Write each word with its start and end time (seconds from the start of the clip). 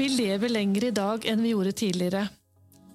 Vi 0.00 0.08
lever 0.08 0.48
lenger 0.48 0.84
i 0.84 0.90
dag 0.96 1.26
enn 1.28 1.42
vi 1.44 1.50
gjorde 1.52 1.72
tidligere. 1.76 2.22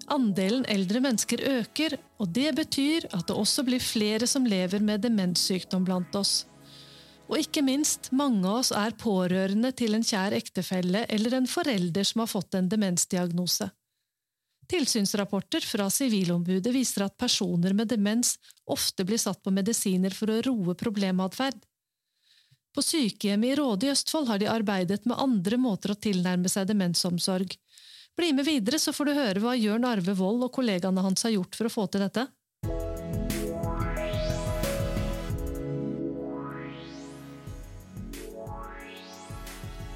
Andelen 0.10 0.64
eldre 0.70 1.02
mennesker 1.06 1.42
øker, 1.52 1.98
og 2.18 2.32
det 2.34 2.56
betyr 2.58 3.06
at 3.14 3.28
det 3.30 3.36
også 3.38 3.62
blir 3.68 3.84
flere 3.84 4.26
som 4.30 4.46
lever 4.50 4.82
med 4.82 5.04
demenssykdom 5.06 5.86
blant 5.86 6.18
oss. 6.18 6.48
Og 7.30 7.38
ikke 7.42 7.62
minst, 7.66 8.10
mange 8.10 8.46
av 8.50 8.64
oss 8.64 8.72
er 8.74 8.98
pårørende 8.98 9.70
til 9.78 9.98
en 9.98 10.06
kjær 10.06 10.34
ektefelle 10.38 11.06
eller 11.10 11.38
en 11.38 11.50
forelder 11.50 12.10
som 12.10 12.24
har 12.24 12.30
fått 12.30 12.58
en 12.58 12.70
demensdiagnose. 12.74 13.70
Tilsynsrapporter 14.68 15.62
fra 15.62 15.90
Sivilombudet 15.94 16.74
viser 16.74 17.06
at 17.06 17.18
personer 17.18 17.74
med 17.78 17.92
demens 17.92 18.36
ofte 18.66 19.06
blir 19.06 19.22
satt 19.22 19.44
på 19.46 19.54
medisiner 19.54 20.14
for 20.14 20.32
å 20.34 20.42
roe 20.48 20.76
problematferd. 20.78 21.58
På 22.76 22.84
sykehjemmet 22.84 23.54
i 23.54 23.56
Råde 23.56 23.88
i 23.88 23.92
Østfold 23.94 24.28
har 24.28 24.42
de 24.42 24.50
arbeidet 24.52 25.06
med 25.06 25.20
andre 25.22 25.60
måter 25.62 25.94
å 25.94 26.00
tilnærme 26.08 26.50
seg 26.52 26.68
demensomsorg. 26.68 27.54
Bli 28.18 28.32
med 28.34 28.48
videre, 28.48 28.80
så 28.80 28.92
får 28.96 29.06
du 29.06 29.14
høre 29.16 29.44
hva 29.44 29.54
Jørn 29.56 29.86
Arve 29.88 30.16
Wold 30.18 30.44
og 30.48 30.52
kollegaene 30.56 31.04
hans 31.04 31.24
har 31.28 31.36
gjort 31.36 31.56
for 31.56 31.70
å 31.70 31.74
få 31.74 31.88
til 31.92 32.04
dette. 32.04 32.28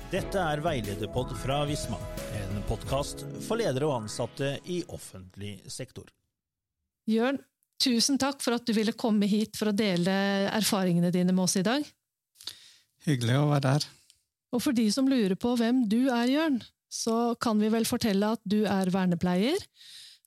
Dette 0.10 0.42
er 0.42 0.64
Veilederpod 0.66 1.36
fra 1.38 1.60
Visma, 1.70 2.00
podkast 2.70 3.24
for 3.48 3.58
ledere 3.58 3.88
og 3.88 4.04
ansatte 4.04 4.52
i 4.70 4.84
offentlig 4.94 5.56
sektor. 5.74 6.06
Jørn, 7.10 7.40
tusen 7.82 8.20
takk 8.22 8.44
for 8.46 8.60
at 8.60 8.68
du 8.68 8.76
ville 8.78 8.94
komme 8.94 9.26
hit 9.30 9.58
for 9.58 9.72
å 9.72 9.74
dele 9.74 10.14
erfaringene 10.54 11.10
dine 11.14 11.34
med 11.34 11.48
oss 11.48 11.58
i 11.58 11.64
dag. 11.66 11.86
Hyggelig 13.08 13.40
å 13.40 13.48
være 13.50 13.74
her. 13.74 13.88
Og 14.54 14.62
for 14.62 14.78
de 14.78 14.86
som 14.94 15.10
lurer 15.10 15.34
på 15.40 15.56
hvem 15.58 15.82
du 15.90 16.12
er, 16.14 16.30
Jørn, 16.30 16.60
så 16.94 17.34
kan 17.42 17.58
vi 17.62 17.72
vel 17.74 17.90
fortelle 17.90 18.36
at 18.38 18.44
du 18.46 18.62
er 18.70 18.94
vernepleier, 18.94 19.66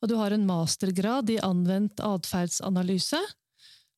og 0.03 0.11
du 0.11 0.17
har 0.19 0.35
en 0.35 0.47
mastergrad 0.49 1.31
i 1.31 1.39
anvendt 1.47 2.03
atferdsanalyse. 2.03 3.21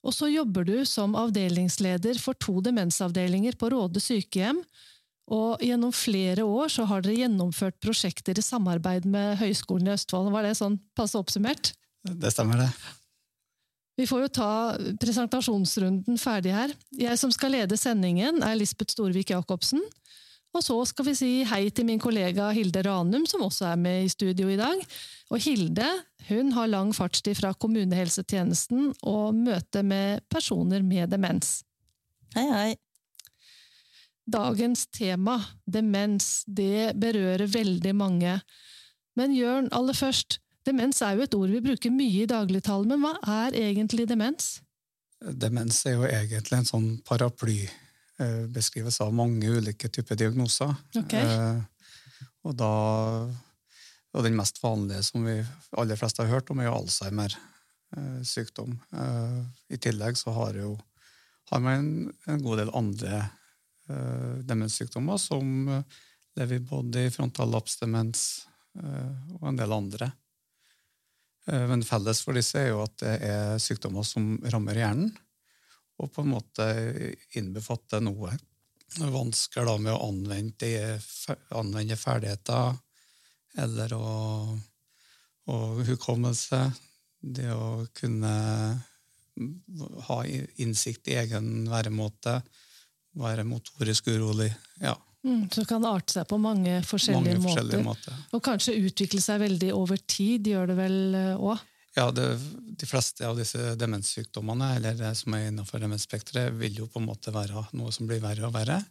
Og 0.04 0.12
så 0.12 0.28
jobber 0.28 0.68
du 0.68 0.76
som 0.88 1.16
avdelingsleder 1.16 2.20
for 2.20 2.36
to 2.36 2.60
demensavdelinger 2.64 3.56
på 3.56 3.72
Råde 3.72 4.04
sykehjem, 4.04 4.60
og 5.32 5.62
gjennom 5.64 5.92
flere 5.96 6.44
år 6.44 6.68
så 6.72 6.84
har 6.88 7.04
dere 7.04 7.22
gjennomført 7.22 7.78
prosjekter 7.80 8.36
i 8.36 8.44
samarbeid 8.44 9.06
med 9.08 9.38
Høgskolen 9.40 9.88
i 9.88 9.94
Østfold. 9.94 10.28
Var 10.34 10.44
det 10.44 10.58
sånn 10.58 10.76
passe 10.96 11.16
oppsummert? 11.16 11.72
Det 12.04 12.32
stemmer, 12.34 12.60
det. 12.60 12.68
Vi 13.96 14.06
får 14.10 14.24
jo 14.24 14.30
ta 14.36 14.50
presentasjonsrunden 15.00 16.18
ferdig 16.20 16.52
her. 16.52 16.72
Jeg 16.98 17.16
som 17.20 17.32
skal 17.32 17.54
lede 17.54 17.78
sendingen, 17.78 18.42
er 18.42 18.58
Lisbeth 18.58 18.92
Storvik 18.92 19.30
Jacobsen. 19.30 19.80
Og 20.54 20.62
så 20.62 20.76
skal 20.86 21.08
vi 21.08 21.14
si 21.18 21.30
hei 21.50 21.64
til 21.74 21.86
min 21.88 22.02
kollega 22.02 22.50
Hilde 22.54 22.84
Ranum, 22.86 23.24
som 23.26 23.42
også 23.46 23.72
er 23.72 23.80
med 23.80 24.04
i 24.04 24.12
studio 24.12 24.50
i 24.52 24.58
dag. 24.58 24.82
Og 25.32 25.42
Hilde 25.42 25.88
hun 26.28 26.52
har 26.56 26.70
lang 26.70 26.92
fartstid 26.94 27.36
fra 27.38 27.52
kommunehelsetjenesten 27.58 28.92
og 29.02 29.34
møte 29.36 29.82
med 29.86 30.22
personer 30.30 30.84
med 30.86 31.10
demens. 31.14 31.62
Hei, 32.36 32.46
hei. 32.50 32.70
Dagens 34.24 34.86
tema, 34.88 35.36
demens, 35.66 36.44
det 36.46 36.94
berører 36.96 37.46
veldig 37.50 37.92
mange. 37.96 38.38
Men 39.18 39.34
Jørn, 39.36 39.68
aller 39.76 39.96
først, 39.96 40.38
demens 40.64 41.02
er 41.04 41.18
jo 41.18 41.26
et 41.26 41.36
ord 41.36 41.52
vi 41.52 41.62
bruker 41.64 41.92
mye 41.92 42.24
i 42.24 42.30
dagligtalen, 42.30 42.88
men 42.88 43.02
hva 43.04 43.44
er 43.46 43.58
egentlig 43.60 44.08
demens? 44.08 44.58
Demens 45.20 45.84
er 45.86 45.98
jo 45.98 46.08
egentlig 46.08 46.58
en 46.58 46.68
sånn 46.68 46.88
paraply. 47.06 47.62
Beskrives 48.54 49.00
av 49.02 49.12
mange 49.12 49.50
ulike 49.50 49.88
typer 49.90 50.16
diagnoser. 50.16 50.70
Ok. 51.00 51.16
Eh, 51.18 51.62
og 52.46 52.54
da 52.56 52.72
og 54.14 54.22
den 54.22 54.36
mest 54.38 54.60
vanlige 54.62 55.02
som 55.08 55.24
vi 55.26 55.40
aller 55.74 55.98
fleste 55.98 56.22
har 56.22 56.30
hørt 56.36 56.50
om, 56.52 56.60
er 56.62 56.68
jo 56.68 56.76
Alzheimer-sykdom. 56.78 58.76
Eh, 58.94 59.40
I 59.74 59.80
tillegg 59.82 60.18
så 60.18 60.30
har, 60.36 60.54
jo, 60.54 60.76
har 61.50 61.60
man 61.64 61.88
en, 62.28 62.44
god 62.44 62.62
del 62.62 62.70
andre 62.78 63.16
eh, 63.18 63.32
demenssykdommer, 64.48 65.18
som 65.20 65.68
eh, 65.68 65.82
lever 66.40 66.62
både 66.66 67.06
i 67.06 67.10
frontallapsdemens 67.14 68.22
eh, 68.80 69.34
og 69.38 69.48
en 69.50 69.60
del 69.60 69.74
andre. 69.76 70.10
Eh, 71.46 71.66
Men 71.70 71.84
felles 71.86 72.22
for 72.24 72.36
disse 72.38 72.58
er 72.62 72.72
jo 72.72 72.82
at 72.86 72.96
det 73.02 73.14
er 73.28 73.60
sykdommer 73.62 74.06
som 74.08 74.36
rammer 74.52 74.80
hjernen, 74.80 75.12
og 76.02 76.10
på 76.10 76.24
en 76.24 76.32
måte 76.32 76.64
innbefatter 77.38 78.00
noe 78.02 78.32
vansker 79.14 79.66
da 79.66 79.76
med 79.78 79.92
å 79.94 80.08
anvende, 80.08 80.54
de- 80.58 81.36
anvende 81.54 81.96
ferdigheter, 81.98 82.74
eller 83.62 83.94
å, 83.94 84.08
å 85.50 85.56
hukommelse, 85.86 86.60
det 87.22 87.46
å 87.54 87.86
kunne 87.94 88.34
ha 90.08 90.18
innsikt 90.62 91.08
i 91.10 91.16
egen 91.22 91.64
væremåte, 91.70 92.40
være 93.18 93.44
motorisk 93.48 94.08
urolig. 94.12 94.50
Ja, 94.82 94.96
Mm, 95.24 95.48
så 95.50 95.62
det 95.62 95.68
kan 95.70 95.84
arte 95.88 96.12
seg 96.12 96.26
på 96.28 96.36
mange 96.36 96.82
forskjellige, 96.84 97.38
mange 97.38 97.46
forskjellige 97.46 97.84
måter. 97.86 98.12
måter. 98.12 98.24
Og 98.36 98.42
kanskje 98.44 98.74
utvikle 98.76 99.22
seg 99.24 99.40
veldig 99.40 99.70
over 99.72 100.02
tid, 100.04 100.50
gjør 100.52 100.68
det 100.68 100.76
vel 100.76 100.98
òg? 101.40 101.62
Ja, 101.96 102.10
det, 102.10 102.26
De 102.76 102.86
fleste 102.90 103.24
av 103.24 103.38
disse 103.38 103.72
demenssykdommene 103.80 104.74
eller 104.76 104.98
det 104.98 105.14
som 105.16 105.34
er 105.36 105.46
innenfor 105.48 105.80
demensspekteret, 105.80 106.52
vil 106.58 106.76
jo 106.82 106.90
på 106.90 107.00
en 107.00 107.08
måte 107.08 107.32
være 107.32 107.64
noe 107.78 107.92
som 107.94 108.10
blir 108.10 108.20
verre 108.20 108.50
og 108.50 108.52
verre. 108.52 108.82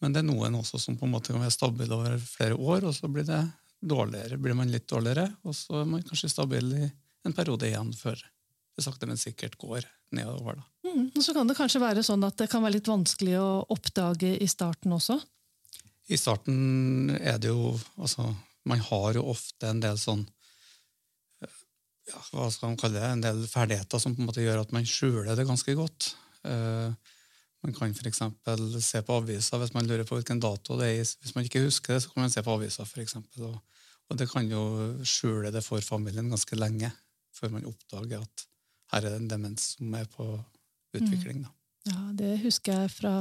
Men 0.00 0.14
det 0.14 0.22
er 0.22 0.28
noen 0.28 0.60
også 0.60 0.78
som 0.80 0.98
på 1.00 1.08
en 1.08 1.14
måte 1.16 1.32
kan 1.32 1.42
være 1.42 1.56
stabile 1.56 1.96
over 1.96 2.18
flere 2.22 2.54
år, 2.54 2.86
og 2.86 2.94
så 2.94 3.10
blir 3.10 3.26
det 3.26 3.40
dårligere. 3.80 4.38
Blir 4.38 4.54
man 4.54 4.70
litt 4.70 4.86
dårligere, 4.88 5.26
og 5.42 5.56
så 5.56 5.80
er 5.82 5.88
man 5.88 6.04
kanskje 6.06 6.30
stabil 6.30 6.76
i 6.76 6.90
en 7.26 7.34
periode 7.36 7.66
igjen 7.68 7.90
før 7.96 8.20
det 8.20 8.28
sakte, 8.84 9.08
men 9.08 9.20
sikkert 9.20 9.58
går 9.60 9.86
nedover. 10.16 10.60
da. 10.60 10.90
Mm, 10.90 11.10
og 11.14 11.22
så 11.24 11.34
kan 11.36 11.50
det 11.50 11.56
kanskje 11.58 11.82
være 11.82 12.04
sånn 12.06 12.24
at 12.26 12.38
det 12.40 12.48
kan 12.50 12.64
være 12.64 12.78
litt 12.78 12.90
vanskelig 12.90 13.36
å 13.40 13.50
oppdage 13.74 14.34
i 14.40 14.48
starten 14.50 14.96
også? 14.96 15.18
I 16.10 16.18
starten 16.18 17.12
er 17.20 17.38
det 17.38 17.52
jo 17.52 17.76
altså, 18.00 18.32
Man 18.66 18.80
har 18.82 19.14
jo 19.16 19.22
ofte 19.30 19.70
en 19.70 19.80
del 19.80 19.96
sånn 19.98 20.26
ja, 22.10 22.18
hva 22.32 22.48
skal 22.50 22.72
man 22.72 22.80
kalle 22.80 22.98
det, 22.98 23.06
en 23.06 23.22
del 23.22 23.44
ferdigheter 23.48 24.00
som 24.02 24.16
på 24.16 24.22
en 24.22 24.28
måte 24.28 24.42
gjør 24.42 24.64
at 24.64 24.72
man 24.74 24.86
skjuler 24.88 25.30
det 25.38 25.46
ganske 25.46 25.74
godt. 25.78 26.10
Uh, 26.42 26.90
man 27.62 27.76
kan 27.76 27.92
f.eks. 27.94 28.22
se 28.82 29.02
på 29.06 29.18
aviser 29.20 29.60
hvis 29.60 29.74
man 29.76 29.86
lurer 29.88 30.06
på 30.08 30.18
hvilken 30.18 30.40
dato 30.42 30.78
det 30.80 30.88
er. 30.90 31.00
Hvis 31.22 31.36
man 31.36 31.46
ikke 31.46 31.62
husker 31.66 31.94
det, 31.94 32.02
så 32.04 32.12
kan 32.12 32.24
man 32.24 32.32
se 32.32 32.42
på 32.42 32.56
aviser, 32.56 32.88
for 32.88 33.04
eksempel, 33.04 33.50
og, 33.52 33.82
og 34.10 34.18
det 34.18 34.26
kan 34.32 34.48
jo 34.48 34.62
skjule 35.06 35.52
det 35.54 35.62
for 35.64 35.84
familien 35.84 36.32
ganske 36.32 36.58
lenge 36.58 36.90
før 37.36 37.54
man 37.54 37.68
oppdager 37.68 38.24
at 38.24 38.46
her 38.90 39.04
er 39.04 39.08
det 39.08 39.18
en 39.20 39.30
demens 39.30 39.74
som 39.76 39.94
er 39.94 40.08
på 40.10 40.26
utvikling. 40.96 41.44
Da. 41.44 41.52
Ja, 41.90 42.00
det 42.18 42.36
husker 42.44 42.82
jeg 42.84 42.92
fra 42.92 43.14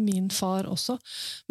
min 0.00 0.30
far 0.32 0.64
også. 0.70 0.96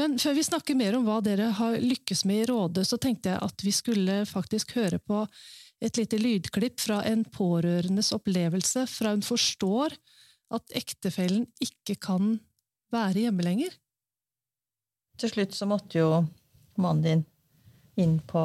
Men 0.01 0.17
før 0.19 0.33
vi 0.37 0.45
snakker 0.45 0.77
mer 0.77 0.97
om 0.97 1.05
hva 1.05 1.19
dere 1.23 1.51
har 1.57 1.77
lykkes 1.77 2.23
med 2.29 2.43
i 2.43 2.47
Råde, 2.49 2.85
så 2.87 2.97
tenkte 2.97 3.33
jeg 3.33 3.43
at 3.45 3.65
vi 3.65 3.73
skulle 3.75 4.23
faktisk 4.29 4.73
høre 4.79 4.97
på 4.99 5.25
et 5.81 5.97
lite 5.97 6.17
lydklipp 6.17 6.81
fra 6.81 7.01
en 7.09 7.23
pårørendes 7.25 8.11
opplevelse 8.17 8.85
fra 8.89 9.13
hun 9.13 9.23
forstår 9.25 9.95
at 10.51 10.75
ektefellen 10.77 11.47
ikke 11.63 11.95
kan 12.01 12.35
være 12.93 13.27
hjemme 13.27 13.45
lenger. 13.45 13.77
Til 15.21 15.31
slutt 15.31 15.55
så 15.55 15.67
måtte 15.69 16.01
jo 16.01 16.09
mannen 16.81 17.05
din 17.05 17.23
inn 18.01 18.19
på 18.25 18.43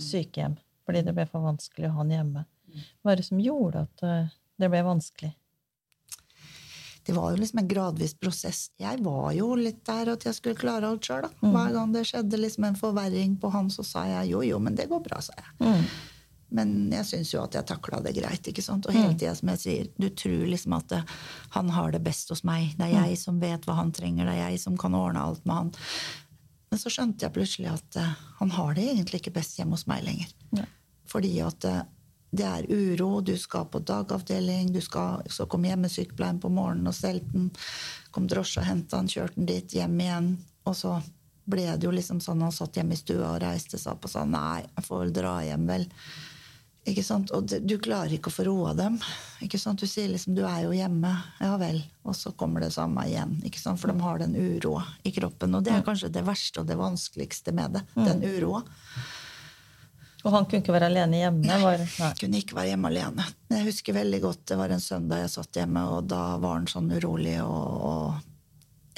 sykehjem 0.00 0.56
fordi 0.86 1.04
det 1.06 1.14
ble 1.14 1.26
for 1.30 1.44
vanskelig 1.44 1.86
å 1.86 1.94
ha 1.94 2.02
han 2.02 2.14
hjemme. 2.14 2.44
Hva 3.02 3.12
er 3.12 3.20
det 3.20 3.28
som 3.28 3.42
gjorde 3.42 3.86
at 3.88 4.06
eh, 4.06 4.32
det 4.60 4.70
ble 4.72 4.82
vanskelig? 4.86 5.34
det 7.10 7.16
var 7.16 7.30
jo 7.32 7.40
liksom 7.40 7.58
en 7.58 7.68
gradvis 7.68 8.14
prosess. 8.14 8.70
Jeg 8.78 9.00
var 9.02 9.32
jo 9.34 9.54
litt 9.58 9.80
der 9.88 10.12
at 10.12 10.24
jeg 10.26 10.36
skulle 10.36 10.58
klare 10.58 10.86
alt 10.86 11.06
sjøl. 11.06 11.26
Hver 11.40 11.72
gang 11.74 11.94
det 11.94 12.04
skjedde 12.06 12.38
liksom 12.38 12.68
en 12.68 12.78
forverring 12.78 13.36
på 13.40 13.50
han, 13.50 13.70
så 13.72 13.82
sa 13.86 14.04
jeg 14.06 14.30
jo, 14.30 14.44
jo, 14.46 14.60
men 14.62 14.76
det 14.78 14.86
går 14.90 15.02
bra, 15.08 15.18
sa 15.24 15.34
jeg. 15.38 15.50
Mm. 15.64 15.88
Men 16.60 16.72
jeg 16.92 17.06
syns 17.06 17.32
jo 17.32 17.42
at 17.42 17.54
jeg 17.54 17.66
takla 17.66 18.00
det 18.04 18.14
greit. 18.14 18.46
ikke 18.46 18.62
sant? 18.62 18.86
Og 18.86 18.94
hele 18.94 19.14
tida, 19.14 19.34
som 19.38 19.52
jeg 19.54 19.62
sier, 19.62 19.90
du 19.98 20.08
tror 20.22 20.46
liksom 20.50 20.74
at 20.78 20.88
det, 20.92 21.02
han 21.56 21.70
har 21.74 21.94
det 21.94 22.02
best 22.06 22.30
hos 22.34 22.42
meg. 22.46 22.74
Det 22.78 22.88
er 22.88 23.08
jeg 23.08 23.20
som 23.22 23.38
vet 23.42 23.66
hva 23.66 23.78
han 23.78 23.94
trenger, 23.96 24.26
det 24.26 24.34
er 24.36 24.50
jeg 24.50 24.62
som 24.62 24.78
kan 24.78 24.94
ordne 24.98 25.22
alt 25.22 25.46
med 25.46 25.56
han. 25.56 25.72
Men 26.70 26.82
så 26.82 26.90
skjønte 26.94 27.26
jeg 27.26 27.34
plutselig 27.34 27.70
at 27.72 27.98
uh, 27.98 28.18
han 28.38 28.52
har 28.54 28.74
det 28.78 28.86
egentlig 28.86 29.22
ikke 29.22 29.34
best 29.40 29.58
hjemme 29.58 29.78
hos 29.78 29.88
meg 29.90 30.04
lenger. 30.06 30.34
Ja. 30.58 30.66
Fordi 31.10 31.32
at 31.42 31.66
eh, 31.66 31.80
det 32.30 32.46
er 32.46 32.66
uro, 32.70 33.20
du 33.20 33.34
skal 33.38 33.66
på 33.66 33.80
dagavdeling, 33.82 34.70
du 34.72 34.80
skal, 34.80 35.24
så 35.26 35.48
kom 35.50 35.64
hjemmesykepleien 35.66 36.38
på 36.42 36.50
morgenen 36.54 36.90
og 36.90 36.94
stelte 36.94 37.32
den. 37.34 37.50
Kom 38.14 38.28
drosje 38.30 38.62
og 38.62 38.68
henta 38.68 39.00
den, 39.00 39.10
kjørte 39.10 39.38
den 39.38 39.50
dit, 39.50 39.74
hjem 39.74 39.98
igjen. 40.00 40.32
Og 40.70 40.76
så 40.78 41.00
ble 41.50 41.66
det 41.74 41.88
jo 41.88 41.94
liksom 41.94 42.20
sånn 42.22 42.44
han 42.44 42.54
satt 42.54 42.78
hjemme 42.78 42.94
i 42.94 43.00
stua 43.00 43.34
og 43.34 43.40
reiste 43.42 43.80
seg 43.80 43.96
opp 43.96 44.06
og 44.06 44.12
sa 44.12 44.26
nei, 44.28 44.62
jeg 44.62 44.86
får 44.86 45.02
vel 45.04 45.14
dra 45.16 45.38
hjem, 45.48 45.66
vel. 45.70 45.88
Ikke 46.88 47.02
sant? 47.04 47.32
Og 47.36 47.44
du 47.44 47.74
klarer 47.82 48.14
ikke 48.16 48.30
å 48.30 48.34
få 48.34 48.46
roa 48.46 48.70
dem. 48.78 48.96
Ikke 49.44 49.58
sant? 49.60 49.82
Du 49.82 49.90
sier 49.90 50.08
liksom 50.08 50.34
'du 50.34 50.46
er 50.48 50.62
jo 50.64 50.70
hjemme'. 50.72 51.12
Ja 51.40 51.56
vel. 51.60 51.82
Og 52.08 52.16
så 52.16 52.32
kommer 52.32 52.60
det 52.64 52.72
samme 52.72 53.04
igjen. 53.06 53.36
Ikke 53.44 53.60
sant? 53.60 53.80
For 53.80 53.92
de 53.92 54.00
har 54.00 54.18
den 54.18 54.34
uroa 54.34 54.86
i 55.04 55.12
kroppen. 55.12 55.54
Og 55.54 55.64
det 55.64 55.74
er 55.74 55.84
kanskje 55.84 56.08
det 56.12 56.24
verste 56.24 56.60
og 56.60 56.66
det 56.66 56.78
vanskeligste 56.80 57.52
med 57.52 57.76
det. 57.76 57.82
Den 57.94 58.24
uroa. 58.24 58.62
Og 60.24 60.34
han 60.34 60.44
kunne 60.46 60.60
ikke 60.60 60.74
være 60.74 60.90
alene 60.90 61.20
hjemme? 61.22 61.60
Var, 61.62 61.84
nei. 62.02 62.10
Kunne 62.20 62.40
ikke 62.42 62.56
være 62.58 62.72
hjemme 62.74 62.90
alene. 62.90 63.24
Jeg 63.54 63.66
husker 63.70 63.96
veldig 63.96 64.20
godt, 64.20 64.42
Det 64.50 64.58
var 64.60 64.74
en 64.74 64.82
søndag 64.84 65.22
jeg 65.22 65.32
satt 65.32 65.60
hjemme, 65.62 65.84
og 65.94 66.10
da 66.12 66.24
var 66.42 66.58
han 66.58 66.68
sånn 66.68 66.90
urolig. 66.92 67.38
og, 67.40 67.86
og 67.90 68.26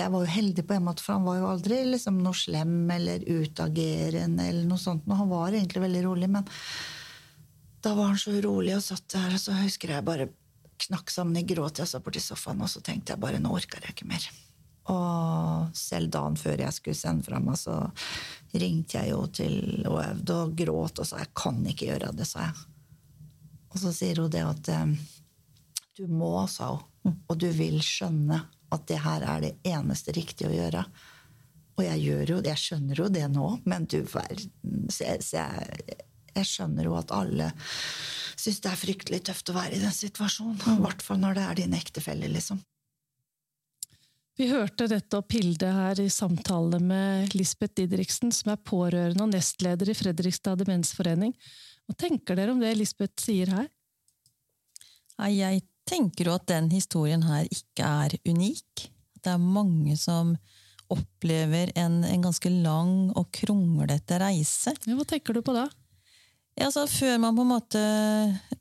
jeg 0.00 0.10
var 0.10 0.24
jo 0.24 0.32
heldig 0.34 0.64
på 0.66 0.74
en 0.74 0.86
måte, 0.86 1.04
for 1.04 1.18
han 1.18 1.26
var 1.28 1.38
jo 1.38 1.48
aldri 1.52 1.78
liksom 1.86 2.18
noe 2.24 2.34
slem 2.34 2.90
eller 2.90 3.22
utagerende. 3.28 4.48
eller 4.48 4.66
noe 4.66 4.80
sånt. 4.80 5.06
Han 5.06 5.30
var 5.30 5.52
egentlig 5.52 5.84
veldig 5.84 6.04
rolig, 6.08 6.30
men 6.32 6.48
da 7.82 7.94
var 7.98 8.12
han 8.12 8.18
så 8.18 8.32
urolig 8.34 8.74
og 8.76 8.82
satt 8.84 9.06
der, 9.14 9.34
og 9.36 9.42
så 9.42 9.54
husker 9.58 9.94
jeg 9.94 10.06
bare 10.06 10.30
knakk 10.86 11.12
sammen 11.12 11.38
i 11.38 11.44
gråt. 11.46 11.78
Jeg 11.78 11.90
satt 11.90 12.04
borti 12.04 12.22
sofaen, 12.22 12.62
og 12.64 12.70
så 12.72 12.82
tenkte 12.82 13.14
jeg 13.14 13.22
bare 13.22 13.38
nå 13.42 13.52
orker 13.54 13.84
jeg 13.84 13.94
ikke 13.94 14.08
mer. 14.10 14.26
Og 14.90 15.76
selv 15.78 16.10
dagen 16.10 16.36
før 16.40 16.64
jeg 16.64 16.74
skulle 16.74 16.98
sende 16.98 17.26
fra 17.26 17.38
meg, 17.42 17.58
så 17.60 17.76
ringte 18.58 18.98
jeg 18.98 19.12
jo 19.12 19.26
til 19.30 19.86
Oevd 19.88 20.32
og 20.34 20.56
gråt 20.58 21.02
og 21.02 21.08
sa 21.08 21.22
jeg 21.22 21.30
kan 21.38 21.60
ikke 21.70 21.92
gjøre 21.92 22.10
det, 22.18 22.26
sa 22.28 22.48
jeg. 22.48 22.64
Og 23.72 23.78
så 23.80 23.92
sier 23.94 24.20
hun 24.20 24.32
det 24.32 24.42
at 24.44 24.72
eh, 24.74 24.96
du 25.96 26.04
må, 26.10 26.34
sa 26.50 26.72
hun, 26.74 27.16
og 27.30 27.38
du 27.38 27.48
vil 27.54 27.78
skjønne 27.84 28.42
at 28.72 28.86
det 28.88 29.00
her 29.04 29.24
er 29.28 29.44
det 29.44 29.54
eneste 29.68 30.14
riktige 30.16 30.50
å 30.50 30.56
gjøre. 30.56 30.84
Og 31.78 31.84
jeg 31.86 32.02
gjør 32.02 32.34
jo 32.34 32.40
det, 32.40 32.52
jeg 32.52 32.62
skjønner 32.66 33.00
jo 33.00 33.08
det 33.12 33.26
nå, 33.32 33.46
men 33.68 33.86
du 33.88 34.00
verden 34.02 34.90
så 34.92 35.06
jeg, 35.06 35.22
så 35.24 35.40
jeg, 35.40 35.96
jeg 36.32 36.48
skjønner 36.48 36.88
jo 36.88 36.98
at 36.98 37.14
alle 37.14 37.52
syns 38.42 38.60
det 38.64 38.70
er 38.72 38.80
fryktelig 38.80 39.22
tøft 39.28 39.52
å 39.52 39.56
være 39.56 39.76
i 39.76 39.82
den 39.82 39.94
situasjonen. 39.94 40.60
I 40.74 40.82
hvert 40.82 41.04
fall 41.04 41.20
når 41.22 41.38
det 41.38 41.46
er 41.46 41.58
din 41.62 41.76
ektefelle, 41.78 42.28
liksom. 42.32 42.60
Vi 44.40 44.48
hørte 44.48 44.86
dette 44.88 45.18
opp 45.18 45.34
Hilde 45.36 45.68
her 45.68 45.98
i 46.00 46.08
samtale 46.10 46.78
med 46.80 47.34
Lisbeth 47.36 47.76
Didriksen, 47.76 48.32
som 48.32 48.54
er 48.54 48.62
pårørende 48.64 49.26
og 49.26 49.34
nestleder 49.34 49.92
i 49.92 49.96
Fredrikstad 49.96 50.62
demensforening. 50.62 51.34
Hva 51.84 51.96
tenker 52.00 52.38
dere 52.38 52.54
om 52.54 52.62
det 52.62 52.72
Lisbeth 52.78 53.20
sier 53.20 53.52
her? 53.52 53.68
Jeg 55.28 55.60
tenker 55.86 56.30
jo 56.30 56.38
at 56.38 56.48
den 56.48 56.70
historien 56.72 57.22
her 57.26 57.44
ikke 57.52 57.84
er 57.84 58.16
unik. 58.24 58.88
Det 59.22 59.34
er 59.34 59.42
mange 59.42 59.98
som 60.00 60.32
opplever 60.92 61.70
en, 61.78 62.00
en 62.04 62.24
ganske 62.24 62.50
lang 62.52 63.12
og 63.12 63.28
kronglete 63.36 64.18
reise. 64.20 64.72
Ja, 64.86 64.96
hva 64.96 65.06
tenker 65.08 65.36
du 65.36 65.44
på 65.44 65.54
da? 65.56 65.68
Ja, 66.56 66.68
altså, 66.68 66.86
før 66.88 67.20
man 67.20 67.36
på 67.36 67.44
en 67.44 67.52
måte 67.52 67.82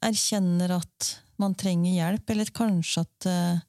erkjenner 0.04 0.78
at 0.78 1.12
man 1.42 1.56
trenger 1.58 1.96
hjelp, 1.96 2.30
eller 2.32 2.52
kanskje 2.56 3.04
at 3.04 3.28
eh, 3.28 3.64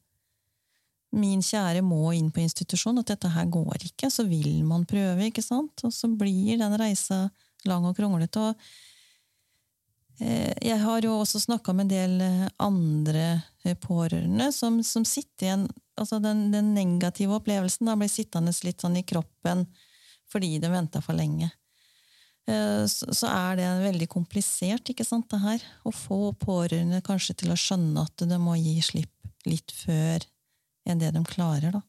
min 1.13 1.43
kjære 1.45 1.83
må 1.85 2.13
inn 2.17 2.31
på 2.33 2.41
institusjon, 2.43 2.99
at 3.01 3.11
dette 3.13 3.31
her 3.33 3.49
går 3.51 3.85
ikke, 3.89 4.09
så 4.11 4.25
vil 4.27 4.63
man 4.67 4.87
prøve, 4.89 5.29
ikke 5.29 5.43
sant? 5.45 5.85
Og 5.85 5.93
så 5.93 6.09
blir 6.09 6.57
den 6.61 6.77
reisa 6.79 7.27
lang 7.69 7.85
og 7.87 7.95
kronglete. 7.97 8.41
Og 8.41 10.23
eh, 10.23 10.53
jeg 10.65 10.79
har 10.81 11.05
jo 11.05 11.15
også 11.19 11.43
snakka 11.45 11.75
med 11.77 11.87
en 11.87 11.93
del 11.93 12.51
andre 12.61 13.25
eh, 13.63 13.77
pårørende 13.77 14.51
som, 14.55 14.81
som 14.83 15.07
sitter 15.07 15.49
igjen 15.49 15.71
Altså 15.93 16.17
den, 16.17 16.47
den 16.49 16.71
negative 16.73 17.35
opplevelsen 17.37 17.85
da 17.85 17.93
blir 17.93 18.09
sittende 18.09 18.49
litt 18.65 18.81
sånn 18.81 18.95
i 18.97 19.03
kroppen 19.05 19.59
fordi 20.33 20.55
de 20.57 20.71
venta 20.73 21.03
for 21.05 21.13
lenge. 21.13 21.51
Eh, 22.49 22.83
så 22.89 23.29
er 23.29 23.59
det 23.59 23.69
veldig 23.83 24.07
komplisert, 24.11 24.89
ikke 24.89 25.05
sant, 25.05 25.29
det 25.31 25.39
her. 25.43 25.65
Å 25.85 25.93
få 25.93 26.33
pårørende 26.41 27.03
kanskje 27.05 27.37
til 27.43 27.53
å 27.53 27.59
skjønne 27.59 28.07
at 28.07 28.25
de 28.25 28.39
må 28.41 28.57
gi 28.57 28.79
slipp 28.83 29.13
litt 29.45 29.75
før 29.75 30.25
enn 30.85 31.01
det 31.01 31.11
de 31.15 31.23
klarer, 31.27 31.75
da. 31.75 31.81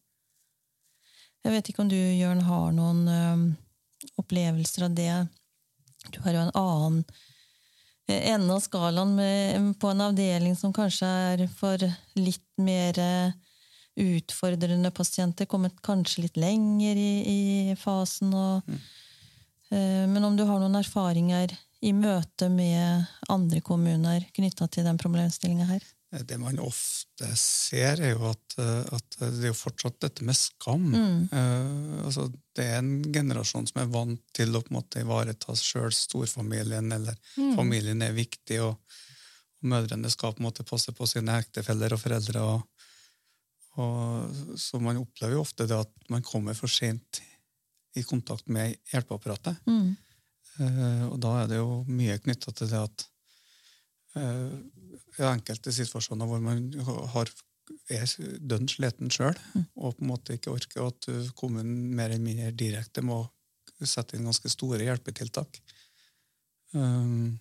Jeg 1.45 1.53
vet 1.53 1.69
ikke 1.69 1.85
om 1.85 1.91
du, 1.93 1.99
Jørn, 1.99 2.41
har 2.47 2.73
noen 2.73 3.01
ø, 3.11 3.23
opplevelser 4.21 4.87
av 4.87 4.95
det. 4.97 5.13
Du 6.13 6.21
har 6.25 6.37
jo 6.37 6.45
en 6.45 6.55
annen 6.57 7.01
eh, 8.09 8.31
ende 8.33 8.55
av 8.55 8.63
skalaen 8.65 9.15
med, 9.19 9.75
på 9.81 9.91
en 9.93 10.05
avdeling 10.07 10.57
som 10.57 10.73
kanskje 10.73 11.09
er 11.35 11.45
for 11.53 11.85
litt 12.17 12.47
mer 12.57 13.01
eh, 13.01 13.35
utfordrende 14.01 14.91
pasienter, 14.91 15.47
kommet 15.47 15.77
kanskje 15.85 16.25
litt 16.27 16.41
lenger 16.41 16.99
i, 16.99 17.13
i 17.35 17.77
fasen. 17.79 18.33
Og, 18.35 18.75
eh, 19.71 20.05
men 20.11 20.25
om 20.25 20.39
du 20.39 20.47
har 20.49 20.63
noen 20.63 20.81
erfaringer 20.81 21.53
i 21.85 21.93
møte 21.93 22.49
med 22.49 23.05
andre 23.29 23.61
kommuner 23.61 24.25
knytta 24.33 24.69
til 24.73 24.89
den 24.89 25.01
problemstillinga 25.01 25.69
her? 25.69 25.85
Det 26.23 26.37
man 26.39 26.61
ofte 26.63 27.29
ser, 27.39 27.99
er 27.99 28.13
jo 28.13 28.29
at, 28.31 28.57
eh, 28.63 28.93
at 28.95 29.17
det 29.19 29.49
er 29.49 29.51
jo 29.51 29.57
fortsatt 29.59 29.97
dette 30.05 30.27
med 30.27 30.37
skam. 30.39 30.87
Eh, 30.95 32.05
altså, 32.07 32.29
det 32.55 32.67
er 32.71 32.79
en 32.79 33.01
generasjon 33.15 33.67
som 33.71 33.81
er 33.83 33.91
vant 33.91 34.23
til 34.37 34.55
å 34.55 34.63
på 34.63 34.71
en 34.71 34.79
måte 34.79 35.03
ivareta 35.03 35.57
sjøl 35.59 35.91
storfamilien, 35.95 36.93
eller 36.95 37.19
familien 37.57 38.05
er 38.07 38.15
viktig, 38.15 38.61
og, 38.63 38.79
og 39.59 39.71
mødrene 39.75 40.13
skal 40.13 40.37
på 40.37 40.45
en 40.45 40.49
måte 40.49 40.67
passe 40.69 40.95
på 40.95 41.09
sine 41.11 41.39
ektefeller 41.43 41.97
og 41.97 42.03
foreldre. 42.05 42.47
Og, 42.55 42.87
og, 43.83 44.59
så 44.61 44.79
man 44.83 45.03
opplever 45.03 45.35
jo 45.39 45.43
ofte 45.43 45.67
det 45.71 45.81
at 45.83 46.11
man 46.15 46.23
kommer 46.27 46.55
for 46.59 46.71
sent 46.71 47.23
i 47.99 48.03
kontakt 48.07 48.47
med 48.51 48.77
hjelpeapparatet. 48.93 49.67
Eh, 50.63 51.05
og 51.09 51.19
da 51.23 51.41
er 51.43 51.51
det 51.51 51.59
jo 51.59 51.83
mye 51.91 52.21
knytta 52.23 52.55
til 52.55 52.71
det 52.71 52.81
at 52.87 53.07
eh, 54.19 54.55
enkelte 55.23 55.73
situasjoner 55.75 56.29
hvor 56.29 56.43
man 56.43 56.67
har, 57.15 57.31
er 57.93 58.07
dønn 58.41 58.69
sliten 58.71 59.13
sjøl, 59.13 59.37
og 59.77 59.95
på 59.97 60.05
en 60.05 60.11
måte 60.11 60.37
ikke 60.39 60.55
orker, 60.55 60.89
at 60.89 61.09
uh, 61.11 61.31
kommunen 61.39 61.95
mer 61.95 62.11
eller 62.11 62.25
mindre 62.25 62.51
direkte 62.57 63.05
må 63.05 63.23
sette 63.85 64.17
inn 64.17 64.27
ganske 64.27 64.51
store 64.53 64.85
hjelpetiltak. 64.87 65.61
Um, 66.75 67.39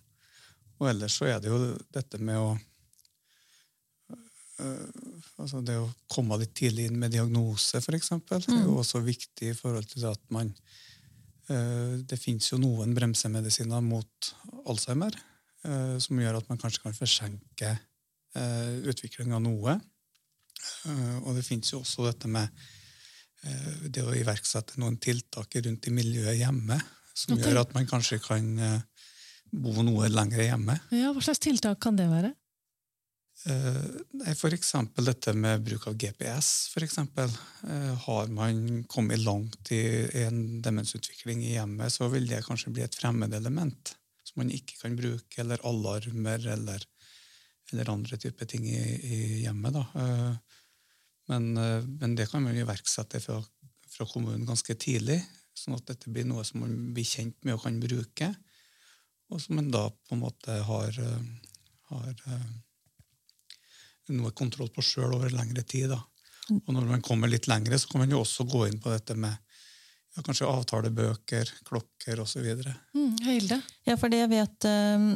og 0.78 0.90
ellers 0.90 1.16
så 1.18 1.28
er 1.30 1.42
det 1.42 1.50
jo 1.50 1.58
dette 1.94 2.20
med 2.22 2.38
å 2.38 2.54
uh, 4.62 4.88
altså 5.42 5.62
det 5.66 5.76
å 5.80 5.90
komme 6.10 6.38
litt 6.40 6.54
tidlig 6.56 6.88
inn 6.88 6.98
med 7.00 7.14
diagnose, 7.14 7.80
f.eks. 7.82 8.12
Det 8.28 8.40
er 8.54 8.64
jo 8.66 8.78
også 8.82 9.02
viktig 9.04 9.50
i 9.50 9.58
forhold 9.58 9.88
til 9.90 10.06
at 10.10 10.22
man 10.34 10.52
uh, 11.50 11.94
Det 12.02 12.18
fins 12.20 12.52
jo 12.52 12.60
noen 12.62 12.94
bremsemedisiner 12.96 13.82
mot 13.84 14.34
Alzheimer 14.70 15.14
eh, 15.14 15.33
som 15.64 16.18
gjør 16.20 16.36
at 16.36 16.48
man 16.50 16.58
kanskje 16.60 16.82
kan 16.82 16.96
forsenke 16.96 17.70
uh, 18.36 18.72
utviklinga 18.90 19.38
noe. 19.40 19.78
Eh, 20.88 21.16
og 21.24 21.36
det 21.38 21.44
fins 21.46 21.72
jo 21.72 21.82
også 21.82 22.08
dette 22.08 22.30
med 22.30 22.64
eh, 23.44 23.88
det 23.88 24.04
å 24.04 24.14
iverksette 24.16 24.80
noen 24.82 24.98
tiltak 25.02 25.58
rundt 25.64 25.88
i 25.88 25.94
miljøet 25.94 26.40
hjemme, 26.40 26.78
som 27.14 27.38
gjør 27.38 27.62
at 27.62 27.74
man 27.76 27.88
kanskje 27.88 28.20
kan 28.24 28.54
eh, 28.58 28.80
bo 29.54 29.74
noe 29.86 30.10
lenger 30.10 30.46
hjemme. 30.48 30.78
Ja, 30.94 31.12
Hva 31.14 31.24
slags 31.24 31.42
tiltak 31.44 31.82
kan 31.84 31.98
det 31.98 32.08
være? 32.10 32.32
Eh, 33.50 34.32
for 34.38 34.54
eksempel 34.56 35.10
dette 35.10 35.34
med 35.36 35.64
bruk 35.66 35.88
av 35.90 35.98
GPS. 36.00 36.70
For 36.74 36.86
eksempel. 36.86 37.32
Eh, 37.68 37.92
har 38.06 38.32
man 38.34 38.84
kommet 38.90 39.22
langt 39.24 39.72
i 39.74 39.84
en 40.24 40.62
demensutvikling 40.64 41.44
i 41.44 41.56
hjemmet, 41.58 41.92
så 41.92 42.08
vil 42.12 42.28
det 42.30 42.44
kanskje 42.46 42.72
bli 42.74 42.86
et 42.86 42.98
fremmedelement 42.98 43.94
som 43.94 44.03
man 44.40 44.50
ikke 44.52 44.78
kan 44.80 44.96
bruke, 44.98 45.40
eller 45.40 45.62
alarmer 45.66 46.46
eller, 46.54 46.84
eller 47.72 47.92
andre 47.92 48.18
typer 48.20 48.48
ting 48.50 48.66
i, 48.68 48.80
i 48.80 49.18
hjemmet. 49.44 49.76
Da. 49.76 49.84
Eh, 50.02 50.58
men, 51.32 51.56
eh, 51.60 51.86
men 52.02 52.16
det 52.18 52.28
kan 52.30 52.44
man 52.44 52.58
iverksette 52.58 53.20
fra, 53.24 53.38
fra 53.90 54.08
kommunen 54.10 54.46
ganske 54.48 54.76
tidlig, 54.80 55.20
sånn 55.54 55.78
at 55.78 55.86
dette 55.92 56.10
blir 56.10 56.26
noe 56.26 56.44
som 56.46 56.64
man 56.64 56.74
blir 56.94 57.06
kjent 57.06 57.38
med 57.46 57.56
og 57.56 57.64
kan 57.66 57.78
bruke, 57.82 58.32
og 59.32 59.40
som 59.40 59.56
man 59.58 59.70
da 59.72 59.86
på 59.88 60.16
en 60.16 60.24
måte 60.24 60.58
har, 60.68 60.98
eh, 61.00 61.22
har 61.90 62.10
noe 64.12 64.34
kontroll 64.36 64.68
på 64.74 64.84
sjøl 64.84 65.14
over 65.16 65.32
lengre 65.32 65.64
tid. 65.64 65.88
Da. 65.94 66.02
Og 66.52 66.74
når 66.76 66.90
man 66.90 67.04
kommer 67.04 67.30
litt 67.30 67.48
lengre, 67.48 67.78
så 67.80 67.88
kan 67.88 68.04
man 68.04 68.12
jo 68.12 68.20
også 68.20 68.44
gå 68.50 68.66
inn 68.68 68.80
på 68.82 68.92
dette 68.92 69.16
med 69.16 69.38
ja, 70.14 70.22
kanskje 70.22 70.48
avtalebøker, 70.48 71.52
klokker 71.66 72.20
osv. 72.22 72.46
Mm, 72.94 73.16
Hilde? 73.26 73.60
Ja, 73.84 73.96
for 74.00 74.12
det 74.12 74.22
jeg 74.22 74.32
vet 74.32 74.66
eh, 74.70 75.06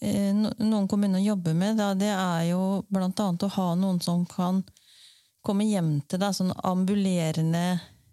eh, 0.00 0.30
no- 0.36 0.54
noen 0.58 0.88
kommuner 0.88 1.22
jobber 1.22 1.54
med, 1.54 1.76
da, 1.80 1.92
det 1.94 2.12
er 2.12 2.50
jo 2.52 2.62
annet 2.96 3.46
å 3.48 3.52
ha 3.58 3.68
noen 3.78 4.00
som 4.02 4.24
kan 4.26 4.62
komme 5.42 5.66
hjem 5.66 5.96
til 6.06 6.22
deg, 6.22 6.36
sånn 6.38 6.52
ambulerende 6.64 7.64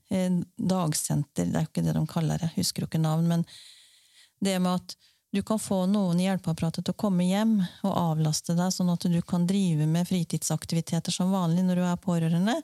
eh, 0.10 0.40
dagsenter, 0.58 1.46
det 1.46 1.56
er 1.62 1.68
jo 1.68 1.72
ikke 1.72 1.86
det 1.86 1.96
de 2.00 2.08
kaller 2.10 2.42
det, 2.42 2.52
jeg 2.52 2.64
husker 2.66 2.84
jo 2.84 2.90
ikke 2.90 3.04
navn, 3.04 3.30
men 3.30 3.46
det 4.42 4.58
med 4.60 4.80
at 4.80 4.98
du 5.32 5.44
kan 5.46 5.60
få 5.62 5.84
noen 5.86 6.18
i 6.18 6.26
hjelpeapparatet 6.26 6.88
til 6.88 6.96
å 6.96 6.98
komme 6.98 7.28
hjem 7.28 7.60
og 7.86 7.92
avlaste 7.94 8.56
deg, 8.58 8.72
sånn 8.74 8.90
at 8.90 9.06
du 9.06 9.20
kan 9.22 9.46
drive 9.46 9.86
med 9.86 10.08
fritidsaktiviteter 10.10 11.14
som 11.14 11.30
vanlig 11.34 11.68
når 11.68 11.78
du 11.78 11.84
er 11.86 12.00
pårørende. 12.02 12.56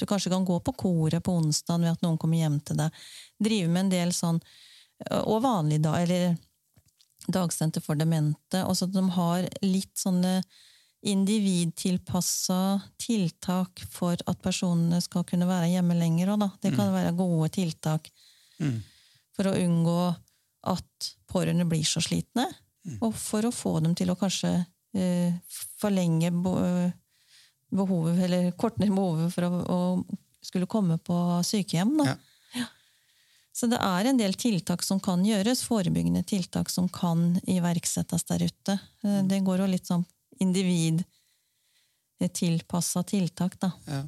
Du 0.00 0.06
kanskje 0.08 0.32
kan 0.32 0.44
gå 0.48 0.56
på 0.64 0.72
koret 0.80 1.22
på 1.26 1.34
onsdag 1.36 1.80
ved 1.82 1.92
at 1.92 2.02
noen 2.04 2.16
kommer 2.18 2.40
hjem 2.40 2.56
til 2.64 2.78
deg. 2.80 2.90
Drive 3.40 3.68
med 3.68 3.84
en 3.86 3.92
del 3.92 4.12
sånn 4.16 4.40
Og 5.24 5.38
vanlig 5.44 5.78
da, 5.80 5.94
eller 6.00 6.34
dagsenter 7.32 7.80
for 7.84 7.96
demente. 7.96 8.60
Også 8.68 8.84
at 8.88 8.92
de 8.92 9.04
har 9.14 9.46
litt 9.64 9.96
sånne 9.96 10.42
individtilpassa 11.40 12.80
tiltak 13.00 13.80
for 13.90 14.16
at 14.28 14.42
personene 14.44 15.00
skal 15.04 15.24
kunne 15.28 15.48
være 15.48 15.70
hjemme 15.72 15.96
lenger. 15.96 16.28
òg, 16.34 16.38
Da. 16.40 16.50
Det 16.60 16.74
kan 16.76 16.92
være 16.92 17.16
gode 17.16 17.48
tiltak 17.50 18.10
Mm. 18.60 18.82
for 19.32 19.44
å 19.44 19.56
unngå 19.56 20.16
at 20.64 21.14
pårørende 21.32 21.64
blir 21.68 21.82
så 21.84 22.00
slitne, 22.04 22.44
og 23.00 23.14
for 23.14 23.40
å 23.42 23.50
få 23.52 23.80
dem 23.82 23.94
til 23.94 24.08
å 24.10 24.16
kanskje 24.18 24.66
uh, 24.94 25.32
forlenge 25.80 26.30
bo- 26.42 26.92
behovet, 27.70 28.18
eller 28.26 28.50
korte 28.52 28.78
ned 28.82 28.90
behovet 28.94 29.32
for 29.34 29.42
å, 29.46 29.50
å 29.66 30.04
skulle 30.42 30.66
komme 30.66 30.98
på 30.98 31.16
sykehjem. 31.44 31.96
Da. 32.00 32.04
Ja. 32.54 32.66
Så 33.52 33.66
det 33.68 33.78
er 33.82 34.04
en 34.08 34.16
del 34.16 34.32
tiltak 34.40 34.82
som 34.86 35.00
kan 35.02 35.24
gjøres, 35.26 35.64
forebyggende 35.66 36.22
tiltak 36.24 36.70
som 36.72 36.88
kan 36.88 37.40
iverksettes 37.50 38.24
der 38.30 38.42
ute. 38.46 38.78
Eh, 39.04 39.22
Det 39.28 39.40
går 39.44 39.58
jo 39.58 39.66
litt 39.66 39.86
sånn 39.90 40.04
individtilpassa 42.20 43.02
tiltak, 43.04 43.58
da. 43.60 43.70
Ja. 43.86 44.02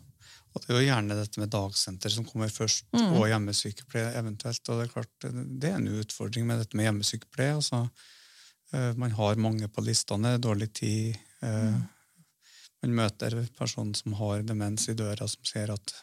Og 0.52 0.61
det 0.61 0.69
er 0.75 0.78
jo 0.83 0.85
gjerne 0.90 1.14
dette 1.16 1.40
med 1.40 1.49
dagsenter 1.52 2.11
som 2.12 2.25
kommer 2.28 2.49
først, 2.52 2.85
Mm. 2.92 3.12
og 3.16 3.26
hjemmesykepleie 3.28 4.14
eventuelt. 4.19 4.69
Og 4.69 4.78
det 4.78 4.85
er 4.88 4.92
klart, 4.92 5.59
det 5.61 5.64
er 5.71 5.75
en 5.76 5.88
utfordring 5.88 6.45
med 6.47 6.59
dette 6.61 6.76
med 6.76 6.85
hjemmesykepleie. 6.87 7.54
Altså, 7.57 7.90
eh, 8.73 8.92
man 8.95 9.11
har 9.11 9.35
mange 9.37 9.69
på 9.69 9.81
listene, 9.85 10.38
dårlig 10.38 10.73
tid. 10.75 11.16
eh, 11.42 11.49
Mm. 11.73 11.88
Man 12.83 12.97
møter 12.99 13.37
personen 13.59 13.95
som 13.95 14.17
har 14.19 14.43
demens 14.43 14.89
i 14.91 14.95
døra, 14.99 15.29
som 15.31 15.45
sier 15.47 15.71
at 15.75 15.95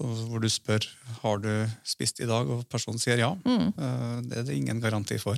hvor 0.00 0.40
du 0.40 0.48
spør 0.48 0.86
har 1.20 1.42
du 1.44 1.50
spist 1.84 2.22
i 2.24 2.28
dag, 2.28 2.48
og 2.48 2.62
personen 2.72 2.98
sier 2.98 3.20
ja. 3.20 3.34
Mm. 3.44 3.66
Eh, 3.76 4.20
Det 4.24 4.38
er 4.38 4.46
det 4.48 4.56
ingen 4.56 4.80
garanti 4.80 5.18
for. 5.20 5.36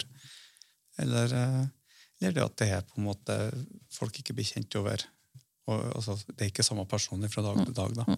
Eller, 1.03 1.35
eh, 1.35 1.65
eller 2.21 2.37
det 2.37 2.45
at 2.45 2.57
det 2.61 2.69
er 2.71 2.85
på 2.87 3.01
en 3.01 3.09
måte 3.09 3.37
folk 3.91 4.21
ikke 4.21 4.37
blir 4.39 4.47
kjent 4.47 4.77
over 4.79 5.03
og, 5.71 5.81
altså, 5.97 6.17
Det 6.27 6.41
er 6.43 6.51
ikke 6.51 6.65
samme 6.67 6.85
person 6.91 7.23
fra 7.31 7.43
dag 7.43 7.61
til 7.65 7.75
dag. 7.75 7.93
Da. 7.95 8.17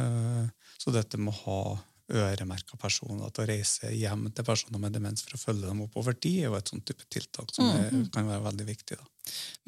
Eh, 0.00 0.48
Så 0.80 0.92
dette 0.92 1.18
med 1.18 1.34
å 1.34 1.40
ha 1.44 1.78
øremerka 2.10 2.78
personer, 2.80 3.30
til 3.30 3.44
å 3.44 3.48
reise 3.50 3.92
hjem 3.94 4.28
til 4.34 4.46
personer 4.46 4.82
med 4.82 4.94
demens 4.96 5.22
for 5.26 5.36
å 5.36 5.40
følge 5.40 5.68
dem 5.68 5.84
opp 5.84 5.96
over 6.00 6.16
tid, 6.16 6.42
er 6.42 6.50
jo 6.50 6.58
et 6.58 6.72
sånt 6.72 6.86
type 6.88 7.06
tiltak 7.12 7.54
som 7.54 7.70
er, 7.70 7.90
kan 8.14 8.28
være 8.28 8.46
veldig 8.48 8.66
viktig. 8.68 8.98
Da. 8.98 9.08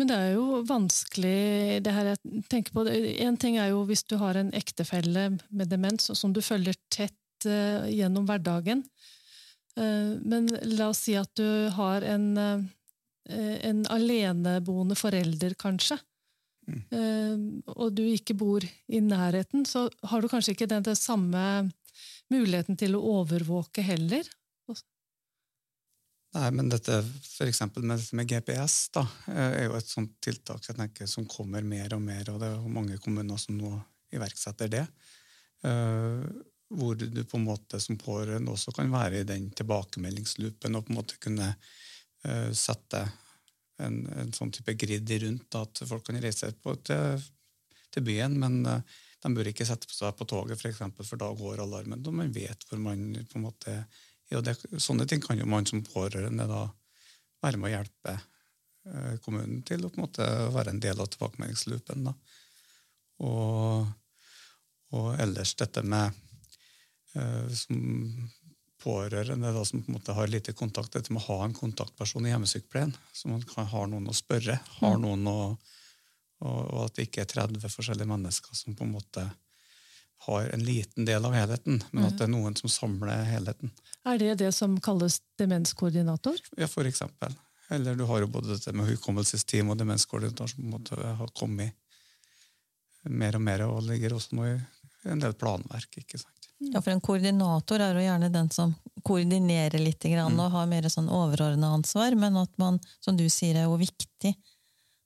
Men 0.00 0.10
det 0.10 0.18
er 0.18 0.30
jo 0.34 0.60
vanskelig 0.68 1.80
det 1.84 1.94
her 1.94 2.12
jeg 2.12 2.44
tenker 2.52 2.74
på. 2.74 2.84
En 3.26 3.38
ting 3.40 3.58
er 3.60 3.72
jo 3.72 3.82
hvis 3.88 4.04
du 4.08 4.16
har 4.20 4.38
en 4.38 4.52
ektefelle 4.56 5.28
med 5.50 5.72
demens 5.72 6.10
som 6.18 6.34
du 6.34 6.42
følger 6.44 6.78
tett 6.92 7.48
eh, 7.48 7.90
gjennom 7.92 8.26
hverdagen. 8.28 8.84
Eh, 9.78 10.14
men 10.22 10.48
la 10.74 10.90
oss 10.92 11.04
si 11.06 11.16
at 11.18 11.32
du 11.38 11.68
har 11.76 12.06
en, 12.06 12.30
eh, 12.38 13.58
en 13.68 13.84
aleneboende 13.92 14.98
forelder, 14.98 15.58
kanskje. 15.58 16.00
Mm. 16.62 17.64
og 17.74 17.88
du 17.90 18.04
ikke 18.06 18.36
bor 18.38 18.62
i 18.62 19.00
nærheten, 19.02 19.64
så 19.66 19.88
har 20.06 20.22
du 20.22 20.28
kanskje 20.30 20.52
ikke 20.54 20.68
den, 20.70 20.84
den 20.86 20.94
samme 20.94 21.40
muligheten 22.32 22.78
til 22.80 22.96
å 22.96 23.02
overvåke 23.20 23.84
heller. 23.86 24.28
Nei, 26.32 26.48
men 26.56 26.70
dette, 26.72 27.02
for 27.28 27.82
med, 27.84 28.04
med 28.16 28.28
GPS 28.30 28.76
da, 28.94 29.02
eh, 29.28 29.56
er 29.60 29.66
jo 29.66 29.76
et 29.76 29.88
sånt 29.88 30.14
tiltak 30.24 30.64
jeg 30.64 30.78
tenker, 30.78 31.10
som 31.10 31.26
kommer 31.28 31.64
mer 31.66 31.92
og 31.92 32.00
mer, 32.00 32.30
og 32.32 32.38
det 32.40 32.48
er 32.48 32.70
mange 32.72 32.96
kommuner 33.04 33.40
som 33.40 33.58
nå 33.58 33.74
iverksetter 34.16 34.70
det. 34.72 34.86
Uh, 35.62 36.24
hvor 36.72 36.96
du 36.98 37.20
på 37.28 37.38
en 37.38 37.44
måte 37.44 37.78
som 37.80 37.98
pårørende 38.00 38.50
også 38.50 38.72
kan 38.74 38.88
være 38.90 39.20
i 39.20 39.26
den 39.28 39.44
tilbakemeldingsloopen 39.54 40.74
og 40.74 40.88
på 40.88 40.90
en 40.90 40.98
måte 40.98 41.20
kunne 41.22 41.52
uh, 41.52 42.50
sette 42.56 43.04
en, 43.82 44.00
en 44.18 44.32
sånn 44.34 44.50
type 44.54 44.74
grid 44.80 45.12
rundt 45.22 45.46
da, 45.52 45.62
at 45.66 45.84
folk 45.88 46.06
kan 46.08 46.18
reise 46.22 46.50
på, 46.64 46.74
til, 46.86 47.22
til 47.92 48.06
byen, 48.06 48.36
men 48.40 48.60
eh, 48.68 49.00
de 49.22 49.30
bør 49.36 49.50
ikke 49.52 49.66
sette 49.66 49.90
seg 49.92 50.16
på 50.18 50.26
toget, 50.28 50.58
for, 50.60 50.72
eksempel, 50.72 51.06
for 51.06 51.20
da 51.20 51.28
går 51.38 51.62
alarmen. 51.62 52.02
Da 52.02 52.14
man 52.14 52.32
vet 52.34 52.66
hvor 52.68 52.80
man 52.82 53.12
på 53.30 53.38
en 53.38 53.46
måte 53.46 53.76
ja, 54.32 54.40
det, 54.40 54.56
Sånne 54.80 55.06
ting 55.06 55.22
kan 55.22 55.38
jo 55.38 55.46
man 55.46 55.66
som 55.68 55.82
pårørende 55.84 56.46
da 56.48 56.64
være 57.42 57.58
med 57.60 57.68
å 57.68 57.72
hjelpe 57.74 58.14
eh, 58.16 59.16
kommunen 59.24 59.62
til 59.68 59.84
å 59.84 59.90
på 59.92 60.00
en 60.00 60.06
måte 60.06 60.28
være 60.54 60.72
en 60.72 60.82
del 60.82 61.02
av 61.02 61.10
tilbakemeldingsloopen. 61.12 62.06
da. 62.08 62.14
Og, 63.28 63.90
og 64.96 65.08
ellers 65.22 65.54
dette 65.60 65.84
med 65.84 66.16
eh, 67.14 67.52
som 67.54 67.82
pårørende 68.82 69.52
da, 69.54 69.64
som 69.68 69.82
på 69.82 69.92
en 69.92 69.98
måte 69.98 70.16
har 70.16 70.30
lite 70.30 70.54
kontakt, 70.58 70.94
dette 70.96 71.12
med 71.14 71.22
å 71.22 71.28
ha 71.36 71.46
en 71.46 71.54
kontaktperson 71.54 72.26
i 72.26 72.32
hjemmesykepleien, 72.32 72.94
så 73.14 73.30
man 73.30 73.44
kan, 73.46 73.68
har 73.70 73.86
noen 73.90 74.10
å 74.10 74.16
spørre, 74.16 74.58
har 74.80 74.98
noen 74.98 75.28
å, 75.30 75.36
og, 76.42 76.60
og 76.66 76.84
at 76.86 76.98
det 76.98 77.08
ikke 77.08 77.24
er 77.24 77.30
30 77.30 77.72
forskjellige 77.72 78.10
mennesker 78.10 78.58
som 78.58 78.76
på 78.78 78.86
en 78.86 78.94
måte 78.96 79.24
har 80.26 80.50
en 80.54 80.64
liten 80.64 81.06
del 81.06 81.24
av 81.26 81.34
helheten, 81.34 81.80
men 81.90 82.04
at 82.06 82.18
det 82.18 82.28
er 82.28 82.30
noen 82.30 82.54
som 82.58 82.70
samler 82.70 83.24
helheten. 83.26 83.72
Er 84.06 84.20
det 84.20 84.36
det 84.42 84.52
som 84.54 84.76
kalles 84.82 85.18
demenskoordinator? 85.38 86.38
Ja, 86.58 86.68
for 86.70 86.86
eksempel. 86.86 87.34
Eller 87.74 87.96
du 87.98 88.04
har 88.06 88.22
jo 88.22 88.28
både 88.30 88.52
dette 88.52 88.74
med 88.76 88.86
hukommelsesteam 88.90 89.72
og 89.72 89.80
demenskoordinator 89.80 90.50
som 90.52 90.62
på 90.62 90.68
en 90.68 90.76
måte 90.76 90.98
har 90.98 91.32
kommet 91.38 91.74
mer 93.10 93.34
og 93.34 93.42
mer, 93.42 93.64
og 93.66 93.82
ligger 93.88 94.14
også 94.14 94.38
nå 94.38 94.46
i 94.46 94.54
en 95.10 95.22
del 95.22 95.34
planverk. 95.34 95.98
ikke 96.04 96.20
sant? 96.20 96.50
Ja, 96.62 96.78
for 96.78 96.92
en 96.92 97.02
koordinator 97.02 97.82
er 97.82 97.96
jo 97.98 98.04
gjerne 98.04 98.30
den 98.30 98.50
som 98.54 98.76
koordinerer 99.02 99.82
litt 99.82 100.04
grann, 100.06 100.38
og 100.38 100.54
har 100.54 100.70
mer 100.70 100.86
sånn 100.92 101.10
overordna 101.10 101.72
ansvar, 101.74 102.14
men 102.14 102.38
at 102.38 102.52
man, 102.62 102.78
som 103.02 103.18
du 103.18 103.26
sier, 103.26 103.58
er 103.58 103.66
jo 103.66 103.80
viktig 103.80 104.36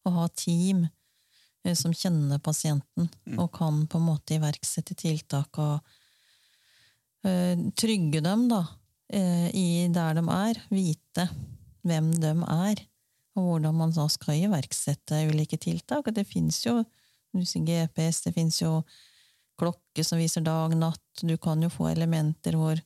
å 0.05 0.13
ha 0.19 0.29
team 0.37 0.85
som 1.75 1.95
kjenner 1.95 2.39
pasienten, 2.39 3.09
og 3.37 3.51
kan 3.57 3.85
på 3.91 3.99
en 3.99 4.07
måte 4.07 4.37
iverksette 4.37 4.95
tiltak 4.99 5.59
og 5.63 5.81
uh, 7.27 7.55
trygge 7.79 8.23
dem 8.25 8.47
da, 8.53 8.63
uh, 9.15 9.49
i 9.51 9.87
der 9.93 10.19
de 10.19 10.25
er, 10.37 10.61
vite 10.71 11.27
hvem 11.87 12.13
de 12.23 12.33
er, 12.43 12.85
og 13.37 13.51
hvordan 13.51 13.77
man 13.77 13.95
da 13.95 14.07
skal 14.13 14.39
iverksette 14.47 15.27
ulike 15.31 15.59
tiltak. 15.61 16.07
Og 16.07 16.15
det 16.17 16.27
fins 16.29 16.63
jo 16.67 16.81
GPS, 17.37 18.23
det 18.25 18.33
fins 18.37 18.63
jo 18.63 18.81
klokke 19.61 20.05
som 20.05 20.21
viser 20.21 20.45
dag, 20.45 20.73
natt. 20.77 21.03
Du 21.23 21.37
kan 21.41 21.61
jo 21.63 21.73
få 21.73 21.91
elementer 21.91 22.57
hvor 22.57 22.81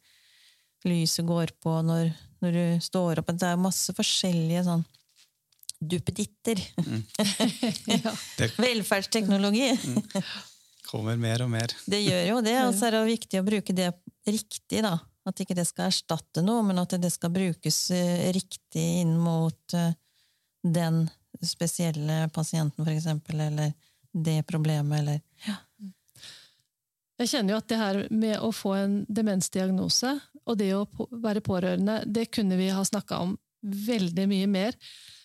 lyset 0.87 1.26
går 1.26 1.52
på 1.62 1.76
når, 1.87 2.10
når 2.42 2.56
du 2.56 2.64
står 2.82 3.20
opp. 3.20 3.30
Det 3.34 3.46
er 3.46 3.60
masse 3.60 3.94
forskjellige 3.94 4.64
sånn 4.66 4.84
duppeditter. 5.80 6.60
Det 8.38 8.50
Velferdsteknologi. 8.58 9.72
kommer 10.90 11.16
mer 11.16 11.44
og 11.44 11.50
mer. 11.52 11.72
Det 11.87 12.00
gjør 12.02 12.25
jo 12.28 12.40
det, 12.44 12.56
og 12.66 12.75
så 12.75 12.88
er 12.88 12.96
det 12.96 13.04
viktig 13.12 13.40
å 13.40 13.46
bruke 13.46 13.76
det 13.76 13.92
riktig, 14.26 14.82
da. 14.84 14.96
At 15.28 15.40
ikke 15.42 15.54
det 15.54 15.66
skal 15.68 15.90
erstatte 15.90 16.42
noe, 16.42 16.64
men 16.66 16.80
at 16.82 16.96
det 17.00 17.12
skal 17.12 17.32
brukes 17.32 17.78
eh, 17.94 18.30
riktig 18.34 18.87
inn 19.02 19.14
mot 19.20 19.76
eh, 19.76 19.92
den 20.64 21.04
spesielle 21.46 22.26
pasienten, 22.34 22.88
eksempel, 22.90 23.40
eller 23.46 23.72
det 24.10 24.42
problemet, 24.49 25.00
eller 25.00 25.20
ja. 25.46 25.60
Jeg 27.20 27.28
kjenner 27.34 27.52
jo 27.52 27.60
at 27.60 27.68
det 27.68 27.78
her 27.78 27.96
med 28.16 28.38
å 28.40 28.49
få 28.52 28.72
en 28.78 28.94
demensdiagnose 29.12 30.14
og 30.49 30.56
det 30.56 30.70
å 30.72 30.87
være 31.12 31.42
pårørende, 31.44 32.00
det 32.08 32.30
kunne 32.32 32.56
vi 32.56 32.70
ha 32.72 32.80
snakka 32.84 33.18
om 33.26 33.34
veldig 33.60 34.25
mye 34.30 34.49
mer. 34.49 34.78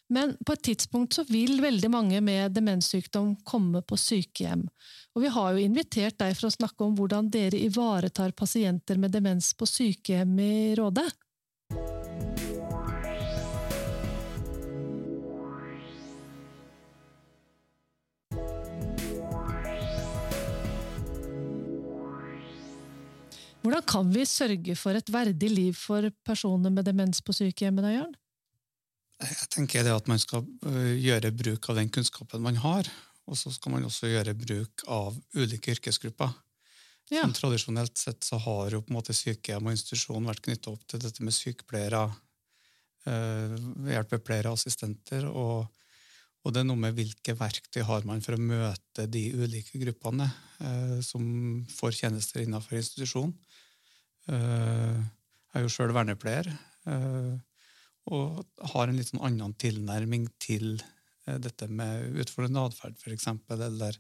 Men 0.08 0.36
på 0.46 0.54
et 0.54 0.62
tidspunkt 0.68 1.16
så 1.18 1.24
vil 1.26 1.58
veldig 1.64 1.90
mange 1.90 2.20
med 2.22 2.54
demenssykdom 2.54 3.32
komme 3.48 3.82
på 3.82 3.98
sykehjem. 3.98 4.68
Og 5.16 5.24
vi 5.24 5.32
har 5.34 5.54
jo 5.54 5.64
invitert 5.66 6.20
deg 6.22 6.36
for 6.38 6.50
å 6.50 6.54
snakke 6.54 6.86
om 6.86 6.94
hvordan 6.98 7.32
dere 7.34 7.58
ivaretar 7.58 8.36
pasienter 8.38 9.02
med 9.02 9.16
demens 9.16 9.54
på 9.58 9.66
sykehjem 9.70 10.36
i 10.38 10.58
Råde. 10.78 11.08
Hvordan 23.66 23.82
kan 23.90 24.12
vi 24.14 24.28
sørge 24.30 24.76
for 24.78 24.94
et 24.94 25.08
verdig 25.10 25.50
liv 25.50 25.74
for 25.74 26.06
personer 26.22 26.70
med 26.70 26.86
demens 26.86 27.24
på 27.26 27.34
sykehjemmene, 27.34 27.96
Jørn? 27.96 28.14
Jeg 29.24 29.48
tenker 29.54 29.86
det 29.86 29.94
at 29.96 30.10
man 30.12 30.20
skal 30.20 30.44
øh, 30.68 30.96
gjøre 31.00 31.32
bruk 31.36 31.70
av 31.72 31.78
den 31.80 31.92
kunnskapen 31.94 32.44
man 32.44 32.58
har, 32.60 32.90
og 33.26 33.38
så 33.40 33.52
skal 33.54 33.72
man 33.74 33.86
også 33.88 34.10
gjøre 34.12 34.36
bruk 34.38 34.84
av 34.92 35.16
ulike 35.38 35.72
yrkesgrupper. 35.78 36.34
Ja. 37.14 37.22
Som 37.22 37.36
tradisjonelt 37.38 37.98
sett 38.02 38.26
så 38.26 38.40
har 38.42 38.74
jo 38.74 38.82
på 38.82 38.92
en 38.92 38.98
måte 38.98 39.14
sykehjem 39.16 39.68
og 39.68 39.76
institusjon 39.76 40.26
vært 40.26 40.42
knyttet 40.46 40.72
opp 40.72 40.86
til 40.90 41.02
dette 41.04 41.24
med 41.24 41.36
sykepleiere, 41.38 42.04
øh, 43.10 43.56
hjelpepleiere 43.94 44.54
assistenter, 44.58 45.28
og, 45.30 45.70
og 46.44 46.54
det 46.54 46.64
er 46.64 46.68
noe 46.68 46.82
med 46.82 46.98
hvilke 46.98 47.38
verktøy 47.38 47.84
har 47.86 48.08
man 48.10 48.26
for 48.26 48.36
å 48.36 48.42
møte 48.42 49.06
de 49.12 49.28
ulike 49.38 49.82
gruppene 49.86 50.28
øh, 50.60 50.98
som 51.06 51.26
får 51.78 52.02
tjenester 52.02 52.44
innenfor 52.44 52.82
institusjon. 52.82 53.36
Øh, 54.34 54.98
jeg 54.98 55.62
er 55.62 55.64
jo 55.64 55.72
sjøl 55.72 55.94
vernepleier, 55.96 56.50
øh, 56.90 57.36
og 58.14 58.44
har 58.74 58.90
en 58.90 58.98
litt 59.00 59.10
sånn 59.10 59.24
annen 59.26 59.56
tilnærming 59.58 60.28
til 60.42 60.76
eh, 60.78 61.40
dette 61.42 61.68
med 61.72 62.20
utfordrende 62.22 62.66
atferd, 62.70 62.98
f.eks. 63.02 63.32
Eller 63.56 63.98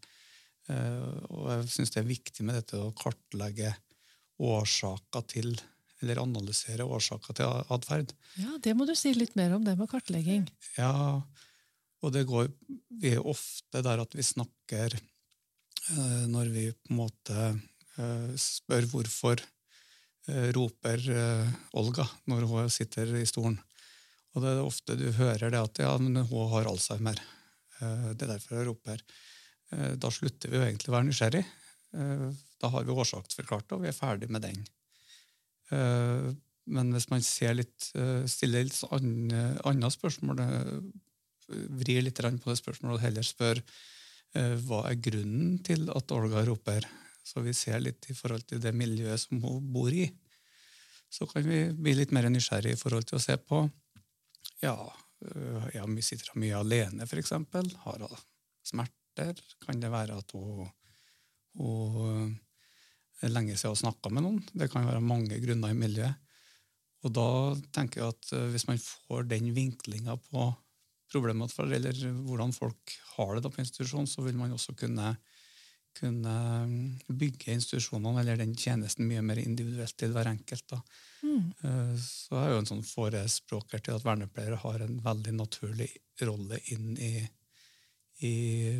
eh, 0.69 1.23
Og 1.31 1.47
jeg 1.49 1.71
syns 1.73 1.95
det 1.95 2.03
er 2.03 2.11
viktig 2.11 2.45
med 2.45 2.59
dette 2.59 2.81
å 2.81 2.93
kartlegge 2.97 3.73
årsaker 4.45 5.25
til 5.31 5.55
Eller 6.03 6.19
analysere 6.19 6.83
årsaker 6.83 7.37
til 7.39 7.71
atferd. 7.71 8.13
Ja, 8.37 8.57
Det 8.61 8.75
må 8.75 8.85
du 8.85 8.93
si 8.99 9.13
litt 9.15 9.35
mer 9.39 9.55
om, 9.55 9.63
det 9.65 9.77
med 9.79 9.89
kartlegging. 9.89 10.45
Ja, 10.77 11.23
og 12.03 12.13
det 12.13 12.25
går 12.29 12.51
Vi 13.01 13.15
er 13.15 13.25
ofte 13.25 13.81
der 13.81 14.03
at 14.03 14.13
vi 14.13 14.25
snakker 14.25 14.93
eh, 14.93 16.25
når 16.29 16.51
vi 16.53 16.69
på 16.75 16.93
en 16.93 17.01
måte 17.05 17.53
spør 18.35 18.83
hvorfor 18.91 19.39
roper 20.51 20.99
Olga 21.79 22.03
når 22.27 22.41
hun 22.49 22.73
sitter 22.73 23.13
i 23.15 23.21
stolen. 23.29 23.55
Og 24.35 24.43
det 24.43 24.51
er 24.51 24.65
ofte 24.65 24.97
du 24.99 25.07
hører 25.15 25.51
det 25.53 25.61
at 25.61 25.79
ja, 25.79 25.93
men 26.01 26.19
hun 26.27 26.49
har 26.51 26.67
alzheimer. 26.67 27.19
Eh, 27.79 28.09
det 28.13 28.25
er 28.25 28.33
derfor 28.35 28.59
jeg 28.59 28.67
roper. 28.69 29.03
Eh, 29.71 29.93
Da 29.95 30.11
slutter 30.11 30.51
vi 30.51 30.59
jo 30.59 30.65
egentlig 30.65 30.91
å 30.91 30.97
være 30.97 31.09
nysgjerrig. 31.09 31.45
Eh, 31.95 32.25
Da 32.61 32.71
har 32.71 32.83
vi 32.83 32.95
årsaksforklart 32.95 33.67
det, 33.67 33.75
og 33.75 33.83
vi 33.83 33.91
er 33.91 33.95
ferdig 33.95 34.29
med 34.31 34.41
den. 34.41 34.65
Men 36.65 36.91
hvis 36.93 37.09
man 37.09 37.21
litt, 37.57 37.91
stiller 38.31 38.63
litt 38.63 38.83
annet 38.89 39.93
spørsmål, 39.93 40.39
vrir 41.49 42.01
litt 42.01 42.21
på 42.21 42.49
det 42.49 42.57
spørsmålet 42.57 42.95
og 42.95 43.01
heller 43.01 43.25
spør 43.25 43.61
hva 44.33 44.85
er 44.89 45.01
grunnen 45.01 45.59
til 45.63 45.89
at 45.89 46.11
Olga 46.11 46.45
roper, 46.45 46.85
så 47.23 47.41
vi 47.41 47.53
ser 47.53 47.81
litt 47.81 48.05
i 48.09 48.13
forhold 48.13 48.47
til 48.47 48.61
det 48.61 48.73
miljøet 48.73 49.19
som 49.19 49.41
hun 49.41 49.73
bor 49.73 49.91
i, 49.91 50.07
så 51.09 51.27
kan 51.27 51.43
vi 51.43 51.65
bli 51.73 51.93
litt 51.93 52.11
mer 52.15 52.29
nysgjerrig 52.29 52.73
i 52.73 52.79
forhold 52.79 53.05
til 53.09 53.17
å 53.19 53.25
se 53.25 53.35
på 53.37 53.65
ja, 54.63 54.75
øh, 55.25 55.67
ja 55.75 55.85
sitter 56.05 56.31
hun 56.33 56.43
mye 56.45 56.57
alene, 56.57 57.07
eksempel? 57.21 57.69
Har 57.83 58.01
hun 58.03 58.17
smerter? 58.65 59.39
Kan 59.65 59.81
det 59.81 59.91
være 59.91 60.17
at 60.17 60.35
hun, 60.35 60.67
hun 61.55 62.37
øh, 63.23 63.29
lenge 63.31 63.57
siden 63.57 63.75
hun 63.75 63.83
snakka 63.83 64.11
med 64.11 64.25
noen? 64.25 64.43
Det 64.53 64.69
kan 64.71 64.87
være 64.87 65.01
mange 65.01 65.39
grunner 65.43 65.73
i 65.73 65.79
miljøet. 65.79 66.21
Og 67.05 67.13
da 67.13 67.27
tenker 67.75 68.01
jeg 68.01 68.13
at 68.15 68.31
øh, 68.33 68.49
hvis 68.53 68.67
man 68.67 68.81
får 68.81 69.27
den 69.29 69.51
vinklinga 69.55 70.17
på 70.31 70.49
problemet, 71.11 71.53
eller 71.59 72.11
hvordan 72.25 72.53
folk 72.53 72.95
har 73.15 73.35
det 73.35 73.45
da 73.45 73.51
på 73.53 73.61
institusjon, 73.61 74.07
så 74.09 74.23
vil 74.25 74.37
man 74.37 74.55
også 74.55 74.73
kunne, 74.77 75.11
kunne 75.95 76.35
øh, 76.65 77.15
bygge 77.15 77.53
institusjonene 77.55 78.21
eller 78.21 78.37
den 78.41 78.55
tjenesten 78.59 79.07
mye 79.09 79.23
mer 79.25 79.39
individuelt 79.41 79.95
til 79.97 80.11
hver 80.15 80.29
enkelt. 80.31 80.65
da. 80.71 80.81
Eh, 81.25 81.95
Så 82.01 82.37
er 82.41 82.51
jo 82.53 82.59
en 82.61 82.69
sånn 82.69 82.83
forespråker 82.85 83.81
til 83.83 83.95
at 83.97 84.05
vernepleiere 84.05 84.59
har 84.61 84.83
en 84.85 84.99
veldig 85.03 85.33
naturlig 85.39 85.89
rolle 86.21 86.59
inn 86.71 86.93
i, 86.97 87.13
i 88.23 88.33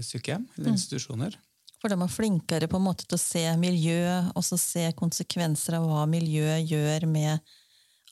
sykehjem 0.05 0.47
eller 0.57 0.71
institusjoner. 0.75 1.35
For 1.81 1.91
de 1.91 1.97
er 2.01 2.09
flinkere 2.09 2.67
på 2.71 2.79
en 2.79 2.85
måte 2.87 3.05
til 3.05 3.17
å 3.17 3.21
se 3.21 3.43
miljø, 3.61 4.31
og 4.33 4.43
så 4.47 4.57
se 4.57 4.87
konsekvenser 4.97 5.75
av 5.77 5.85
hva 5.89 6.05
miljøet 6.09 6.65
gjør 6.71 7.05
med 7.11 7.39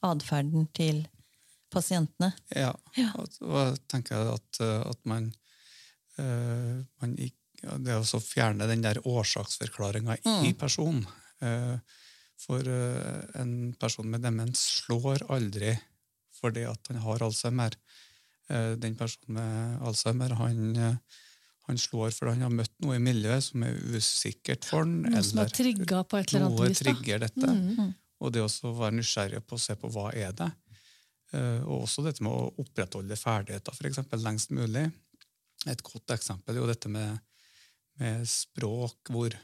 atferden 0.03 0.67
til 0.75 1.05
pasientene. 1.73 2.33
Ja, 2.53 2.73
Og, 3.17 3.29
og 3.41 3.55
jeg 3.57 3.79
tenker 3.89 4.33
at, 4.35 4.59
eh, 4.61 4.83
at 4.91 4.99
man, 5.09 5.31
eh, 6.21 6.83
man 7.01 7.15
ikke, 7.17 7.39
ja, 7.63 7.77
Det 7.79 7.95
å 7.99 8.19
fjerne 8.23 8.67
den 8.69 8.83
der 8.83 8.99
årsaksforklaringa 9.07 10.17
i 10.47 10.53
personen. 10.59 11.05
eh, 11.41 11.77
for 12.43 12.59
eh, 12.67 13.23
en 13.39 13.73
person 13.79 14.09
med 14.09 14.21
demens 14.25 14.59
slår 14.83 15.23
aldri 15.31 15.77
fordi 16.41 16.65
at 16.67 16.89
han 16.91 16.97
har 17.05 17.23
alzheimer. 17.23 17.75
Eh, 18.51 18.73
den 18.75 18.97
personen 18.99 19.37
med 19.37 19.85
alzheimer 19.87 20.33
han, 20.35 20.99
han 21.69 21.77
slår 21.79 22.11
fordi 22.11 22.33
han 22.35 22.41
har 22.49 22.55
møtt 22.57 22.73
noe 22.83 22.97
i 22.97 23.03
miljøet 23.03 23.45
som 23.45 23.63
er 23.63 23.77
usikkert 23.95 24.67
for 24.67 24.83
han, 24.83 24.97
Noe 25.07 25.23
som 25.23 25.39
er 25.39 25.53
trigga 25.55 26.03
på 26.03 26.19
et 26.19 26.33
eller 26.33 26.49
annet 26.49 26.73
vis. 26.73 26.81
da. 26.81 26.83
trigger 26.83 27.23
dette. 27.23 27.93
Og 28.23 28.31
det 28.35 28.43
å 28.43 28.73
være 28.75 28.97
nysgjerrig 28.99 29.43
på 29.47 29.55
å 29.55 29.61
se 29.61 29.75
på 29.79 29.89
hva 29.91 30.09
er 30.15 30.35
det 30.35 30.51
Og 31.67 31.87
også 31.87 32.03
dette 32.05 32.23
med 32.23 32.31
å 32.31 32.51
opprettholde 32.61 33.15
ferdigheter 33.17 33.73
for 33.73 33.87
eksempel, 33.89 34.21
lengst 34.21 34.51
mulig. 34.53 34.83
Et 35.71 35.81
godt 35.83 36.11
eksempel 36.13 36.55
er 36.55 36.61
jo 36.61 36.67
dette 36.69 36.91
med, 36.91 37.17
med 38.01 38.27
språk, 38.29 39.11
hvor, 39.13 39.35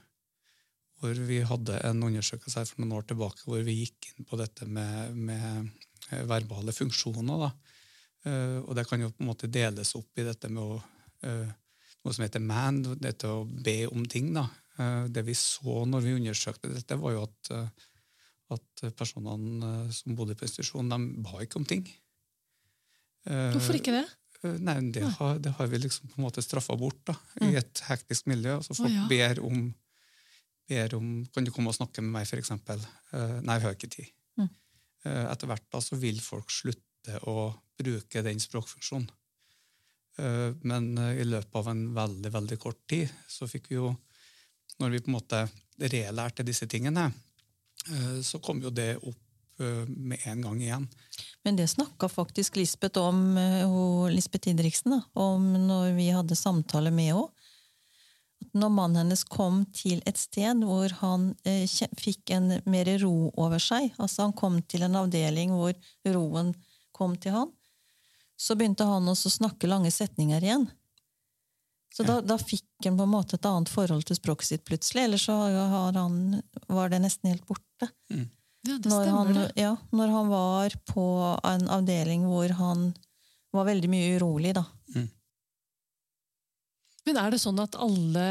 hvor 0.99 1.21
vi 1.29 1.41
hadde 1.45 1.79
en 1.85 2.03
undersøkelse 2.07 2.61
her 2.61 2.69
for 2.69 2.81
noen 2.81 2.97
år 2.97 3.07
tilbake 3.09 3.45
hvor 3.45 3.61
vi 3.65 3.81
gikk 3.83 4.11
inn 4.13 4.27
på 4.29 4.39
dette 4.39 4.67
med, 4.67 5.15
med 5.15 5.69
eh, 6.11 6.23
verbale 6.29 6.73
funksjoner. 6.75 7.49
Eh, 8.25 8.57
Og 8.63 8.73
det 8.77 8.87
kan 8.89 9.01
jo 9.03 9.11
på 9.13 9.23
en 9.23 9.31
måte 9.31 9.51
deles 9.51 9.93
opp 9.99 10.19
i 10.19 10.25
dette 10.27 10.49
med 10.49 10.63
å, 10.63 10.79
eh, 11.27 11.51
noe 12.03 12.15
som 12.15 12.25
heter 12.25 12.43
man, 12.43 12.81
dette 12.97 13.29
å 13.29 13.45
be 13.45 13.83
om 13.89 14.05
ting. 14.09 14.33
Da. 14.33 14.47
Det 15.11 15.25
vi 15.27 15.33
så 15.35 15.81
når 15.83 16.05
vi 16.05 16.13
undersøkte 16.15 16.71
dette, 16.71 16.95
var 16.95 17.17
jo 17.17 17.23
at 17.27 17.49
at 18.49 18.81
personene 18.97 19.91
som 19.93 20.15
bodde 20.17 20.33
på 20.33 20.47
institusjon, 20.47 20.87
de 20.89 20.97
ba 21.21 21.43
ikke 21.43 21.59
om 21.59 21.65
ting. 21.69 21.83
Hvorfor 23.29 23.77
ikke 23.77 23.93
det? 23.93 24.05
Eh, 24.43 24.57
Nei, 24.63 24.77
det 24.95 25.05
har, 25.17 25.37
det 25.43 25.53
har 25.57 25.69
vi 25.71 25.81
liksom 25.83 26.09
på 26.11 26.19
en 26.19 26.25
måte 26.27 26.43
straffa 26.43 26.77
bort 26.79 27.01
da, 27.09 27.15
i 27.45 27.53
et 27.59 27.83
hektisk 27.89 28.29
miljø. 28.31 28.57
Altså 28.59 28.75
folk 28.77 28.91
oh, 28.91 28.97
ja. 28.97 29.05
ber, 29.11 29.41
om, 29.45 29.69
ber 30.69 30.95
om 30.97 31.13
Kan 31.33 31.47
du 31.47 31.53
komme 31.55 31.73
og 31.73 31.77
snakke 31.77 32.03
med 32.05 32.13
meg, 32.17 32.27
for 32.29 32.41
eksempel? 32.41 32.83
Eh, 33.13 33.37
nei, 33.45 33.59
vi 33.59 33.69
har 33.69 33.77
ikke 33.77 33.93
tid. 33.93 34.11
Mm. 34.39 34.51
Uh, 35.05 35.25
etter 35.29 35.47
hvert 35.47 35.65
da 35.71 35.79
så 35.83 35.95
vil 35.99 36.19
folk 36.23 36.51
slutte 36.51 37.21
å 37.31 37.49
bruke 37.79 38.23
den 38.25 38.41
språkfunksjonen. 38.43 39.07
Uh, 40.19 40.51
men 40.67 40.91
i 41.13 41.23
løpet 41.23 41.55
av 41.55 41.71
en 41.71 41.85
veldig, 41.95 42.31
veldig 42.35 42.59
kort 42.59 42.81
tid 42.91 43.07
så 43.31 43.47
fikk 43.47 43.71
vi 43.71 43.77
jo 43.79 43.93
Når 44.79 44.91
vi 44.93 44.99
på 45.03 45.09
en 45.09 45.15
måte 45.17 45.39
relærte 45.79 46.43
disse 46.47 46.63
tingene, 46.71 47.09
så 48.23 48.39
kom 48.39 48.61
jo 48.63 48.69
det 48.71 48.93
opp 48.95 49.28
med 49.59 50.19
en 50.29 50.41
gang 50.41 50.61
igjen. 50.61 50.87
Men 51.43 51.55
det 51.55 51.67
snakka 51.67 52.09
faktisk 52.09 52.55
Lisbeth 52.55 52.99
om, 52.99 53.37
eh, 53.37 54.09
Lisbeth 54.11 54.47
Didriksen, 54.47 54.91
da, 54.91 55.01
om 55.13 55.53
når 55.67 55.95
vi 55.95 56.09
hadde 56.09 56.35
samtale 56.35 56.91
med 56.91 57.13
henne. 57.13 57.27
Når 58.55 58.69
mannen 58.71 58.95
hennes 58.95 59.23
kom 59.27 59.65
til 59.75 60.01
et 60.07 60.17
sted 60.17 60.63
hvor 60.63 60.89
han 61.01 61.35
eh, 61.45 61.67
fikk 61.99 62.31
en 62.31 62.61
mer 62.65 62.87
ro 63.03 63.31
over 63.35 63.59
seg, 63.59 63.91
altså 63.99 64.23
han 64.23 64.33
kom 64.33 64.61
til 64.61 64.85
en 64.87 64.95
avdeling 64.95 65.51
hvor 65.51 65.75
roen 66.07 66.53
kom 66.95 67.17
til 67.19 67.35
han, 67.35 67.51
så 68.39 68.55
begynte 68.55 68.87
han 68.87 69.11
også 69.11 69.27
å 69.27 69.37
snakke 69.41 69.67
lange 69.67 69.91
setninger 69.91 70.43
igjen. 70.43 70.69
Så 71.93 72.05
da, 72.07 72.21
da 72.21 72.37
fikk 72.39 72.85
han 72.85 72.97
på 72.97 73.03
en 73.03 73.11
måte 73.11 73.35
et 73.35 73.45
annet 73.49 73.69
forhold 73.69 74.05
til 74.07 74.15
språket 74.15 74.47
sitt 74.47 74.65
plutselig, 74.67 75.03
ellers 75.03 75.25
så 75.27 75.35
har 75.35 75.97
han, 75.97 76.39
var 76.67 76.93
det 76.93 77.01
nesten 77.03 77.33
helt 77.33 77.47
borte 77.49 77.89
Ja, 78.67 78.75
det 78.75 78.89
når 78.91 79.05
stemmer 79.05 79.37
han, 79.39 79.51
ja, 79.55 79.75
når 79.95 80.11
han 80.13 80.31
var 80.33 80.75
på 80.89 81.05
en 81.47 81.69
avdeling 81.71 82.25
hvor 82.27 82.51
han 82.59 82.89
var 83.55 83.69
veldig 83.69 83.89
mye 83.89 84.17
urolig, 84.19 84.51
da. 84.57 84.65
Men 87.09 87.17
er 87.17 87.33
det 87.33 87.39
sånn 87.41 87.57
at 87.63 87.73
alle, 87.81 88.25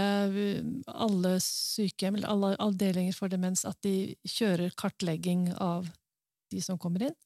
alle 0.87 1.33
sykehjem 1.43 2.21
eller 2.21 2.31
alle 2.31 2.51
avdelinger 2.63 3.17
for 3.17 3.33
demens 3.33 3.65
at 3.67 3.79
de 3.83 4.13
kjører 4.29 4.75
kartlegging 4.79 5.49
av 5.59 5.89
de 6.53 6.63
som 6.63 6.79
kommer 6.79 7.09
inn? 7.09 7.17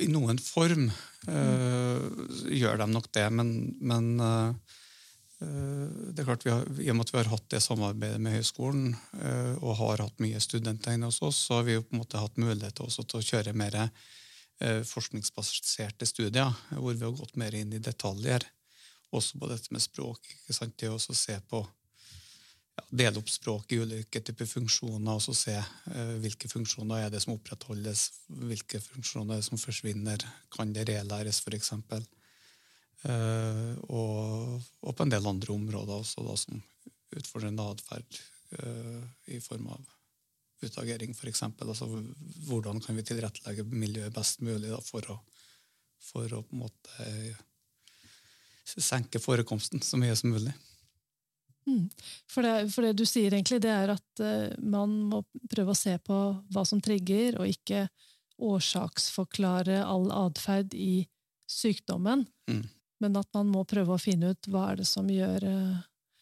I 0.00 0.06
noen 0.06 0.38
form 0.38 0.86
eh, 1.26 2.04
gjør 2.60 2.78
de 2.80 2.86
nok 2.92 3.10
det, 3.16 3.26
men, 3.34 3.50
men 3.82 4.12
eh, 4.22 4.78
det 5.40 6.20
er 6.20 6.26
klart 6.28 6.44
vi 6.44 6.52
har, 6.52 6.66
I 6.84 6.90
og 6.92 6.98
med 6.98 7.06
at 7.06 7.14
vi 7.14 7.18
har 7.22 7.30
hatt 7.32 7.46
det 7.52 7.62
samarbeidet 7.64 8.20
med 8.20 8.34
høyskolen 8.36 8.90
eh, 9.24 9.54
og 9.64 9.78
har 9.78 10.02
hatt 10.04 10.20
mye 10.20 10.40
studenter 10.42 10.96
inne 10.96 11.08
hos 11.08 11.22
oss, 11.24 11.38
så 11.46 11.60
har 11.60 11.68
vi 11.68 11.78
jo 11.78 11.84
på 11.86 11.96
en 11.96 12.02
måte 12.02 12.20
hatt 12.20 12.36
mulighet 12.40 12.82
også 12.84 13.06
til 13.08 13.22
å 13.22 13.24
kjøre 13.24 13.56
mer 13.56 13.78
eh, 13.80 14.82
forskningsbaserte 14.84 16.08
studier, 16.08 16.52
hvor 16.76 16.92
vi 16.92 17.06
har 17.06 17.16
gått 17.16 17.40
mer 17.40 17.56
inn 17.56 17.72
i 17.72 17.80
detaljer. 17.80 18.44
Også 19.16 19.40
på 19.40 19.48
dette 19.50 19.72
med 19.72 19.82
språk. 19.82 20.28
ikke 20.28 20.54
sant? 20.54 20.76
Det 20.78 20.92
å 20.92 21.00
se 21.00 21.40
på 21.48 21.64
ja, 21.64 22.84
Dele 23.02 23.24
opp 23.24 23.32
språk 23.32 23.72
i 23.72 23.80
ulike 23.80 24.20
typer 24.20 24.46
funksjoner, 24.46 25.16
og 25.16 25.24
så 25.24 25.34
se 25.34 25.56
eh, 25.56 26.14
hvilke 26.20 26.52
funksjoner 26.52 27.06
er 27.06 27.16
det 27.16 27.24
som 27.24 27.38
opprettholdes, 27.38 28.10
hvilke 28.44 28.84
funksjoner 28.84 29.38
er 29.38 29.40
det 29.40 29.48
som 29.48 29.60
forsvinner. 29.64 30.28
Kan 30.52 30.76
det 30.76 30.90
relæres, 30.92 31.40
f.eks.? 31.40 31.78
Eh, 31.80 32.08
og, 33.08 34.60
og 34.84 34.92
på 34.96 35.06
en 35.06 35.12
del 35.12 35.26
andre 35.26 35.54
områder 35.54 35.94
også, 36.02 36.24
da, 36.26 36.34
som 36.36 36.60
utfordrende 37.16 37.64
atferd 37.72 38.20
eh, 38.58 39.02
i 39.34 39.40
form 39.40 39.70
av 39.72 39.86
utagering, 40.60 41.14
f.eks. 41.16 41.42
Altså, 41.42 41.88
hvordan 42.48 42.80
kan 42.84 42.98
vi 42.98 43.04
tilrettelegge 43.08 43.64
miljøet 43.64 44.14
best 44.14 44.42
mulig 44.44 44.68
da, 44.68 44.80
for, 44.84 45.06
å, 45.14 45.16
for 46.10 46.36
å 46.36 46.42
på 46.44 46.56
en 46.56 46.64
måte 46.66 47.06
eh, 47.06 47.38
senke 48.76 49.22
forekomsten 49.22 49.82
så 49.82 49.98
mye 50.00 50.16
som 50.18 50.34
mulig. 50.34 50.52
For 52.30 52.42
det, 52.42 52.70
for 52.72 52.86
det 52.86 52.96
du 52.98 53.04
sier 53.06 53.34
egentlig, 53.34 53.60
det 53.62 53.70
er 53.72 53.92
at 53.94 54.22
eh, 54.24 54.52
man 54.58 54.94
må 55.10 55.22
prøve 55.52 55.74
å 55.74 55.78
se 55.78 55.96
på 56.02 56.18
hva 56.50 56.64
som 56.66 56.80
trigger, 56.82 57.38
og 57.40 57.50
ikke 57.50 57.86
årsaksforklare 58.40 59.82
all 59.84 60.08
atferd 60.26 60.74
i 60.74 61.06
sykdommen, 61.50 62.26
Mm. 62.50 62.64
Men 63.00 63.16
at 63.16 63.28
man 63.36 63.48
må 63.50 63.64
prøve 63.68 63.94
å 63.96 64.00
finne 64.00 64.32
ut 64.34 64.50
hva 64.52 64.70
er 64.72 64.80
det 64.82 64.88
som 64.88 65.08
gjør 65.10 65.46
eh, 65.48 65.78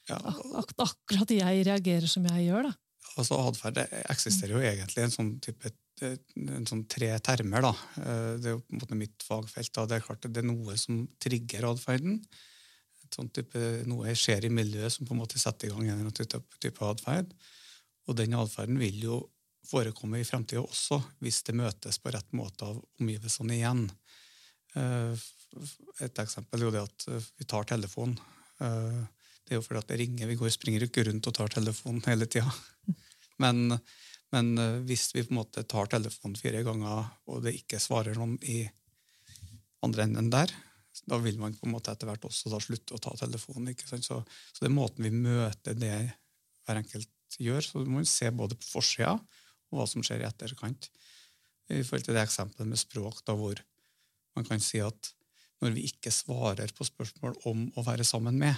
Ja, 0.08 0.16
ak 0.24 0.38
ak 0.62 0.72
akkurat 0.86 1.30
jeg 1.34 1.64
reagerer 1.68 2.08
som 2.08 2.24
jeg 2.30 2.46
gjør. 2.48 2.70
da. 2.70 2.72
altså 3.20 3.38
Atferd 3.48 3.80
eksisterer 4.08 4.54
jo 4.56 4.62
egentlig 4.64 5.04
en 5.04 5.14
sånn 5.14 5.34
type 5.44 5.74
en 6.00 6.66
sånn 6.68 6.84
tre 6.86 7.08
termer. 7.26 7.60
da. 7.66 7.72
Eh, 7.98 8.36
Det 8.38 8.46
er 8.46 8.54
jo 8.54 8.60
på 8.62 8.72
en 8.76 8.80
måte 8.80 8.98
mitt 8.98 9.24
fagfelt. 9.26 9.72
da. 9.74 9.86
Det 9.86 9.96
er 9.96 10.06
klart 10.06 10.20
det 10.22 10.36
er 10.44 10.46
noe 10.46 10.76
som 10.78 11.08
trigger 11.18 11.66
atferden. 11.72 12.20
Et 13.04 13.14
sånt 13.14 13.32
type, 13.34 13.58
noe 13.88 14.14
skjer 14.14 14.44
i 14.46 14.52
miljøet 14.52 14.92
som 14.92 15.06
på 15.08 15.16
en 15.16 15.22
måte 15.24 15.38
setter 15.40 15.66
i 15.66 15.70
gang 15.70 15.80
en 15.88 15.90
eller 15.96 16.04
annen 16.06 16.14
type, 16.14 16.40
type 16.60 16.84
atferd. 16.86 17.32
Og 18.06 18.16
den 18.16 18.36
atferden 18.38 18.78
vil 18.78 19.00
jo 19.02 19.18
forekomme 19.68 20.20
i 20.20 20.24
fremtida 20.24 20.62
også, 20.62 21.00
hvis 21.20 21.42
det 21.44 21.56
møtes 21.58 21.98
på 22.00 22.12
rett 22.14 22.30
måte 22.32 22.64
av 22.64 22.78
omgivelsene 23.00 23.56
igjen. 23.58 23.88
Eh, 24.76 25.26
Et 26.04 26.20
eksempel 26.22 26.60
er 26.60 26.68
jo 26.68 26.74
det 26.74 26.82
at 26.84 27.06
eh, 27.08 27.28
vi 27.38 27.46
tar 27.48 27.64
telefonen. 27.64 28.18
Eh, 28.60 29.06
Det 29.48 29.54
er 29.56 29.62
jo 29.62 29.64
fordi 29.64 29.80
at 29.80 29.88
det 29.88 29.96
ringer. 30.00 30.28
Vi 30.28 30.36
går 30.36 30.50
springer 30.52 30.82
ikke 30.84 31.06
rundt 31.08 31.26
og 31.26 31.34
tar 31.34 31.48
telefonen 31.48 32.02
hele 32.04 32.26
tida. 32.26 32.50
Men, 33.38 33.78
men 34.34 34.48
hvis 34.82 35.14
vi 35.14 35.22
på 35.22 35.30
en 35.30 35.38
måte 35.38 35.62
tar 35.62 35.86
telefonen 35.86 36.34
fire 36.36 36.64
ganger, 36.66 37.04
og 37.30 37.44
det 37.44 37.52
ikke 37.54 37.78
svarer 37.78 38.18
noen 38.18 38.32
i 38.42 38.64
andre 39.86 40.08
enden 40.08 40.28
der, 40.34 40.50
da 41.06 41.18
vil 41.22 41.38
man 41.38 41.54
på 41.54 41.68
en 41.68 41.74
måte 41.76 41.92
etter 41.94 42.10
hvert 42.10 42.26
også 42.26 42.50
da 42.50 42.58
slutte 42.62 42.96
å 42.96 43.00
ta 43.02 43.14
telefonen. 43.18 43.70
ikke 43.72 43.86
sant? 43.86 44.04
Så, 44.04 44.18
så 44.52 44.64
det 44.64 44.68
er 44.70 44.74
måten 44.74 45.06
vi 45.06 45.12
møter 45.14 45.78
det 45.78 45.94
hver 46.66 46.80
enkelt 46.82 47.38
gjør. 47.38 47.62
Så 47.62 47.84
du 47.84 47.92
må 47.94 48.02
se 48.08 48.30
både 48.34 48.58
på 48.58 48.68
forsida 48.72 49.14
og 49.14 49.78
hva 49.78 49.86
som 49.88 50.04
skjer 50.04 50.24
i 50.24 50.28
etterkant. 50.28 50.90
I 51.70 51.84
forhold 51.84 52.08
til 52.08 52.16
det 52.16 52.24
eksempelet 52.24 52.70
med 52.70 52.80
språk, 52.80 53.22
da 53.28 53.36
hvor 53.38 53.60
man 54.38 54.46
kan 54.48 54.62
si 54.62 54.80
at 54.84 55.12
når 55.62 55.74
vi 55.74 55.88
ikke 55.90 56.12
svarer 56.14 56.70
på 56.74 56.86
spørsmål 56.86 57.34
om 57.50 57.66
å 57.78 57.84
være 57.86 58.06
sammen 58.06 58.38
med, 58.38 58.54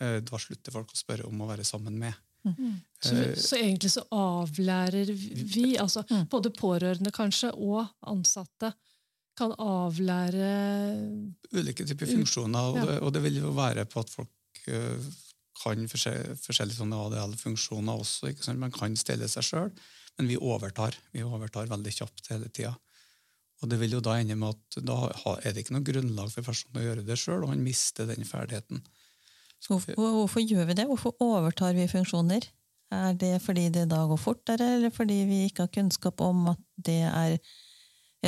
eh, 0.00 0.20
da 0.24 0.40
slutter 0.40 0.74
folk 0.74 0.92
å 0.92 1.00
spørre 1.00 1.28
om 1.28 1.44
å 1.44 1.48
være 1.50 1.66
sammen 1.68 1.98
med. 2.00 2.16
Så, 2.42 3.14
Eh, 3.14 3.34
så 3.38 3.56
egentlig 3.56 3.92
så 3.92 4.02
avlærer 4.10 5.12
vi, 5.12 5.76
altså 5.78 6.02
både 6.30 6.50
pårørende 6.50 7.12
kanskje, 7.14 7.52
og 7.54 7.86
ansatte, 8.10 8.72
kan 9.38 9.54
avlære 9.56 10.48
ulike 11.56 11.86
typer 11.88 12.10
funksjoner, 12.10 12.66
og, 12.68 12.80
det, 12.82 12.96
og 13.00 13.12
det 13.14 13.22
vil 13.24 13.38
jo 13.40 13.52
være 13.56 13.86
på 13.88 14.02
at 14.02 14.10
folk 14.12 14.64
eh, 14.68 15.12
kan 15.62 15.86
forskjellige 15.88 16.78
sånne 16.80 16.98
ADL-funksjoner 17.06 18.02
også. 18.02 18.32
ikke 18.32 18.44
sant? 18.44 18.60
Man 18.60 18.74
kan 18.74 18.96
stelle 18.98 19.28
seg 19.30 19.46
sjøl, 19.46 19.70
men 20.18 20.28
vi 20.28 20.36
overtar. 20.36 20.96
Vi 21.14 21.24
overtar 21.24 21.70
veldig 21.70 21.94
kjapt 21.94 22.32
hele 22.32 22.50
tida. 22.52 22.74
Og 23.62 23.70
det 23.70 23.78
vil 23.78 23.94
jo 23.94 24.02
da 24.02 24.16
ende 24.18 24.34
med 24.38 24.56
at 24.56 24.80
da 24.82 24.96
er 25.38 25.52
det 25.54 25.62
ikke 25.62 25.76
noe 25.76 25.86
grunnlag 25.86 26.32
for 26.34 26.42
personen 26.48 26.80
å 26.80 26.86
gjøre 26.86 27.04
det 27.06 27.18
sjøl, 27.20 27.44
og 27.44 27.52
han 27.52 27.62
mister 27.62 28.08
den 28.10 28.26
ferdigheten. 28.26 28.82
Så 29.62 29.76
hvorfor, 29.76 29.94
hvorfor 29.94 30.42
gjør 30.42 30.66
vi 30.66 30.74
det? 30.80 30.88
Hvorfor 30.90 31.14
overtar 31.22 31.76
vi 31.76 31.86
funksjoner? 31.90 32.48
Er 32.92 33.14
det 33.16 33.36
fordi 33.44 33.68
det 33.72 33.86
da 33.88 34.02
går 34.10 34.18
fortere, 34.20 34.74
eller 34.76 34.90
fordi 34.92 35.22
vi 35.28 35.44
ikke 35.46 35.68
har 35.68 35.74
kunnskap 35.78 36.20
om 36.20 36.48
at 36.52 36.64
det 36.76 37.00
er 37.06 37.36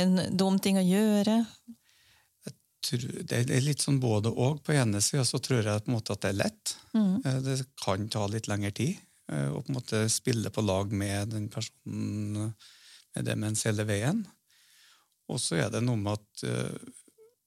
en 0.01 0.21
dum 0.39 0.57
ting 0.63 0.79
å 0.79 0.85
gjøre? 0.85 1.41
Tror- 2.85 3.25
Det 3.25 3.49
er 3.49 3.61
litt 3.65 3.81
sånn 3.81 3.99
både 3.99 4.29
og. 4.31 4.63
På 4.63 4.73
ene 4.73 5.01
sida 5.01 5.25
så 5.25 5.39
tror 5.41 5.63
jeg 5.65 5.83
på 5.83 5.89
en 5.91 5.97
måte 5.97 6.13
at 6.13 6.21
det 6.21 6.31
er 6.31 6.39
lett. 6.43 6.75
Mm. 6.93 7.43
Det 7.43 7.55
kan 7.81 8.07
ta 8.13 8.27
litt 8.29 8.47
lengre 8.47 8.71
tid 8.77 8.95
Og 9.33 9.57
å 9.57 9.61
på 9.65 9.71
en 9.73 9.77
måte 9.79 10.03
spille 10.13 10.51
på 10.53 10.61
lag 10.61 10.91
med 10.93 11.31
den 11.33 11.47
personen 11.49 12.53
med 13.15 13.25
demens 13.25 13.63
hele 13.65 13.83
veien. 13.89 14.19
Og 15.31 15.41
så 15.41 15.57
er 15.59 15.71
det 15.73 15.83
noe 15.83 15.97
med 15.99 16.17
at, 16.19 16.43
eh, 16.45 16.93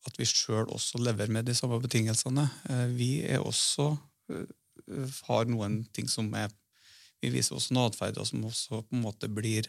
at 0.08 0.18
vi 0.18 0.26
sjøl 0.28 0.68
også 0.74 1.00
lever 1.02 1.30
med 1.32 1.46
de 1.48 1.54
samme 1.56 1.78
betingelsene. 1.82 2.48
Eh, 2.70 2.86
Vi 2.98 3.10
er 3.22 3.44
også 3.44 3.92
eh, 4.32 4.46
har 5.28 5.50
noen 5.50 5.84
ting 5.92 6.08
som 6.08 6.32
er 6.34 6.50
Vi 7.18 7.32
viser 7.34 7.56
også 7.56 7.74
noe 7.74 7.88
atferd 7.90 8.18
som 8.26 8.44
også 8.46 8.84
på 8.86 8.94
en 8.94 9.02
måte 9.02 9.26
blir 9.26 9.66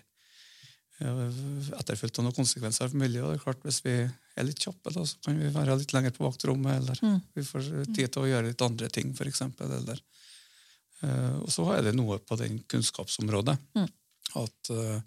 etterfulgt 0.99 2.19
av 2.19 2.25
noen 2.27 2.35
konsekvenser 2.35 2.91
for 2.91 2.99
miljøet. 2.99 3.31
Det 3.31 3.37
er 3.39 3.41
klart, 3.41 3.63
Hvis 3.63 3.79
vi 3.85 3.93
er 4.03 4.45
litt 4.45 4.59
kjappe, 4.61 4.91
da, 4.93 5.01
så 5.01 5.17
kan 5.23 5.39
vi 5.39 5.49
være 5.55 5.77
litt 5.79 5.93
lenger 5.95 6.11
på 6.13 6.27
vaktrommet, 6.27 6.75
eller 6.77 6.99
vi 7.33 7.41
får 7.47 7.71
tid 7.95 8.11
til 8.11 8.21
å 8.21 8.27
gjøre 8.29 8.51
litt 8.51 8.61
andre 8.61 8.89
ting, 8.93 9.15
f.eks. 9.15 9.41
Eller 9.65 10.03
og 11.41 11.49
så 11.49 11.65
er 11.73 11.87
det 11.87 11.95
noe 11.95 12.19
på 12.19 12.37
den 12.37 12.59
kunnskapsområdet 12.69 13.57
at, 14.37 14.69
eh, 14.69 15.01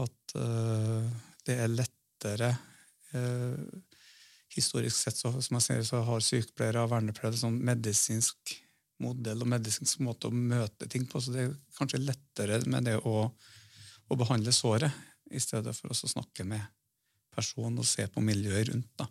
at 0.00 0.34
eh, 0.38 1.08
det 1.46 1.56
er 1.64 1.72
lettere 2.20 2.56
eh, 3.12 3.80
Historisk 4.50 4.96
sett 4.96 5.16
så, 5.16 5.30
som 5.30 5.56
jeg 5.56 5.62
sier, 5.62 5.82
så 5.86 6.00
har 6.02 6.20
sykepleiere 6.26 6.82
og 6.82 6.90
vernepleiere 6.90 7.38
sånn 7.38 7.54
medisinsk 7.62 8.56
modell 8.98 9.44
og 9.44 9.48
medisinsk 9.48 10.00
måte 10.02 10.26
å 10.26 10.34
møte 10.34 10.88
ting 10.90 11.04
på, 11.06 11.20
så 11.22 11.30
det 11.30 11.44
er 11.44 11.52
kanskje 11.78 12.00
lettere 12.02 12.58
med 12.66 12.88
det 12.88 12.96
å, 12.98 13.30
å 13.30 14.18
behandle 14.18 14.50
såret, 14.50 14.90
i 15.30 15.38
stedet 15.38 15.70
for 15.76 15.94
å 15.94 15.94
snakke 15.94 16.42
med 16.42 16.66
personen 17.30 17.78
og 17.78 17.86
se 17.86 18.08
på 18.10 18.24
miljøet 18.26 18.72
rundt. 18.72 18.90
da. 18.98 19.06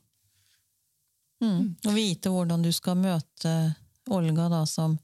Mm. 1.39 1.63
Å 1.87 1.95
vite 1.95 2.35
hvordan 2.35 2.67
du 2.67 2.73
skal 2.75 2.99
møte 2.99 3.55
Olga, 4.11 4.49
da, 4.51 4.65
som, 4.67 4.97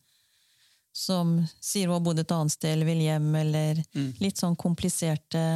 som 0.91 1.37
sier 1.63 1.87
hun 1.87 1.95
har 1.95 2.03
bodd 2.03 2.19
et 2.19 2.35
annet 2.35 2.57
sted 2.57 2.75
eller 2.75 2.91
vil 2.91 3.05
hjem, 3.07 3.31
eller 3.39 3.79
litt 4.19 4.43
sånn 4.43 4.59
kompliserte 4.59 5.47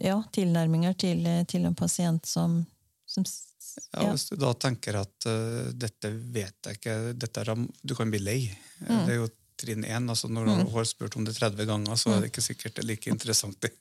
ja, 0.00 0.18
tilnærminger 0.32 0.94
til, 0.98 1.24
eh, 1.26 1.44
til 1.48 1.66
en 1.68 1.76
pasient 1.78 2.26
som, 2.28 2.60
som 3.06 3.26
ja. 3.26 4.02
Ja, 4.02 4.10
Hvis 4.10 4.28
du 4.28 4.36
da 4.40 4.52
tenker 4.58 4.98
at 5.00 5.26
uh, 5.28 5.70
dette 5.72 6.10
vet 6.12 6.68
jeg 6.68 6.78
ikke 6.78 6.96
er, 7.14 7.62
Du 7.82 7.94
kan 7.96 8.10
bli 8.12 8.20
lei. 8.20 8.40
Mm. 8.82 8.90
Det 9.06 9.14
er 9.14 9.18
jo 9.20 9.28
trinn 9.62 9.86
én. 9.86 10.08
Altså 10.10 10.28
når 10.28 10.50
du 10.50 10.72
har 10.74 10.88
spurt 10.88 11.16
om 11.16 11.24
det 11.24 11.36
30 11.38 11.68
ganger, 11.70 11.96
så 11.96 12.12
er 12.12 12.20
det 12.22 12.32
ikke 12.32 12.44
sikkert 12.44 12.76
det 12.76 12.84
er 12.84 12.90
like 12.90 13.12
interessant 13.12 13.68
i, 13.68 13.72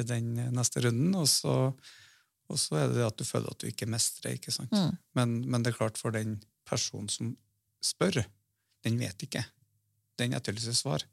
i 0.00 0.06
den 0.06 0.32
eh, 0.38 0.50
neste 0.54 0.82
runden. 0.86 1.14
Og 1.20 1.28
så, 1.30 1.54
og 2.48 2.60
så 2.60 2.80
er 2.82 2.94
det 2.94 3.06
at 3.06 3.18
du 3.20 3.26
føler 3.28 3.52
at 3.52 3.60
du 3.60 3.68
ikke 3.70 3.90
mestrer. 3.90 4.34
ikke 4.38 4.54
sant? 4.54 4.74
Men, 5.18 5.38
men 5.46 5.62
det 5.62 5.74
er 5.74 5.78
klart, 5.78 6.00
for 6.00 6.14
den 6.14 6.38
personen 6.68 7.10
som 7.12 7.36
spør, 7.84 8.22
den 8.86 8.98
vet 9.00 9.28
ikke. 9.28 9.44
Den 10.18 10.34
etterlyser 10.34 10.74
svar. 10.74 11.06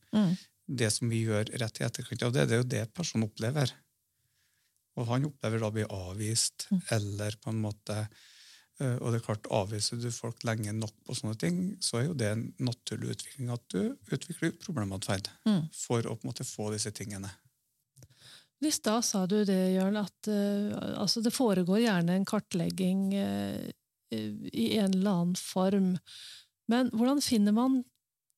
Det 0.65 0.89
som 0.93 1.09
vi 1.11 1.23
gjør 1.25 1.51
rett 1.61 1.81
i 1.81 1.85
etterkant 1.85 2.23
av 2.25 2.33
det, 2.33 2.47
det 2.49 2.57
er 2.57 2.63
jo 2.63 2.71
det 2.73 2.85
personen 2.97 3.27
opplever. 3.27 3.73
Og 4.95 5.09
han 5.09 5.27
opplever 5.27 5.61
da 5.61 5.69
å 5.69 5.75
bli 5.75 5.85
avvist, 5.85 6.69
eller 6.95 7.35
på 7.43 7.51
en 7.51 7.61
måte 7.61 7.97
øh, 8.79 8.95
Og 9.01 9.11
det 9.11 9.19
er 9.19 9.25
klart, 9.25 9.49
avviser 9.51 9.99
du 9.99 10.07
folk 10.11 10.45
lenge 10.47 10.73
nok 10.73 10.95
på 11.05 11.15
sånne 11.19 11.37
ting, 11.39 11.63
så 11.83 11.99
er 11.99 12.07
jo 12.07 12.17
det 12.17 12.31
en 12.31 12.45
naturlig 12.63 13.17
utvikling 13.17 13.51
at 13.53 13.65
du 13.75 13.95
utvikler 14.15 14.55
problematferd 14.63 15.29
for 15.75 16.05
å 16.07 16.15
på 16.15 16.25
en 16.25 16.31
måte 16.31 16.47
få 16.47 16.71
disse 16.73 16.93
tingene. 16.95 17.29
I 18.65 18.71
stad 18.71 19.03
sa 19.05 19.25
du 19.29 19.43
det, 19.45 19.75
Jørn, 19.75 19.97
at 19.99 20.29
uh, 20.31 21.01
altså 21.01 21.21
det 21.21 21.35
foregår 21.35 21.83
gjerne 21.83 22.15
en 22.15 22.25
kartlegging 22.25 23.11
uh, 23.13 23.67
i 24.15 24.65
en 24.79 24.93
eller 24.95 25.11
annen 25.11 25.35
form. 25.37 25.91
Men 26.71 26.89
hvordan 26.95 27.21
finner 27.21 27.53
man 27.53 27.83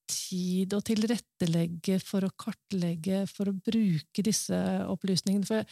tid 0.10 0.74
å 0.76 0.82
tilrettelegge 0.86 2.00
for 2.04 2.26
å 2.28 2.34
kartlegge, 2.40 3.26
for 3.32 3.52
å 3.52 3.56
bruke 3.56 4.24
disse 4.26 4.58
opplysningene? 4.88 5.48
For 5.48 5.62
jeg, 5.62 5.68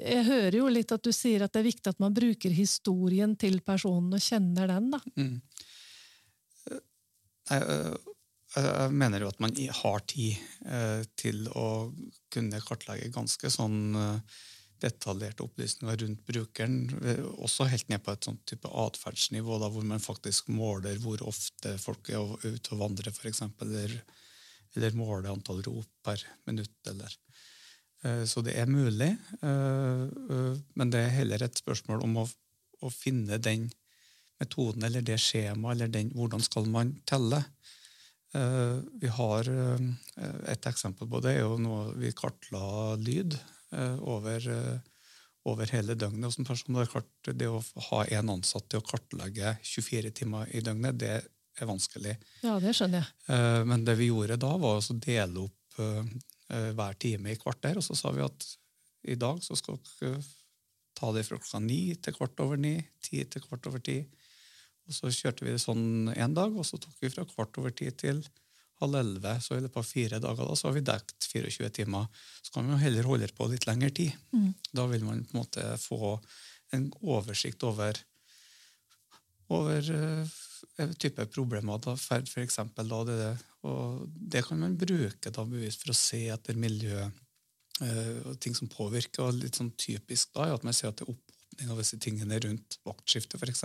jeg 0.00 0.26
hører 0.28 0.58
jo 0.58 0.72
litt 0.72 0.92
at 0.94 1.06
du 1.06 1.12
sier 1.14 1.46
at 1.46 1.54
det 1.54 1.62
er 1.62 1.70
viktig 1.70 1.92
at 1.92 2.02
man 2.02 2.16
bruker 2.16 2.52
historien 2.54 3.36
til 3.38 3.60
personen 3.66 4.18
og 4.18 4.22
kjenner 4.22 4.74
den. 4.74 4.90
da. 4.96 5.00
Jeg, 7.46 7.62
øh, 7.62 8.12
jeg 8.56 8.92
mener 8.98 9.22
jo 9.22 9.30
at 9.30 9.40
man 9.44 9.56
har 9.80 10.04
tid 10.10 10.36
til 11.20 11.46
å 11.54 11.68
kunne 12.32 12.62
kartlegge 12.64 13.12
ganske 13.14 13.50
sånn 13.52 13.96
detaljerte 14.82 15.44
opplysninger 15.44 15.96
rundt 16.02 16.24
brukeren, 16.26 16.78
eh, 17.02 17.22
også 17.42 17.66
helt 17.70 17.88
ned 17.88 18.02
på 18.04 18.12
et 18.12 18.28
sånt 18.28 18.42
type 18.48 18.68
atferdsnivå, 18.68 19.58
hvor 19.62 19.84
man 19.84 20.02
faktisk 20.02 20.50
måler 20.52 20.98
hvor 21.02 21.22
ofte 21.26 21.76
folk 21.80 22.10
er 22.10 22.34
ute 22.44 22.74
og 22.74 22.82
vandrer, 22.82 23.12
f.eks., 23.12 23.42
eller, 23.64 23.96
eller 24.76 24.98
måler 24.98 25.30
antall 25.32 25.62
rop 25.66 25.88
per 26.04 26.22
minutt. 26.46 26.76
Eller. 26.92 27.16
Eh, 28.04 28.24
Så 28.24 28.44
det 28.44 28.56
er 28.58 28.70
mulig, 28.70 29.16
eh, 29.42 30.04
men 30.74 30.92
det 30.92 31.02
er 31.02 31.18
heller 31.20 31.42
et 31.42 31.62
spørsmål 31.64 32.04
om 32.04 32.22
å, 32.22 32.28
å 32.82 32.92
finne 32.92 33.38
den 33.38 33.70
metoden 34.40 34.84
eller 34.84 35.00
det 35.00 35.16
skjemaet, 35.16 35.76
eller 35.76 35.88
den, 35.88 36.12
hvordan 36.12 36.42
skal 36.44 36.66
man 36.68 36.98
telle. 37.08 37.40
Vi 39.00 39.08
har 39.08 39.48
et 39.48 40.66
eksempel 40.68 41.08
på 41.08 41.22
det, 41.24 41.38
er 41.38 41.46
jo 41.46 41.54
noe 41.56 41.94
vi 41.96 42.10
kartla 42.12 42.98
lyd 43.00 43.38
over, 43.72 44.48
eh, 44.52 44.78
over 45.46 45.70
hele 45.70 45.94
døgnet 45.98 46.28
hos 46.28 46.38
en 46.38 46.48
person. 46.48 46.74
Det 46.74 46.86
er 46.86 46.92
klart, 46.92 47.32
det 47.38 47.48
å 47.50 47.62
ha 47.90 48.04
en 48.18 48.34
ansatt 48.36 48.68
til 48.68 48.80
å 48.80 48.86
kartlegge 48.86 49.56
24 49.62 50.12
timer 50.14 50.50
i 50.54 50.62
døgnet, 50.64 50.98
det 50.98 51.14
er 51.60 51.68
vanskelig. 51.68 52.16
Ja, 52.44 52.58
det 52.62 52.74
skjønner 52.76 53.02
jeg. 53.02 53.12
Eh, 53.32 53.64
Men 53.64 53.84
det 53.84 53.96
vi 53.98 54.10
gjorde 54.10 54.38
da, 54.40 54.52
var 54.60 54.80
å 54.80 54.98
dele 55.00 55.46
opp 55.46 55.80
eh, 55.80 56.02
eh, 56.50 56.70
hver 56.76 56.98
time 57.00 57.32
i 57.32 57.40
kvarter, 57.40 57.78
og 57.78 57.86
så 57.86 57.96
sa 57.98 58.12
vi 58.14 58.24
at 58.24 58.48
i 59.06 59.14
dag 59.14 59.42
så 59.44 59.56
skal 59.58 59.78
dere 60.00 60.20
ta 60.96 61.12
det 61.12 61.26
fra 61.26 61.36
klokka 61.38 61.60
ni 61.60 61.94
til 62.00 62.14
kvart 62.16 62.40
over 62.40 62.56
ni, 62.56 62.78
ti 63.04 63.22
til 63.28 63.44
kvart 63.44 63.68
over 63.68 63.82
ti. 63.84 64.00
Og 64.86 64.94
så 64.94 65.10
kjørte 65.12 65.44
vi 65.44 65.52
det 65.52 65.60
sånn 65.62 66.12
én 66.14 66.34
dag, 66.34 66.54
og 66.56 66.64
så 66.66 66.78
tok 66.80 66.94
vi 67.02 67.10
fra 67.12 67.26
kvart 67.28 67.58
over 67.60 67.74
ti 67.76 67.90
til 67.90 68.22
halv 68.82 68.98
elleve. 69.00 69.36
Så 69.42 69.56
i 69.56 69.62
løpet 69.64 69.80
av 69.82 69.88
fire 69.88 70.20
dager 70.22 70.48
da, 70.48 70.56
så 70.58 70.68
har 70.68 70.76
vi 70.76 70.84
dekt 70.86 71.30
24 71.30 71.70
timer. 71.80 72.10
Så 72.42 72.52
kan 72.54 72.66
man 72.66 72.76
jo 72.76 72.82
heller 72.84 73.08
holde 73.08 73.30
på 73.36 73.48
litt 73.52 73.68
lengre 73.68 73.92
tid. 73.96 74.12
Da 74.72 74.86
vil 74.90 75.06
man 75.06 75.24
på 75.24 75.36
en 75.36 75.42
måte 75.44 75.70
få 75.82 76.16
en 76.76 76.90
oversikt 77.02 77.62
over 77.66 77.98
over 79.54 79.90
uh, 79.94 80.26
type 80.98 81.26
problemer. 81.30 81.78
Da, 81.78 81.94
for, 81.96 82.24
for 82.30 82.42
eksempel, 82.42 82.88
da, 82.90 83.02
det, 83.06 83.28
og 83.66 84.02
det 84.10 84.44
kan 84.46 84.58
man 84.58 84.76
bruke 84.78 85.30
da, 85.30 85.44
bevisst 85.46 85.84
for 85.84 85.94
å 85.94 85.98
se 85.98 86.24
etter 86.32 86.58
miljø 86.58 86.98
eh, 87.04 88.18
og 88.26 88.38
ting 88.42 88.56
som 88.58 88.70
påvirker. 88.70 89.22
og 89.26 89.40
Litt 89.40 89.58
sånn 89.58 89.72
typisk 89.78 90.34
da, 90.34 90.48
er 90.48 90.56
at 90.56 90.66
man 90.66 90.76
ser 90.76 90.90
at 90.90 91.00
det 91.00 91.06
er 91.06 91.14
oppåpning 91.14 91.72
av 91.72 91.82
disse 91.82 91.98
tingene 92.02 92.40
rundt 92.42 92.78
vaktskiftet, 92.86 93.38
f.eks. 93.40 93.64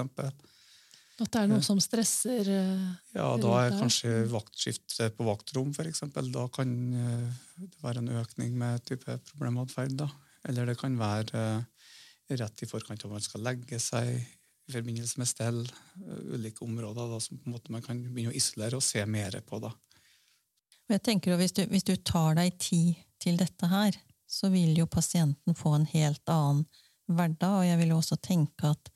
At 1.21 1.29
det 1.29 1.41
er 1.43 1.49
noe 1.51 1.61
som 1.65 1.79
stresser 1.81 2.47
eh, 2.49 2.85
Ja, 3.13 3.27
da 3.37 3.53
er 3.59 3.75
kanskje 3.77 4.23
vaktskift 4.31 4.97
på 5.17 5.27
vaktrom, 5.27 5.69
f.eks. 5.75 6.03
Da 6.33 6.47
kan 6.53 6.71
eh, 6.97 7.41
det 7.61 7.81
være 7.83 8.01
en 8.01 8.13
økning 8.23 8.55
med 8.57 8.81
type 8.89 9.19
problematferd. 9.29 9.99
da. 10.01 10.09
Eller 10.49 10.71
det 10.71 10.79
kan 10.81 10.97
være 10.97 11.43
eh, 11.45 12.37
rett 12.41 12.63
i 12.63 12.69
forkant 12.69 13.05
av 13.05 13.11
at 13.11 13.19
man 13.19 13.25
skal 13.27 13.45
legge 13.45 13.77
seg 13.81 14.15
i 14.17 14.73
forbindelse 14.73 15.21
med 15.21 15.29
stell. 15.29 15.61
Ulike 16.33 16.65
områder 16.65 17.13
da, 17.13 17.21
som 17.21 17.37
på 17.37 17.49
en 17.49 17.57
måte 17.57 17.75
man 17.75 17.85
kan 17.85 18.01
begynne 18.01 18.33
å 18.33 18.39
isolere 18.39 18.79
og 18.79 18.85
se 18.85 19.05
mer 19.05 19.37
på. 19.45 19.61
da. 19.61 19.73
Og 20.87 20.95
jeg 20.97 21.05
tenker 21.05 21.35
at 21.35 21.43
hvis 21.43 21.57
du, 21.57 21.65
hvis 21.69 21.85
du 21.87 21.95
tar 21.97 22.39
deg 22.39 22.57
tid 22.61 23.03
til 23.21 23.37
dette 23.37 23.69
her, 23.69 23.97
så 24.31 24.49
vil 24.49 24.73
jo 24.79 24.89
pasienten 24.89 25.57
få 25.57 25.75
en 25.77 25.85
helt 25.91 26.23
annen 26.31 26.65
hverdag, 27.11 27.59
og 27.59 27.67
jeg 27.67 27.79
vil 27.81 27.93
jo 27.93 27.99
også 27.99 28.17
tenke 28.23 28.71
at 28.71 28.91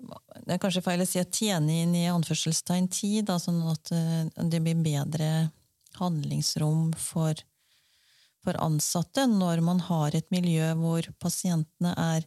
det 0.00 0.54
er 0.54 0.60
kanskje 0.62 0.82
feil 0.84 1.02
å 1.02 1.08
si 1.08 1.20
at 1.20 1.36
tjene 1.36 1.82
inn 1.84 1.94
i 1.96 2.08
anførselstegn 2.10 2.88
tid, 2.92 3.26
da, 3.28 3.38
sånn 3.40 3.60
at 3.70 3.92
eh, 3.94 4.26
det 4.50 4.60
blir 4.64 4.80
bedre 4.82 5.50
handlingsrom 6.00 6.92
for, 6.98 7.38
for 8.44 8.58
ansatte 8.62 9.26
når 9.30 9.62
man 9.66 9.82
har 9.88 10.16
et 10.16 10.28
miljø 10.32 10.72
hvor 10.80 11.10
pasientene 11.22 11.92
er 11.94 12.26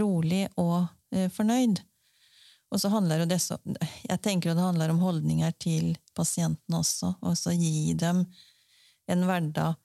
rolig 0.00 0.46
og 0.60 0.86
eh, 1.14 1.28
fornøyd. 1.32 1.82
Og 2.74 2.80
så 2.82 2.90
handler 2.90 3.22
det 3.28 3.38
Jeg 3.38 4.18
tenker 4.24 4.54
det 4.54 4.64
handler 4.64 4.90
om 4.90 5.02
holdninger 5.04 5.52
til 5.62 5.92
pasientene 6.16 6.80
også, 6.80 7.14
og 7.22 7.36
så 7.38 7.54
gi 7.54 7.94
dem 7.98 8.24
en 9.06 9.28
hverdag 9.28 9.76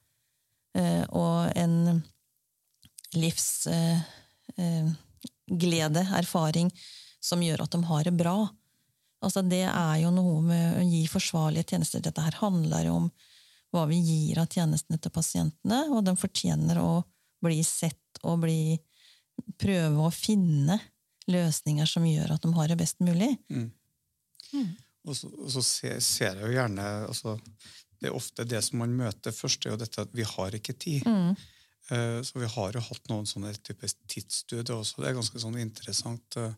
eh, 0.74 1.04
og 1.10 1.52
en 1.54 2.02
livsglede, 3.14 4.96
glede, 5.50 6.02
erfaring, 6.14 6.68
som 7.20 7.42
gjør 7.44 7.64
at 7.64 7.74
de 7.74 7.82
har 7.84 8.04
det 8.08 8.14
bra. 8.16 8.36
Altså 9.20 9.42
Det 9.44 9.64
er 9.68 9.96
jo 10.02 10.10
noe 10.14 10.40
med 10.44 10.78
å 10.80 10.84
gi 10.86 11.02
forsvarlige 11.10 11.74
tjenester. 11.74 12.00
Dette 12.00 12.24
her 12.24 12.38
handler 12.40 12.86
jo 12.88 12.94
om 13.02 13.10
hva 13.70 13.84
vi 13.86 14.00
gir 14.02 14.40
av 14.42 14.48
tjenestene 14.50 14.98
til 14.98 15.12
pasientene, 15.14 15.84
og 15.94 16.02
de 16.08 16.16
fortjener 16.18 16.80
å 16.82 17.02
bli 17.44 17.60
sett 17.64 18.18
og 18.26 18.40
bli 18.42 18.78
prøve 19.60 20.08
å 20.08 20.12
finne 20.12 20.80
løsninger 21.30 21.86
som 21.86 22.06
gjør 22.08 22.32
at 22.34 22.42
de 22.42 22.50
har 22.56 22.72
det 22.72 22.78
best 22.80 22.98
mulig. 23.04 23.30
Og 25.06 25.16
så, 25.16 25.30
og 25.30 25.52
så 25.54 25.62
ser, 25.64 26.00
ser 26.04 26.40
jeg 26.40 26.48
jo 26.48 26.56
gjerne 26.56 26.84
altså, 27.06 27.36
Det 28.00 28.10
er 28.10 28.16
ofte 28.16 28.44
det 28.48 28.58
som 28.66 28.82
man 28.82 28.92
møter 28.98 29.32
først, 29.32 29.64
er 29.64 29.72
jo 29.76 29.80
dette 29.80 30.02
at 30.02 30.12
vi 30.16 30.26
har 30.26 30.56
ikke 30.56 30.74
tid. 30.80 31.06
Eh, 31.90 32.18
Så 32.26 32.40
vi 32.40 32.48
har 32.48 32.72
jo 32.76 32.82
hatt 32.84 33.08
noen 33.12 33.26
sånne 33.28 33.52
type 33.64 33.86
tidsstudier 34.08 34.74
også. 34.76 35.00
Det 35.02 35.10
er 35.10 35.16
ganske 35.20 35.40
sånn 35.42 35.58
interessant. 35.60 36.36
Eh, 36.40 36.52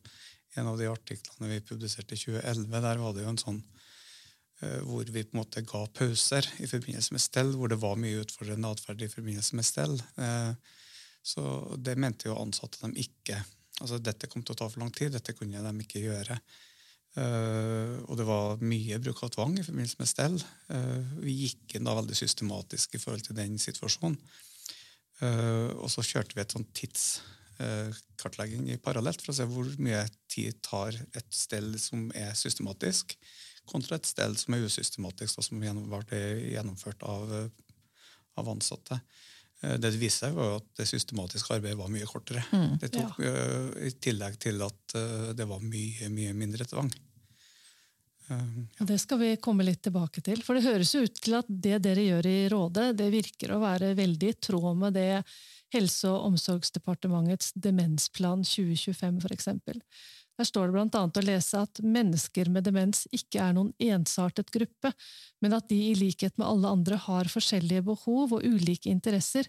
En 0.60 0.68
av 0.68 0.76
de 0.76 0.88
artiklene 0.90 1.48
vi 1.48 1.62
publiserte 1.64 2.16
i 2.16 2.20
2011, 2.20 2.80
der 2.84 3.00
var 3.00 3.14
det 3.16 3.24
jo 3.24 3.30
en 3.32 3.40
sånn 3.40 3.60
eh, 4.60 4.80
hvor 4.84 5.08
vi 5.08 5.24
på 5.24 5.32
en 5.32 5.40
måte 5.40 5.64
ga 5.64 5.86
pauser 5.96 6.48
i 6.60 6.68
forbindelse 6.68 7.16
med 7.16 7.24
stell, 7.24 7.54
hvor 7.56 7.72
det 7.72 7.80
var 7.80 8.00
mye 8.00 8.20
utfordrende 8.20 8.72
atferd 8.74 9.04
i 9.04 9.10
forbindelse 9.12 9.56
med 9.58 9.68
stell. 9.68 9.96
Eh, 10.20 10.52
Så 11.22 11.42
det 11.78 11.94
mente 12.02 12.26
jo 12.26 12.34
ansatte 12.34 12.80
de 12.82 12.98
ikke 12.98 13.44
Altså, 13.80 13.96
dette 13.98 14.28
kom 14.28 14.42
til 14.44 14.52
å 14.52 14.58
ta 14.58 14.66
for 14.68 14.82
lang 14.82 14.90
tid, 14.94 15.10
dette 15.10 15.32
kunne 15.34 15.58
de 15.58 15.82
ikke 15.82 16.02
gjøre. 16.04 16.36
Eh, 17.18 17.94
og 18.04 18.18
det 18.18 18.26
var 18.28 18.60
mye 18.62 18.98
bruk 19.02 19.22
av 19.24 19.32
tvang 19.34 19.56
i 19.58 19.64
forbindelse 19.64 19.98
med 19.98 20.10
stell. 20.10 20.36
Vi 21.18 21.32
gikk 21.32 21.74
inn 21.74 21.88
da 21.88 21.96
veldig 21.96 22.14
systematisk 22.14 22.94
i 22.94 23.00
forhold 23.02 23.24
til 23.26 23.38
den 23.40 23.56
situasjonen. 23.58 24.20
Og 25.80 25.88
så 25.90 26.04
kjørte 26.04 26.36
vi 26.36 26.44
et 26.44 26.54
sånn 26.54 26.68
tidskartlegging 27.62 28.70
i 28.70 28.79
parallelt 28.79 29.22
for 29.22 29.33
å 29.33 29.37
se 29.37 29.46
hvor 29.48 29.68
mye 29.83 30.05
tid 30.31 30.61
tar 30.62 30.96
et 31.14 31.29
stell 31.35 31.75
som 31.79 32.11
er 32.14 32.35
systematisk, 32.38 33.16
kontra 33.68 33.96
et 33.96 34.07
stell 34.07 34.37
som 34.37 34.55
er 34.55 34.64
usystematisk, 34.66 35.38
og 35.38 35.46
som 35.46 35.61
ble 35.61 36.22
gjennomført 36.53 37.03
av, 37.03 37.33
eh, 37.33 37.48
av 38.37 38.48
ansatte. 38.48 39.01
Eh, 39.62 39.77
Det 39.79 39.92
det 39.92 39.98
viste 39.98 40.27
seg, 40.27 40.35
var 40.35 40.57
at 40.57 40.66
det 40.77 40.88
systematiske 40.88 41.55
arbeidet 41.55 41.79
var 41.79 41.88
mye 41.88 42.07
kortere. 42.07 42.44
det 42.81 42.92
tok, 42.92 43.18
ja. 43.18 43.33
I 43.87 43.90
tillegg 43.90 44.38
til 44.38 44.62
at 44.62 44.94
eh, 44.94 45.33
det 45.33 45.46
var 45.46 45.61
mye, 45.61 46.09
mye 46.11 46.35
mindre 46.35 46.64
tvang. 46.64 46.90
Eh, 48.29 48.66
ja. 48.79 48.85
Det 48.85 48.98
skal 48.98 49.18
vi 49.18 49.37
komme 49.37 49.64
litt 49.64 49.83
tilbake 49.83 50.22
til. 50.22 50.42
For 50.42 50.55
det 50.55 50.66
høres 50.66 50.94
ut 50.94 51.14
til 51.22 51.38
at 51.38 51.46
det 51.48 51.83
dere 51.83 52.03
gjør 52.03 52.27
i 52.27 52.48
Rådet, 52.48 52.96
det 52.96 53.11
virker 53.12 53.55
å 53.55 53.62
være 53.62 53.94
veldig 53.98 54.29
i 54.29 54.38
tråd 54.48 54.77
med 54.77 54.94
det 54.94 55.25
Helse- 55.72 56.11
og 56.11 56.26
omsorgsdepartementets 56.30 57.52
demensplan 57.56 58.44
2025 58.44 59.22
f.eks. 59.24 59.48
Der 60.38 60.48
står 60.48 60.68
det 60.68 60.74
blant 60.76 60.96
annet 60.96 61.20
å 61.20 61.24
lese 61.24 61.61
at 61.61 61.80
mennesker 61.85 62.48
med 62.52 62.66
demens 62.66 63.04
ikke 63.12 63.40
er 63.44 63.54
noen 63.56 63.72
ensartet 63.82 64.50
gruppe, 64.54 64.92
men 65.44 65.56
at 65.56 65.68
de 65.70 65.78
i 65.90 65.94
likhet 65.98 66.38
med 66.40 66.48
alle 66.48 66.72
andre 66.72 66.98
har 67.04 67.30
forskjellige 67.30 67.85
behov 67.88 68.37
og 68.38 68.44
ulike 68.44 68.90
interesser. 68.92 69.48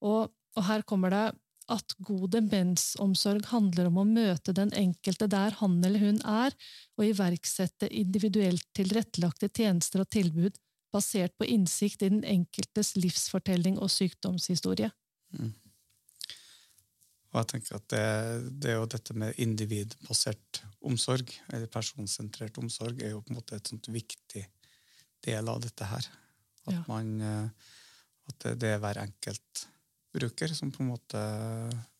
Og, 0.00 0.32
og 0.56 0.68
her 0.68 0.84
kommer 0.88 1.12
det 1.12 1.26
at 1.72 1.94
god 2.02 2.32
demensomsorg 2.34 3.46
handler 3.52 3.88
om 3.88 4.00
å 4.02 4.08
møte 4.08 4.54
den 4.56 4.72
enkelte 4.76 5.28
der 5.30 5.54
han 5.60 5.78
eller 5.84 6.02
hun 6.02 6.20
er, 6.26 6.56
og 6.98 7.06
iverksette 7.06 7.88
individuelt 7.88 8.66
tilrettelagte 8.76 9.48
tjenester 9.52 10.02
og 10.02 10.10
tilbud 10.12 10.58
basert 10.92 11.36
på 11.38 11.48
innsikt 11.48 12.02
i 12.04 12.10
den 12.12 12.24
enkeltes 12.28 12.96
livsfortelling 12.98 13.78
og 13.80 13.92
sykdomshistorie. 13.92 14.90
Og 17.32 17.38
jeg 17.40 17.48
tenker 17.48 17.78
at 17.78 17.86
det, 17.88 18.02
det 18.60 18.72
er 18.74 18.76
jo 18.76 18.88
dette 18.92 19.14
med 19.16 19.38
individbasert 19.40 20.62
omsorg, 20.84 21.30
eller 21.48 21.70
personsentrert 21.72 22.58
omsorg, 22.60 23.00
er 23.00 23.14
jo 23.14 23.22
på 23.24 23.32
en 23.32 23.38
måte 23.38 23.56
et 23.56 23.70
sånt 23.72 23.88
viktig 23.88 24.42
del 25.24 25.48
av 25.48 25.62
dette 25.64 25.88
her. 25.88 26.08
At, 26.66 26.74
Ja. 26.74 26.82
man, 26.86 27.14
eh, 27.20 27.70
at 28.28 28.38
det, 28.44 28.58
det 28.60 28.74
er 28.74 28.82
hver 28.82 29.00
enkelt 29.02 29.64
bruker 30.12 30.52
som 30.54 30.70
på 30.70 30.82
en 30.84 30.90
måte, 30.92 31.22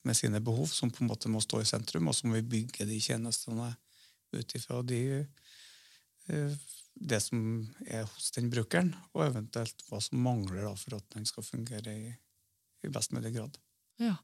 med 0.05 0.19
sine 0.19 0.41
behov 0.45 0.69
som 0.69 0.91
på 0.93 1.03
en 1.03 1.09
måte 1.09 1.31
må 1.33 1.41
stå 1.41 1.63
i 1.63 1.69
sentrum, 1.69 2.09
og 2.11 2.15
så 2.15 2.29
må 2.29 2.37
vi 2.41 2.43
bygge 2.59 2.87
de 2.87 3.01
tjenestene 3.01 3.71
ut 4.37 4.55
ifra 4.59 4.83
de, 4.85 5.01
eh, 6.29 6.55
det 6.95 7.21
som 7.25 7.41
er 7.87 8.05
hos 8.05 8.31
den 8.37 8.51
brukeren, 8.53 8.93
og 9.15 9.25
eventuelt 9.31 9.83
hva 9.89 10.01
som 10.05 10.21
mangler 10.23 10.69
for 10.77 10.99
at 10.99 11.09
den 11.17 11.25
skal 11.25 11.47
fungere 11.47 11.95
i, 11.97 12.13
i 12.85 12.93
best 12.93 13.17
mulig 13.17 13.33
grad. 13.39 13.57
Ja. 14.03 14.17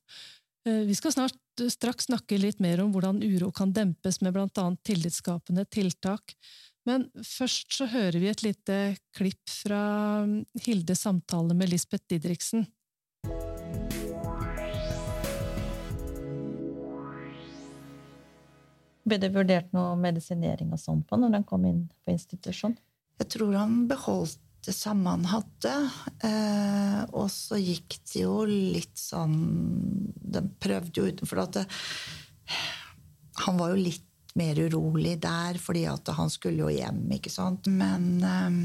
Eh, 0.69 0.85
Vi 0.85 0.95
skal 0.95 1.13
snart 1.13 1.61
eh, 1.61 1.69
straks 1.69 2.05
snakke 2.05 2.39
litt 2.39 2.61
mer 2.61 2.83
om 2.83 2.93
hvordan 2.93 3.23
uro 3.23 3.51
kan 3.53 3.73
dempes 3.73 4.21
med 4.21 4.35
blant 4.37 4.59
annet 4.59 4.83
tillitsskapende 4.85 5.65
tiltak. 5.65 6.35
Men 6.89 7.09
først 7.25 7.73
så 7.77 7.87
hører 7.89 8.19
vi 8.21 8.29
et 8.31 8.43
lite 8.45 8.79
klipp 9.17 9.53
fra 9.53 10.25
mm, 10.25 10.45
Hildes 10.65 11.05
samtale 11.05 11.57
med 11.57 11.73
Lisbeth 11.73 12.09
Didriksen. 12.09 12.67
Ble 19.09 19.17
det 19.17 19.33
vurdert 19.33 19.73
noe 19.73 19.97
medisinering 19.97 20.75
og 20.77 20.81
sånn 20.83 21.01
på 21.09 21.17
når 21.17 21.39
han 21.39 21.49
kom 21.49 21.65
inn 21.65 21.87
på 22.05 22.13
institusjon? 22.13 22.77
Jeg 23.19 23.33
tror 23.33 23.57
han 23.57 23.87
beholdt 23.89 24.41
det 24.67 24.75
samme 24.75 25.15
han 25.15 25.29
hadde. 25.29 25.75
Eh, 26.27 27.01
og 27.17 27.31
så 27.33 27.59
gikk 27.61 27.99
det 28.11 28.25
jo 28.25 28.43
litt 28.49 28.99
sånn 28.99 29.39
De 30.29 30.43
prøvde 30.61 31.01
jo 31.01 31.09
utenfor 31.09 31.43
at 31.45 31.61
det, 31.61 31.65
han 33.45 33.59
var 33.61 33.73
jo 33.73 33.81
litt 33.81 34.05
mer 34.39 34.59
urolig 34.61 35.17
der, 35.23 35.59
fordi 35.63 35.85
at 35.91 36.11
han 36.15 36.31
skulle 36.31 36.67
jo 36.67 36.71
hjem, 36.71 37.01
ikke 37.17 37.33
sant. 37.33 37.71
Men 37.71 38.11
eh, 38.23 38.61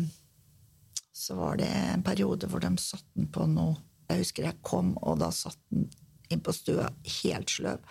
så 1.14 1.38
var 1.40 1.62
det 1.62 1.70
en 1.94 2.06
periode 2.06 2.50
hvor 2.50 2.64
de 2.64 2.74
satte 2.82 3.14
den 3.16 3.30
på 3.32 3.48
noe 3.50 3.78
Jeg 4.10 4.26
husker 4.26 4.50
jeg 4.50 4.62
kom, 4.66 4.96
og 5.02 5.22
da 5.22 5.32
satt 5.34 5.60
den 5.72 5.88
inn 6.34 6.42
på 6.44 6.54
stua 6.56 6.90
helt 7.22 7.52
sløv. 7.54 7.84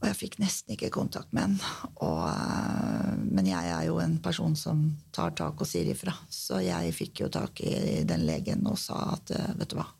Og 0.00 0.08
jeg 0.08 0.16
fikk 0.16 0.38
nesten 0.40 0.74
ikke 0.74 0.92
kontakt 0.94 1.32
med 1.36 1.44
han. 1.44 1.56
Øh, 2.00 3.16
men 3.28 3.48
jeg 3.50 3.72
er 3.74 3.86
jo 3.90 3.98
en 4.00 4.16
person 4.24 4.56
som 4.56 4.86
tar 5.12 5.34
tak 5.36 5.60
og 5.60 5.68
sier 5.68 5.92
ifra. 5.92 6.14
Så 6.32 6.62
jeg 6.64 6.94
fikk 6.96 7.24
jo 7.26 7.32
tak 7.32 7.60
i 7.60 8.02
den 8.08 8.24
legen 8.28 8.64
og 8.70 8.80
sa 8.80 9.10
at 9.18 9.34
øh, 9.36 9.50
vet 9.60 9.74
du 9.74 9.76
hva, 9.80 9.90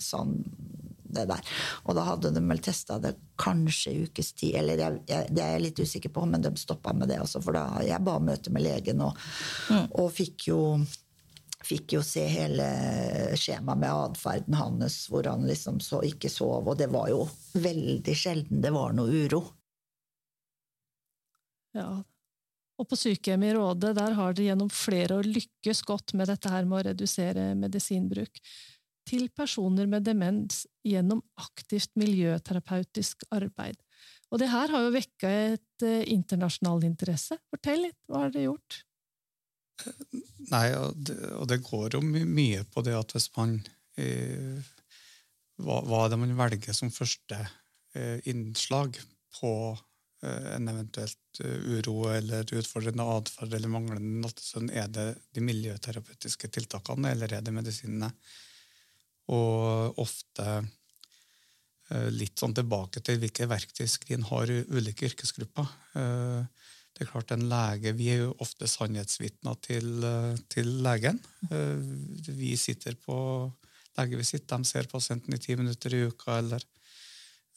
sånn, 0.00 0.38
det 1.12 1.26
der. 1.28 1.52
Og 1.84 1.96
da 1.98 2.06
hadde 2.06 2.32
de 2.32 2.42
vel 2.48 2.62
testa 2.64 2.96
det 3.02 3.14
kanskje 3.40 3.92
i 3.92 4.02
ukes 4.06 4.32
tid, 4.32 4.56
eller 4.62 4.80
jeg, 4.80 5.00
jeg, 5.10 5.28
det 5.34 5.44
er 5.44 5.54
jeg 5.56 5.64
litt 5.66 5.82
usikker 5.82 6.12
på, 6.14 6.24
men 6.28 6.44
de 6.44 6.52
stoppa 6.56 6.94
med 6.96 7.12
det 7.12 7.20
også, 7.20 7.42
for 7.44 7.56
da 7.56 7.66
jeg 7.84 8.00
ba 8.04 8.16
møte 8.22 8.52
med 8.54 8.64
legen 8.64 9.02
og, 9.04 9.18
og 9.90 10.08
fikk 10.14 10.48
jo 10.48 10.60
fikk 11.66 11.96
jo 11.96 12.02
se 12.06 12.24
hele 12.28 12.66
skjemaet 13.38 13.80
med 13.82 13.90
atferden 13.90 14.56
hans, 14.58 15.04
hvor 15.10 15.26
han 15.30 15.46
liksom 15.48 15.80
så, 15.84 16.02
ikke 16.06 16.30
sov, 16.32 16.68
og 16.68 16.78
det 16.80 16.88
var 16.92 17.10
jo 17.12 17.24
veldig 17.58 18.16
sjelden 18.16 18.62
det 18.64 18.72
var 18.74 18.96
noe 18.96 19.24
uro. 19.24 19.42
Ja. 21.76 22.02
Og 22.80 22.88
på 22.88 22.98
sykehjemmet 22.98 23.52
i 23.52 23.56
Råde 23.56 23.92
der 23.96 24.16
har 24.16 24.34
dere 24.34 24.50
gjennom 24.50 24.70
flere 24.72 25.20
år 25.20 25.28
lykkes 25.28 25.84
godt 25.86 26.14
med 26.18 26.30
dette 26.32 26.50
her 26.50 26.66
med 26.66 26.80
å 26.80 26.86
redusere 26.90 27.52
medisinbruk 27.58 28.40
til 29.08 29.28
personer 29.34 29.88
med 29.90 30.06
demens 30.06 30.64
gjennom 30.86 31.22
aktivt 31.40 31.92
miljøterapeutisk 31.98 33.26
arbeid. 33.34 33.78
Og 34.32 34.40
det 34.40 34.48
her 34.52 34.72
har 34.72 34.86
jo 34.86 34.94
vekka 34.94 35.30
et 35.52 35.84
eh, 35.84 36.06
internasjonal 36.14 36.86
interesse. 36.86 37.36
Fortell 37.52 37.84
litt, 37.88 37.98
hva 38.08 38.24
har 38.24 38.32
dere 38.32 38.48
gjort? 38.48 38.78
Nei, 40.52 40.66
og 40.76 40.98
det, 41.00 41.16
og 41.38 41.48
det 41.50 41.62
går 41.64 41.96
jo 41.96 42.02
mye 42.04 42.64
på 42.70 42.84
det 42.84 42.94
at 42.98 43.14
hvis 43.14 43.30
man 43.36 43.56
eh, 44.00 44.60
hva, 45.62 45.78
hva 45.86 46.04
er 46.04 46.12
det 46.12 46.20
man 46.20 46.36
velger 46.38 46.76
som 46.76 46.92
første 46.92 47.38
eh, 47.96 48.18
innslag 48.30 48.98
på 49.38 49.52
eh, 50.24 50.48
en 50.56 50.68
eventuelt 50.72 51.42
eh, 51.44 51.66
uro 51.78 52.10
eller 52.12 52.48
utfordrende 52.58 53.06
atferd 53.16 53.54
eller 53.56 53.72
manglende 53.72 54.22
nattesøvn? 54.26 54.70
Er 54.74 54.90
det 54.92 55.08
de 55.32 55.44
miljøterapeutiske 55.44 56.50
tiltakene, 56.52 57.14
eller 57.14 57.38
er 57.38 57.44
det 57.44 57.54
medisinene? 57.54 58.10
Og 59.32 60.02
ofte 60.02 60.48
eh, 60.58 62.10
litt 62.12 62.42
sånn 62.42 62.56
tilbake 62.58 63.04
til 63.04 63.20
hvilke 63.22 63.48
verktøy 63.50 63.86
skrin 63.90 64.26
har 64.32 64.50
i 64.50 64.62
ulike 64.72 65.08
yrkesgrupper. 65.12 65.74
Eh, 66.00 66.68
det 66.92 67.06
er 67.06 67.10
klart 67.10 67.32
en 67.32 67.46
lege, 67.48 67.94
Vi 67.96 68.10
er 68.12 68.18
jo 68.20 68.34
ofte 68.44 68.68
sannhetsvitner 68.68 69.56
til, 69.64 70.04
eh, 70.04 70.36
til 70.52 70.68
legen. 70.84 71.20
Eh, 71.50 71.80
Vi 72.28 72.56
sitter 72.56 72.94
på 72.94 73.16
legevisitt, 73.96 74.46
de 74.46 74.64
ser 74.64 74.84
pasienten 74.84 75.34
i 75.34 75.38
ti 75.38 75.56
minutter 75.56 75.94
i 75.94 76.06
uka 76.06 76.38
eller 76.38 76.62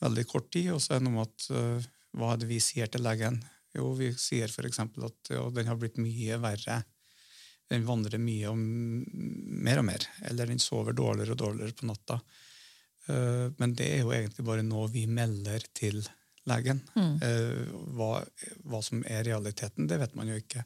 veldig 0.02 0.28
kort 0.28 0.52
tid. 0.52 0.71
Og 0.71 0.80
så 0.80 0.95
er 0.95 1.00
det 1.00 1.10
noe 1.10 1.26
med 1.26 1.50
eh, 1.52 1.86
hva 2.15 2.34
er 2.34 2.38
det 2.38 2.48
vi 2.48 2.60
sier 2.60 2.88
til 2.88 3.04
legen? 3.04 3.43
Jo, 3.76 3.93
vi 3.93 4.13
sier 4.13 4.48
f.eks. 4.48 4.80
at 4.80 5.30
jo, 5.30 5.50
den 5.52 5.67
har 5.67 5.76
blitt 5.76 5.98
mye 5.98 6.39
verre. 6.39 6.84
Den 7.69 7.84
vandrer 7.84 8.19
mye 8.19 8.48
og 8.48 8.58
mer 8.58 9.80
og 9.80 9.86
mer. 9.86 10.08
Eller 10.24 10.48
den 10.48 10.60
sover 10.60 10.93
dårligere 10.93 11.32
og 11.32 11.38
dårligere 11.38 11.76
på 11.76 11.88
natta. 11.89 12.21
Men 13.58 13.74
det 13.76 13.88
er 13.91 14.00
jo 14.02 14.13
egentlig 14.13 14.45
bare 14.45 14.63
noe 14.63 14.88
vi 14.89 15.06
melder 15.08 15.65
til 15.74 16.00
legen. 16.00 16.25
Eh, 17.25 17.69
Hva, 17.97 18.12
hva 18.69 18.81
som 18.86 19.03
er 19.10 19.25
realiteten, 19.27 19.88
det 19.89 19.99
vet 20.01 20.15
man 20.15 20.29
jo 20.29 20.38
ikke. 20.39 20.65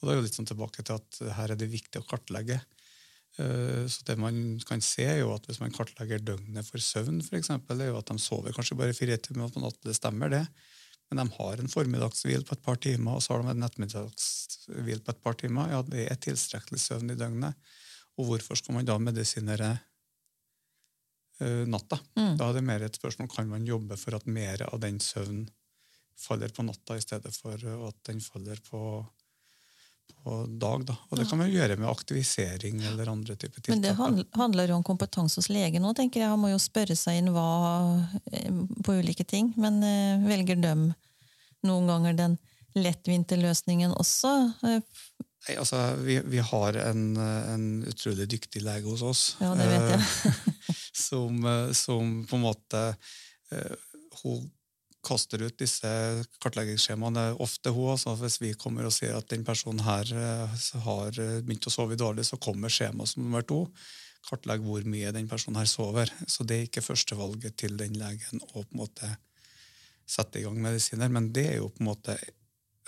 Og 0.00 0.06
da 0.08 0.12
er 0.14 0.18
jo 0.20 0.24
litt 0.26 0.38
sånn 0.38 0.48
tilbake 0.48 0.82
til 0.82 0.96
at 0.98 1.18
her 1.38 1.52
er 1.52 1.58
det 1.60 1.70
viktig 1.70 2.00
å 2.00 2.06
kartlegge. 2.08 2.60
Eh, 3.38 3.84
Så 3.88 4.04
det 4.08 4.18
man 4.18 4.58
kan 4.68 4.80
se, 4.84 5.04
er 5.04 5.20
jo 5.22 5.32
at 5.34 5.46
hvis 5.46 5.60
man 5.62 5.72
kartlegger 5.72 6.18
døgnet 6.24 6.66
for 6.66 6.78
søvn, 6.82 7.22
for 7.22 7.38
eksempel, 7.38 7.80
er 7.80 7.92
jo 7.92 7.98
at 8.00 8.10
de 8.10 8.18
sover 8.18 8.52
kanskje 8.56 8.76
bare 8.78 8.96
fire 8.96 9.16
timer 9.18 9.52
på 9.52 9.62
natta. 9.62 9.78
Det 9.88 9.96
stemmer, 9.96 10.32
det. 10.32 10.46
Men 11.10 11.22
de 11.28 11.36
har 11.36 11.60
en 11.60 11.68
formiddagshvil 11.68 12.44
på 12.48 12.56
et 12.56 12.64
par 12.64 12.76
timer, 12.80 13.14
og 13.18 13.22
så 13.22 13.34
har 13.34 13.42
de 13.42 13.52
en 13.52 13.66
ettermiddagshvil 13.68 15.02
på 15.04 15.12
et 15.12 15.22
par 15.22 15.34
timer. 15.36 15.70
Ja, 15.70 15.82
det 15.84 16.06
er 16.10 16.16
tilstrekkelig 16.16 16.80
søvn 16.80 17.12
i 17.12 17.18
døgnet. 17.20 17.54
Og 18.16 18.28
hvorfor 18.28 18.56
skal 18.56 18.74
man 18.76 18.88
da 18.88 18.96
medisinere 19.00 19.74
eh, 21.42 21.64
natta? 21.68 21.98
Da 22.38 22.48
er 22.48 22.58
det 22.58 22.64
mer 22.66 22.84
et 22.86 22.98
spørsmål 22.98 23.30
kan 23.32 23.50
man 23.50 23.66
jobbe 23.66 23.98
for 24.00 24.16
at 24.18 24.28
mer 24.30 24.64
av 24.68 24.80
den 24.82 25.00
søvnen 25.02 25.48
faller 26.18 26.48
på 26.54 26.62
natta, 26.62 26.96
i 26.96 27.02
stedet 27.02 27.34
for 27.34 27.58
eh, 27.58 27.82
at 27.88 27.98
den 28.08 28.20
faller 28.22 28.60
på, 28.68 28.82
på 30.14 30.36
dag. 30.48 30.86
Da. 30.86 30.96
Og 31.10 31.18
det 31.18 31.26
kan 31.30 31.40
man 31.40 31.50
gjøre 31.50 31.78
med 31.80 31.90
aktivisering 31.90 32.82
eller 32.92 33.10
andre 33.12 33.36
typer 33.36 33.60
tiltak. 33.60 33.74
Men 33.74 33.82
det 34.20 34.26
handler 34.38 34.72
jo 34.72 34.78
om 34.78 34.86
kompetanse 34.86 35.40
hos 35.40 35.50
legen 35.52 35.82
nå, 35.82 35.94
tenker 35.98 36.22
jeg. 36.22 36.30
Han 36.32 36.42
må 36.42 36.52
jo 36.52 36.62
spørre 36.62 36.96
seg 36.98 37.22
inn 37.22 37.32
hva, 37.34 37.48
eh, 38.32 38.48
på 38.84 39.00
ulike 39.02 39.26
ting. 39.28 39.52
Men 39.60 39.82
velger 40.28 40.62
dem 40.62 40.92
noen 41.66 41.90
ganger 41.90 42.18
den 42.18 42.38
lettvinte 42.78 43.36
løsningen 43.36 43.92
også? 44.00 44.32
Nei, 44.62 45.56
altså, 45.58 45.78
vi, 46.06 46.20
vi 46.30 46.38
har 46.38 46.78
en, 46.84 47.16
en 47.18 47.64
utrolig 47.90 48.28
dyktig 48.30 48.62
lege 48.62 48.86
hos 48.86 49.02
oss. 49.02 49.22
Ja, 49.42 49.56
det 49.58 49.66
vet 49.72 49.88
jeg. 49.90 50.51
Som, 50.92 51.44
eh, 51.44 51.72
som 51.72 52.26
på 52.26 52.36
en 52.36 52.44
måte 52.48 52.82
eh, 53.50 53.72
Hun 54.22 54.50
kaster 55.02 55.42
ut 55.42 55.56
disse 55.58 55.88
kartleggingsskjemaene 56.44 57.32
ofte, 57.42 57.72
hun. 57.74 57.94
Altså, 57.96 58.14
hvis 58.20 58.38
vi 58.42 58.52
kommer 58.54 58.86
og 58.86 58.94
sier 58.94 59.16
at 59.18 59.26
den 59.32 59.42
personen 59.44 59.82
her 59.82 60.12
eh, 60.14 60.60
har 60.84 61.18
begynt 61.42 61.66
å 61.66 61.72
sove 61.74 61.98
dårlig, 61.98 62.28
så 62.28 62.38
kommer 62.38 62.70
skjema 62.70 63.08
som 63.08 63.24
nummer 63.24 63.42
to. 63.42 63.64
Kartlegg 64.28 64.62
hvor 64.62 64.84
mye 64.86 65.10
den 65.16 65.26
personen 65.30 65.58
her 65.58 65.66
sover. 65.66 66.12
Så 66.30 66.46
det 66.46 66.58
er 66.58 66.68
ikke 66.68 66.84
førstevalget 66.84 67.56
til 67.64 67.74
den 67.80 67.98
legen 67.98 68.44
å 68.52 68.62
på 68.62 68.68
en 68.68 68.84
måte 68.84 69.10
sette 70.06 70.38
i 70.38 70.44
gang 70.44 70.60
medisiner, 70.60 71.10
men 71.10 71.32
det 71.34 71.48
er 71.54 71.60
jo 71.62 71.72
på 71.72 71.82
en 71.82 71.88
måte 71.88 72.16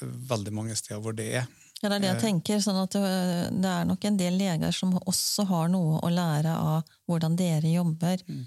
veldig 0.02 0.52
mange 0.54 0.76
steder 0.78 1.02
hvor 1.02 1.16
det 1.16 1.30
er. 1.40 1.50
Ja, 1.84 1.90
det 1.92 1.98
er 1.98 2.02
det 2.02 2.10
jeg 2.14 2.22
tenker. 2.22 2.60
sånn 2.64 2.80
at 2.80 2.94
øh, 2.96 3.50
Det 3.52 3.70
er 3.70 3.84
nok 3.84 4.04
en 4.08 4.16
del 4.16 4.38
leger 4.40 4.72
som 4.72 4.94
også 4.96 5.44
har 5.50 5.68
noe 5.68 6.00
å 6.00 6.12
lære 6.12 6.54
av 6.56 6.96
hvordan 7.04 7.36
dere 7.36 7.76
jobber. 7.76 8.24
Mm. 8.26 8.46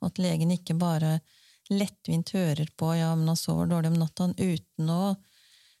at 0.00 0.16
legen 0.16 0.50
ikke 0.54 0.78
bare 0.80 1.18
lettvint 1.68 2.30
hører 2.32 2.70
på 2.76 2.94
ja, 2.96 3.10
men 3.14 3.28
han 3.28 3.36
sover 3.36 3.66
dårlig 3.68 3.90
om 3.92 3.98
natta, 4.00 4.30
uten 4.38 4.88
å 4.90 5.16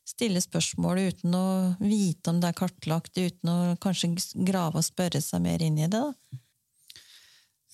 stille 0.04 0.42
spørsmål, 0.42 0.98
uten 0.98 1.34
å 1.34 1.46
vite 1.80 2.30
om 2.30 2.40
det 2.42 2.50
er 2.50 2.58
kartlagt, 2.58 3.16
uten 3.16 3.48
å 3.48 3.56
kanskje 3.80 4.12
grave 4.44 4.82
og 4.82 4.86
spørre 4.86 5.22
seg 5.24 5.42
mer 5.46 5.62
inn 5.62 5.78
i 5.78 5.88
det. 5.88 6.02
da. 6.02 6.40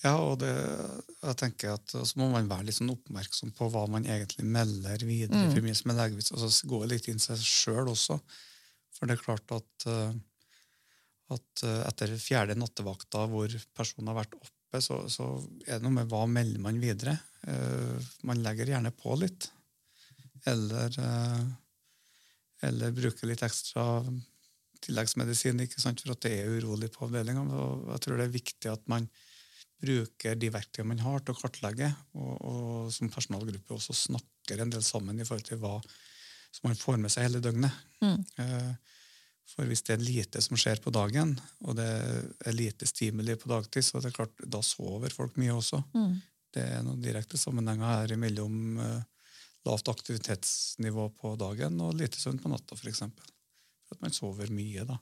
Ja, 0.05 0.13
og 0.21 0.37
det, 0.43 0.53
jeg 1.23 1.37
tenker 1.41 1.73
at 1.73 1.91
så 1.91 2.19
må 2.21 2.29
man 2.29 2.49
være 2.49 2.69
litt 2.69 2.77
sånn 2.77 2.93
oppmerksom 2.93 3.51
på 3.57 3.69
hva 3.73 3.87
man 3.89 4.05
egentlig 4.05 4.45
melder 4.45 5.01
videre. 5.03 5.49
forbindelse 5.49 5.89
med 5.89 5.97
legevis, 5.97 6.31
altså 6.31 6.69
Gå 6.69 6.83
litt 6.85 7.09
inn 7.09 7.19
seg 7.21 7.41
sjøl 7.41 7.89
også. 7.91 8.19
For 8.97 9.09
det 9.09 9.17
er 9.17 9.23
klart 9.23 9.53
at, 9.55 9.87
eh, 9.91 10.13
at 11.35 11.65
eh, 11.65 11.81
etter 11.89 12.15
fjerde 12.21 12.57
nattevakta 12.57 13.27
hvor 13.31 13.53
personen 13.77 14.11
har 14.11 14.23
vært 14.23 14.37
oppe, 14.39 14.81
så, 14.83 15.03
så 15.11 15.29
er 15.67 15.77
det 15.77 15.83
noe 15.85 15.99
med 15.99 16.09
hva 16.11 16.25
melder 16.29 16.63
man 16.63 16.81
videre. 16.81 17.17
Eh, 17.47 18.09
Man 18.27 18.41
legger 18.45 18.73
gjerne 18.73 18.93
på 18.95 19.15
litt. 19.21 19.51
Eller, 20.47 20.93
eller 22.63 22.93
bruker 22.95 23.27
litt 23.27 23.41
ekstra 23.43 23.83
tilleggsmedisin 24.85 25.59
ikke 25.65 25.81
sant, 25.81 25.99
for 25.99 26.13
at 26.13 26.21
det 26.23 26.37
er 26.37 26.53
urolig 26.61 26.87
på 26.93 27.03
avdelinga. 27.07 27.43
Jeg 27.91 28.03
tror 28.05 28.21
det 28.21 28.27
er 28.27 28.35
viktig 28.37 28.71
at 28.71 28.85
man 28.87 29.09
bruker 29.83 30.37
de 30.39 30.49
verktøyene 30.53 30.93
man 30.93 31.03
har 31.03 31.25
til 31.25 31.35
å 31.35 31.41
kartlegge, 31.41 31.89
og, 32.17 32.35
og 32.47 32.93
som 32.93 33.11
personalgruppe 33.11 33.75
også 33.75 33.97
snakker 34.07 34.63
en 34.63 34.71
del 34.73 34.85
sammen 34.85 35.19
i 35.19 35.27
forhold 35.27 35.49
til 35.49 35.59
hva 35.61 35.75
som 36.51 36.69
man 36.69 36.79
får 36.79 36.97
med 37.01 37.13
seg 37.13 37.27
hele 37.27 37.41
døgnet. 37.43 37.73
Mm. 38.01 38.23
For 39.47 39.67
hvis 39.69 39.83
det 39.87 39.95
er 39.95 40.03
lite 40.03 40.41
som 40.43 40.59
skjer 40.59 40.81
på 40.83 40.91
dagen, 40.93 41.35
og 41.63 41.77
det 41.79 41.87
er 41.87 42.55
lite 42.55 42.87
stimuli 42.89 43.37
på 43.39 43.49
dagtid, 43.51 43.85
så 43.85 44.01
det 44.03 44.11
er 44.11 44.17
klart, 44.19 44.41
da 44.43 44.59
sover 44.65 45.13
folk 45.13 45.37
mye 45.39 45.55
også. 45.55 45.79
Det 46.53 46.63
er 46.63 46.83
noen 46.85 47.01
direkte 47.03 47.39
sammenhenger 47.39 47.87
her 47.87 48.15
mellom 48.19 48.79
eh, 48.81 49.03
lavt 49.67 49.91
aktivitetsnivå 49.91 51.09
på 51.19 51.35
dagen 51.39 51.79
og 51.83 51.95
lite 51.99 52.19
søvn 52.19 52.39
på 52.43 52.51
natta, 52.51 52.75
f.eks. 52.75 53.03
For 53.87 53.97
at 53.97 54.03
man 54.03 54.15
sover 54.15 54.51
mye, 54.51 54.83
da. 54.87 54.97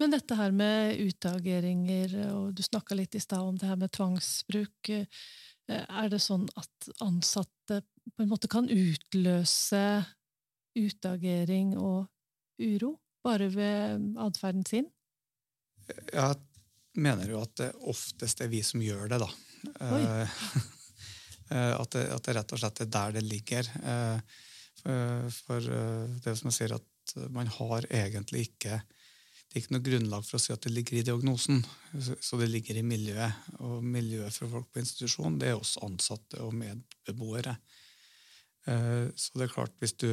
Men 0.00 0.14
dette 0.14 0.36
her 0.38 0.54
med 0.56 0.96
utageringer, 1.02 2.14
og 2.32 2.54
du 2.56 2.62
snakka 2.64 2.96
litt 2.96 3.18
i 3.18 3.22
stad 3.22 3.44
om 3.44 3.58
det 3.58 3.68
her 3.68 3.78
med 3.80 3.92
tvangsbruk. 3.92 4.94
eh, 4.94 5.06
Er 5.68 6.08
det 6.08 6.22
sånn 6.24 6.46
at 6.56 6.88
ansatte 7.04 7.82
på 8.16 8.24
en 8.24 8.30
måte 8.30 8.48
kan 8.48 8.70
utløse 8.70 9.82
utagering 10.78 11.74
og 11.78 12.06
uro 12.58 12.94
bare 13.24 13.48
ved 13.52 14.08
atferden 14.22 14.66
sin? 14.66 14.88
Jeg 15.88 16.36
mener 16.98 17.30
jo 17.30 17.42
at 17.42 17.54
det 17.60 17.70
oftest 17.90 18.42
er 18.44 18.50
vi 18.52 18.62
som 18.66 18.82
gjør 18.82 19.08
det, 19.12 19.20
da. 19.22 19.30
Eh, 19.84 20.36
eh, 21.54 21.72
at, 21.74 21.90
det, 21.94 22.04
at 22.14 22.28
det 22.28 22.36
rett 22.38 22.54
og 22.54 22.62
slett 22.62 22.84
er 22.84 22.92
der 22.98 23.18
det 23.18 23.24
ligger. 23.26 23.72
Eh, 23.82 24.44
For, 24.78 25.26
for 25.34 25.64
det 26.22 26.32
som 26.38 26.46
jeg 26.48 26.54
sier, 26.54 26.72
at 26.76 27.12
man 27.34 27.48
har 27.50 27.86
egentlig 27.90 28.44
ikke 28.46 28.76
det 29.48 29.56
er 29.56 29.62
ikke 29.62 29.72
noe 29.74 29.82
grunnlag 29.82 30.26
for 30.28 30.36
å 30.36 30.40
si 30.44 30.52
at 30.52 30.62
det 30.62 30.70
ligger 30.70 30.98
i 30.98 31.02
diagnosen. 31.08 31.62
Så- 32.20 32.36
det 32.38 32.50
ligger 32.52 32.76
i 32.76 32.84
miljøet. 32.84 33.32
Og 33.64 33.82
miljøet 33.82 34.36
for 34.36 34.52
folk 34.52 34.68
på 34.70 34.82
institusjon 34.82 35.38
det 35.40 35.48
er 35.48 35.56
også 35.56 35.82
ansatte 35.86 36.42
og 36.44 36.52
medbeboere. 36.54 37.56
Så 38.68 39.40
det 39.40 39.46
er 39.46 39.54
klart, 39.54 39.72
hvis 39.80 39.96
du 39.96 40.12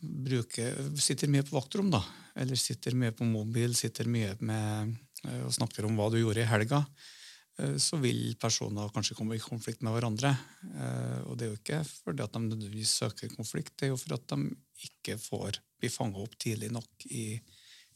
bruker, 0.00 0.76
sitter 1.00 1.30
mye 1.32 1.44
på 1.46 1.56
vaktrom, 1.56 1.90
da, 1.92 2.02
eller 2.36 2.58
sitter 2.60 2.96
mye 2.98 3.14
på 3.16 3.26
mobil, 3.28 3.74
sitter 3.76 4.08
mye 4.10 4.34
med, 4.44 4.96
eh, 5.24 5.42
og 5.46 5.54
snakker 5.56 5.86
om 5.86 5.96
hva 5.98 6.10
du 6.12 6.18
gjorde 6.20 6.42
i 6.42 6.48
helga, 6.48 6.82
eh, 7.58 7.76
så 7.82 8.00
vil 8.02 8.36
personer 8.40 8.92
kanskje 8.94 9.16
komme 9.18 9.36
i 9.36 9.42
konflikt 9.42 9.82
med 9.86 9.96
hverandre. 9.96 10.34
Eh, 10.66 11.20
Og 11.26 11.36
det 11.36 11.46
er 11.46 11.52
jo 11.52 11.60
ikke 11.60 11.82
fordi 11.84 12.22
at 12.24 12.32
de 12.32 12.42
nødvendigvis 12.44 12.96
søker 13.02 13.32
konflikt, 13.34 13.76
det 13.76 13.88
er 13.88 13.94
jo 13.94 14.00
for 14.00 14.14
at 14.14 14.26
de 14.28 14.56
ikke 14.88 15.16
får 15.18 15.60
bli 15.80 15.88
fanga 15.88 16.20
opp 16.20 16.36
tidlig 16.38 16.70
nok 16.72 17.08
i 17.10 17.40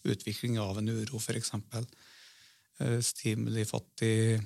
utvikling 0.05 0.59
av 0.59 0.79
en 0.81 0.89
uro, 0.89 1.19
f.eks. 1.21 1.53
Stimulifattig 3.05 4.41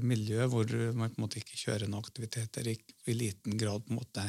miljø 0.00 0.46
hvor 0.48 0.64
man 0.96 1.10
på 1.12 1.18
en 1.18 1.24
måte 1.26 1.40
ikke 1.42 1.58
kjører 1.60 1.88
noen 1.88 2.00
aktiviteter 2.00 2.70
i, 2.72 2.76
liten 3.12 3.58
grad 3.60 3.84
på 3.84 3.92
en 3.92 3.98
måte 4.00 4.24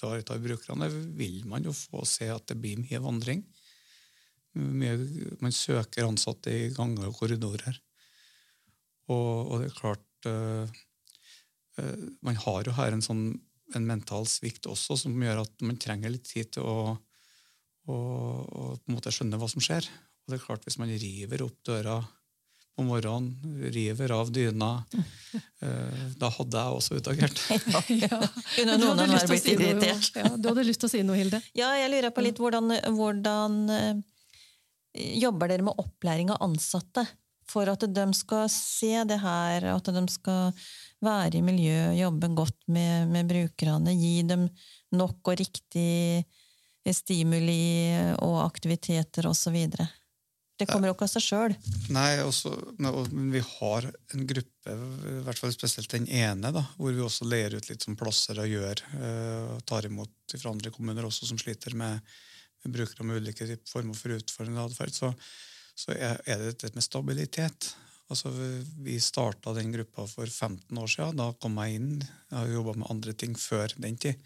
ivaretar 0.00 0.40
brukerne, 0.42 0.88
vil 1.16 1.42
man 1.48 1.66
jo 1.66 1.74
få 1.76 2.04
se 2.08 2.28
at 2.32 2.46
det 2.50 2.58
blir 2.60 2.80
mye 2.80 3.02
vandring. 3.02 3.44
Man 4.54 5.54
søker 5.54 6.08
ansatte 6.08 6.50
i 6.50 6.70
ganger 6.74 7.10
og 7.10 7.18
korridorer. 7.20 7.76
Og, 9.10 9.50
og 9.50 9.60
det 9.60 9.70
er 9.70 9.78
klart 9.78 10.26
eh, 10.30 10.80
Man 12.22 12.36
har 12.38 12.66
jo 12.66 12.74
her 12.76 12.94
en 12.94 13.02
sånn 13.02 13.22
en 13.76 13.86
mental 13.86 14.26
svikt 14.26 14.66
også, 14.66 14.96
som 14.98 15.22
gjør 15.22 15.44
at 15.44 15.62
man 15.62 15.78
trenger 15.80 16.12
litt 16.12 16.26
tid 16.26 16.50
til 16.56 16.66
å, 16.66 16.96
å, 17.86 17.94
å 17.94 18.64
på 18.74 18.90
en 18.90 18.96
måte 18.96 19.12
skjønne 19.14 19.38
hva 19.40 19.48
som 19.50 19.62
skjer. 19.62 19.86
Og 19.86 20.32
det 20.32 20.40
er 20.40 20.44
klart, 20.44 20.66
hvis 20.66 20.78
man 20.80 20.90
river 20.90 21.44
opp 21.46 21.60
døra 21.66 22.00
om 22.80 22.88
morgenen, 22.90 23.70
river 23.74 24.14
av 24.16 24.30
dyna 24.32 24.70
eh, 25.64 26.04
Da 26.20 26.30
hadde 26.34 26.64
jeg 26.64 26.78
også 26.80 27.00
utagert. 27.00 27.42
Ja. 28.02 28.20
Kunne 28.56 28.76
noen 28.80 29.04
av 29.04 29.14
til 29.14 29.34
å 29.36 29.38
si 29.38 29.54
irritert? 29.54 30.10
Ja, 30.16 30.32
du 30.36 30.50
hadde 30.50 30.66
lyst 30.66 30.82
til 30.82 30.90
å 30.90 30.92
si 30.92 31.02
noe, 31.06 31.18
Hilde? 31.20 31.42
Ja, 31.56 31.72
jeg 31.78 31.92
lurer 31.92 32.14
på 32.14 32.24
litt 32.24 32.40
hvordan, 32.40 32.74
hvordan 32.96 33.58
eh, 33.76 34.02
jobber 35.20 35.52
dere 35.52 35.66
med 35.66 35.80
opplæring 35.80 36.32
av 36.34 36.42
ansatte? 36.48 37.06
For 37.50 37.66
at 37.66 37.82
de 37.82 38.04
skal 38.14 38.44
se 38.52 38.92
det 39.10 39.18
her, 39.18 39.64
at 39.72 39.88
de 39.90 40.02
skal 40.12 40.52
være 41.02 41.40
i 41.40 41.42
miljøet, 41.42 41.96
jobbe 41.98 42.28
godt 42.38 42.60
med, 42.70 43.08
med 43.10 43.26
brukerne, 43.30 43.94
gi 43.98 44.20
dem 44.28 44.46
nok 44.94 45.32
og 45.32 45.40
riktig 45.40 46.22
stimuli 46.94 47.90
og 48.22 48.38
aktiviteter 48.44 49.26
osv. 49.30 49.56
Det 50.60 50.68
kommer 50.68 50.90
jo 50.90 50.94
ikke 50.96 51.06
av 51.08 51.12
seg 51.14 51.24
sjøl. 51.24 51.54
Nei, 51.94 52.08
også, 52.22 52.52
men 52.78 53.30
vi 53.32 53.42
har 53.44 53.86
en 53.88 54.26
gruppe, 54.28 54.74
i 55.10 55.20
hvert 55.26 55.40
fall 55.40 55.54
spesielt 55.54 55.92
den 55.94 56.08
ene, 56.08 56.52
da, 56.54 56.64
hvor 56.76 56.92
vi 56.92 57.04
også 57.04 57.28
leier 57.28 57.56
ut 57.56 57.70
litt 57.70 57.86
som 57.86 57.96
plasser 57.98 58.40
og 58.42 58.50
gjør, 58.50 58.82
eh, 59.00 59.46
og 59.54 59.62
tar 59.68 59.88
imot 59.88 60.36
fra 60.36 60.52
andre 60.52 60.72
kommuner 60.74 61.08
også 61.08 61.30
som 61.30 61.40
sliter 61.40 61.76
med, 61.78 62.04
med 62.64 62.76
brukere 62.76 63.06
med 63.08 63.22
ulike 63.22 63.48
former 63.70 63.96
for 63.96 64.16
utfordrende 64.18 64.66
atferd. 64.68 64.94
Så, 64.94 65.14
så 65.78 65.96
er 65.96 66.20
det 66.26 66.52
dette 66.52 66.74
med 66.76 66.84
stabilitet. 66.84 67.72
Altså, 68.10 68.32
vi 68.82 68.98
starta 69.00 69.54
den 69.54 69.72
gruppa 69.72 70.04
for 70.10 70.26
15 70.26 70.78
år 70.78 70.90
siden. 70.90 71.20
Da 71.20 71.30
kom 71.38 71.58
jeg 71.62 71.78
inn. 71.78 71.92
Jeg 72.02 72.36
har 72.36 72.54
jobba 72.56 72.74
med 72.80 72.90
andre 72.90 73.14
ting 73.14 73.36
før 73.38 73.70
den 73.78 73.98
tid. 74.02 74.18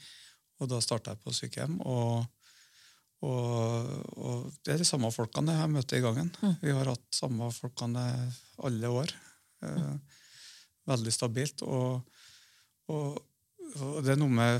Og 0.62 0.70
da 0.70 0.80
starta 0.80 1.12
jeg 1.12 1.20
på 1.20 1.34
sykehjem. 1.36 1.80
og 1.84 2.24
og, 3.24 3.92
og 4.20 4.48
det 4.64 4.74
er 4.74 4.82
de 4.82 4.86
samme 4.88 5.10
folkene 5.14 5.54
jeg 5.56 5.72
møter 5.72 5.98
i 5.98 6.04
gangen. 6.04 6.30
Vi 6.60 6.74
har 6.74 6.90
hatt 6.90 7.04
samme 7.14 7.48
folkene 7.54 8.04
alle 8.64 8.90
år. 8.90 9.14
Mm. 9.64 10.00
veldig 10.90 11.12
stabilt. 11.14 11.62
Og, 11.64 12.02
og, 12.92 13.20
og 13.80 14.00
det 14.04 14.14
er 14.14 14.20
noe 14.20 14.32
med 14.32 14.58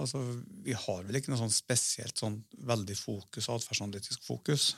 altså, 0.00 0.22
Vi 0.64 0.76
har 0.76 1.04
vel 1.04 1.20
ikke 1.20 1.32
noe 1.32 1.42
sånn 1.44 1.54
spesielt 1.54 2.16
sånn 2.16 2.40
veldig 2.68 2.96
fokus, 2.98 3.50
atferdsanalytisk 3.52 4.24
fokus. 4.26 4.70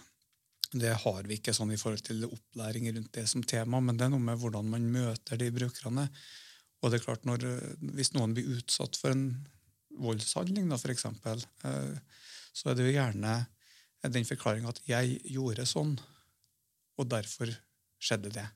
Det 0.68 0.92
har 1.04 1.22
vi 1.24 1.38
ikke 1.38 1.54
sånn 1.56 1.72
i 1.72 1.78
forhold 1.80 2.04
til 2.04 2.26
opplæring 2.28 2.90
rundt 2.90 3.14
det 3.14 3.24
som 3.30 3.44
tema, 3.46 3.80
men 3.80 3.96
det 3.96 4.08
er 4.08 4.12
noe 4.12 4.24
med 4.24 4.40
hvordan 4.40 4.68
man 4.68 4.90
møter 4.92 5.40
de 5.40 5.48
brukerne. 5.54 6.08
Og 6.82 6.90
det 6.90 6.98
er 6.98 7.06
klart, 7.06 7.24
når, 7.26 7.46
Hvis 7.94 8.12
noen 8.14 8.34
blir 8.36 8.58
utsatt 8.58 8.98
for 8.98 9.14
en 9.14 9.30
voldshandling, 9.98 10.70
eksempel, 10.92 11.42
eh, 11.64 11.96
så 12.52 12.70
er 12.70 12.78
det 12.78 12.86
jo 12.86 12.94
gjerne 12.96 13.34
den 14.08 14.24
forklaringa 14.24 14.68
at 14.68 14.80
'jeg 14.86 15.20
gjorde 15.34 15.66
sånn', 15.66 15.98
og 16.98 17.08
derfor 17.08 17.50
skjedde 18.00 18.32
det. 18.32 18.46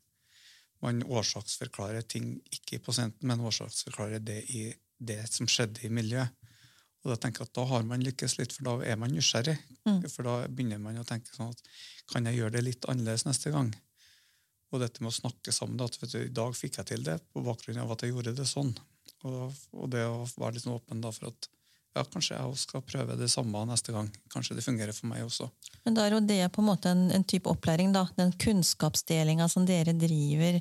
Man 0.82 1.02
årsaksforklarer 1.02 2.02
ting 2.02 2.40
ikke 2.50 2.76
i 2.76 2.82
pasienten, 2.82 3.26
men 3.26 3.40
årsaksforklarer 3.40 4.24
det 4.24 4.44
i 4.50 4.74
det 4.98 5.20
som 5.30 5.46
skjedde 5.46 5.84
i 5.86 5.88
miljøet. 5.88 6.30
Og 7.02 7.10
da 7.10 7.16
tenker 7.18 7.42
jeg 7.42 7.50
at 7.50 7.54
da 7.58 7.64
har 7.66 7.82
man 7.82 8.02
lykkes 8.02 8.36
litt, 8.38 8.52
for 8.54 8.68
da 8.68 8.74
er 8.86 8.96
man 8.96 9.10
nysgjerrig. 9.10 9.56
For 10.10 10.22
da 10.26 10.34
begynner 10.46 10.78
man 10.78 11.00
å 11.00 11.06
tenke 11.06 11.34
sånn 11.34 11.50
at 11.50 11.62
kan 12.12 12.24
jeg 12.26 12.38
gjøre 12.38 12.56
det 12.56 12.64
litt 12.64 12.86
annerledes 12.90 13.26
neste 13.26 13.50
gang? 13.50 13.72
Og 14.72 14.80
dette 14.80 15.02
med 15.02 15.10
å 15.10 15.16
snakke 15.18 15.52
sammen, 15.52 15.80
at 15.82 15.98
vet 16.00 16.14
du, 16.14 16.20
i 16.22 16.32
dag 16.32 16.54
fikk 16.56 16.78
jeg 16.78 16.86
til 16.92 17.02
det 17.02 17.18
på 17.32 17.42
bakgrunn 17.44 17.82
av 17.82 17.90
at 17.92 18.02
jeg 18.02 18.14
gjorde 18.14 18.36
det 18.38 18.46
sånn. 18.48 18.72
Og, 19.28 19.58
og 19.76 19.90
det 19.92 20.04
å 20.08 20.22
være 20.36 20.62
sånn 20.62 20.76
åpen 20.76 21.02
da 21.02 21.12
for 21.14 21.30
at 21.30 21.50
ja, 21.92 22.04
kanskje 22.08 22.36
jeg 22.36 22.48
også 22.48 22.68
skal 22.68 22.84
prøve 22.86 23.16
det 23.20 23.28
samme 23.28 23.64
neste 23.68 23.92
gang. 23.92 24.08
Kanskje 24.32 24.56
det 24.56 24.64
fungerer 24.64 24.96
for 24.96 25.10
meg 25.10 25.26
også. 25.26 25.50
Men 25.84 25.96
da 25.96 26.06
er 26.06 26.16
jo 26.16 26.22
det 26.24 26.40
på 26.54 26.62
en 26.62 26.70
måte 26.70 26.92
en, 26.92 27.10
en 27.12 27.26
type 27.28 27.50
opplæring, 27.50 27.92
da. 27.92 28.06
Den 28.16 28.32
kunnskapsdelinga 28.40 29.48
som 29.52 29.66
dere 29.68 29.92
driver 29.96 30.60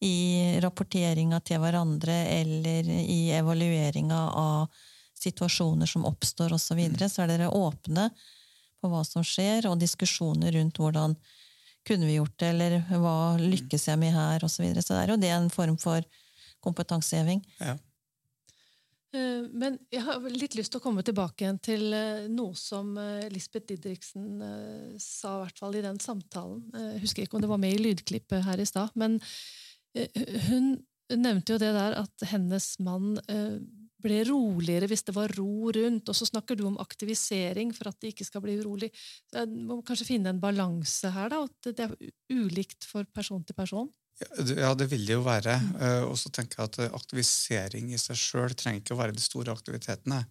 i 0.00 0.16
rapporteringa 0.64 1.42
til 1.44 1.60
hverandre 1.60 2.14
eller 2.40 2.88
i 2.88 3.28
evalueringa 3.36 4.20
av 4.40 4.80
situasjoner 5.20 5.86
som 5.86 6.06
oppstår 6.08 6.54
osv. 6.56 6.70
Så, 6.70 6.78
videre, 6.78 7.10
så 7.12 7.24
er 7.24 7.34
dere 7.34 7.52
åpne 7.52 8.08
på 8.80 8.88
hva 8.88 9.02
som 9.04 9.24
skjer, 9.26 9.68
og 9.68 9.80
diskusjoner 9.82 10.56
rundt 10.56 10.80
hvordan 10.80 11.16
kunne 11.84 12.08
vi 12.08 12.16
gjort 12.16 12.38
det, 12.40 12.48
eller 12.54 12.78
hva 13.02 13.36
lykkes 13.40 13.86
jeg 13.90 14.00
med 14.00 14.16
her, 14.16 14.40
osv. 14.44 14.56
Så, 14.56 14.64
videre. 14.64 14.84
så 14.84 14.96
det 14.96 15.02
er 15.02 15.12
jo 15.12 15.20
det 15.20 15.32
en 15.36 15.52
form 15.52 15.76
for 15.80 16.04
kompetanseheving. 16.64 17.44
Ja. 17.60 17.76
Eh, 19.10 19.46
Men 19.50 19.78
jeg 19.90 20.04
har 20.06 20.22
litt 20.30 20.54
lyst 20.58 20.70
til 20.72 20.80
å 20.80 20.84
komme 20.84 21.02
tilbake 21.06 21.44
igjen 21.44 21.58
til 21.62 21.88
eh, 21.96 22.28
noe 22.30 22.54
som 22.58 22.92
eh, 23.00 23.26
Lisbeth 23.32 23.66
Didriksen 23.72 24.38
sa, 25.02 25.34
i 25.34 25.42
hvert 25.44 25.58
fall 25.64 25.78
i 25.78 25.84
den 25.84 25.98
samtalen. 26.02 26.62
Jeg 26.76 27.02
husker 27.04 27.26
ikke 27.26 27.40
om 27.40 27.44
det 27.44 27.50
var 27.50 27.62
med 27.62 27.74
i 27.74 27.82
lydklippet 27.82 28.46
her 28.46 28.62
i 28.62 28.68
stad, 28.68 28.94
men 29.00 29.18
hun 30.46 30.76
nevnte 31.10 31.56
jo 31.56 31.58
det 31.58 31.72
der 31.74 31.96
at 31.98 32.24
hennes 32.30 32.66
mann 32.78 33.16
ble 34.00 34.20
roligere 34.28 34.86
hvis 34.88 35.02
det 35.08 35.14
var 35.16 35.32
ro 35.34 35.72
rundt, 35.74 36.06
og 36.08 36.16
så 36.16 36.28
snakker 36.28 36.56
du 36.56 36.62
om 36.68 36.78
aktivisering 36.80 37.72
for 37.74 37.90
at 37.90 37.98
det 37.98 38.12
ikke 38.14 38.28
skal 38.28 38.44
bli 38.44 38.54
urolig. 38.60 38.92
Jeg 39.34 39.50
må 39.50 39.80
kanskje 39.86 40.06
finne 40.12 40.30
en 40.30 40.42
balanse 40.42 41.10
her, 41.10 41.32
da, 41.32 41.42
at 41.50 41.72
det 41.74 41.88
er 41.88 41.96
ulikt 42.30 42.86
for 42.86 43.08
person 43.10 43.42
til 43.42 43.58
person. 43.58 43.90
Ja, 44.56 44.74
det- 44.74 44.90
vil 44.90 45.06
det 45.06 45.14
jo 45.14 45.22
være. 45.24 45.54
Eh, 45.80 46.02
Og 46.04 46.16
så 46.18 46.30
tenker 46.30 46.58
jeg 46.60 46.64
at 46.68 46.78
eh, 46.78 46.90
aktivisering 46.96 47.92
i 47.92 47.98
seg 47.98 48.16
sjøl 48.16 48.54
trenger 48.54 48.80
ikke 48.82 48.94
å 48.94 49.00
være 49.00 49.16
de 49.16 49.20
store 49.24 49.52
aktivitetene. 49.54 50.26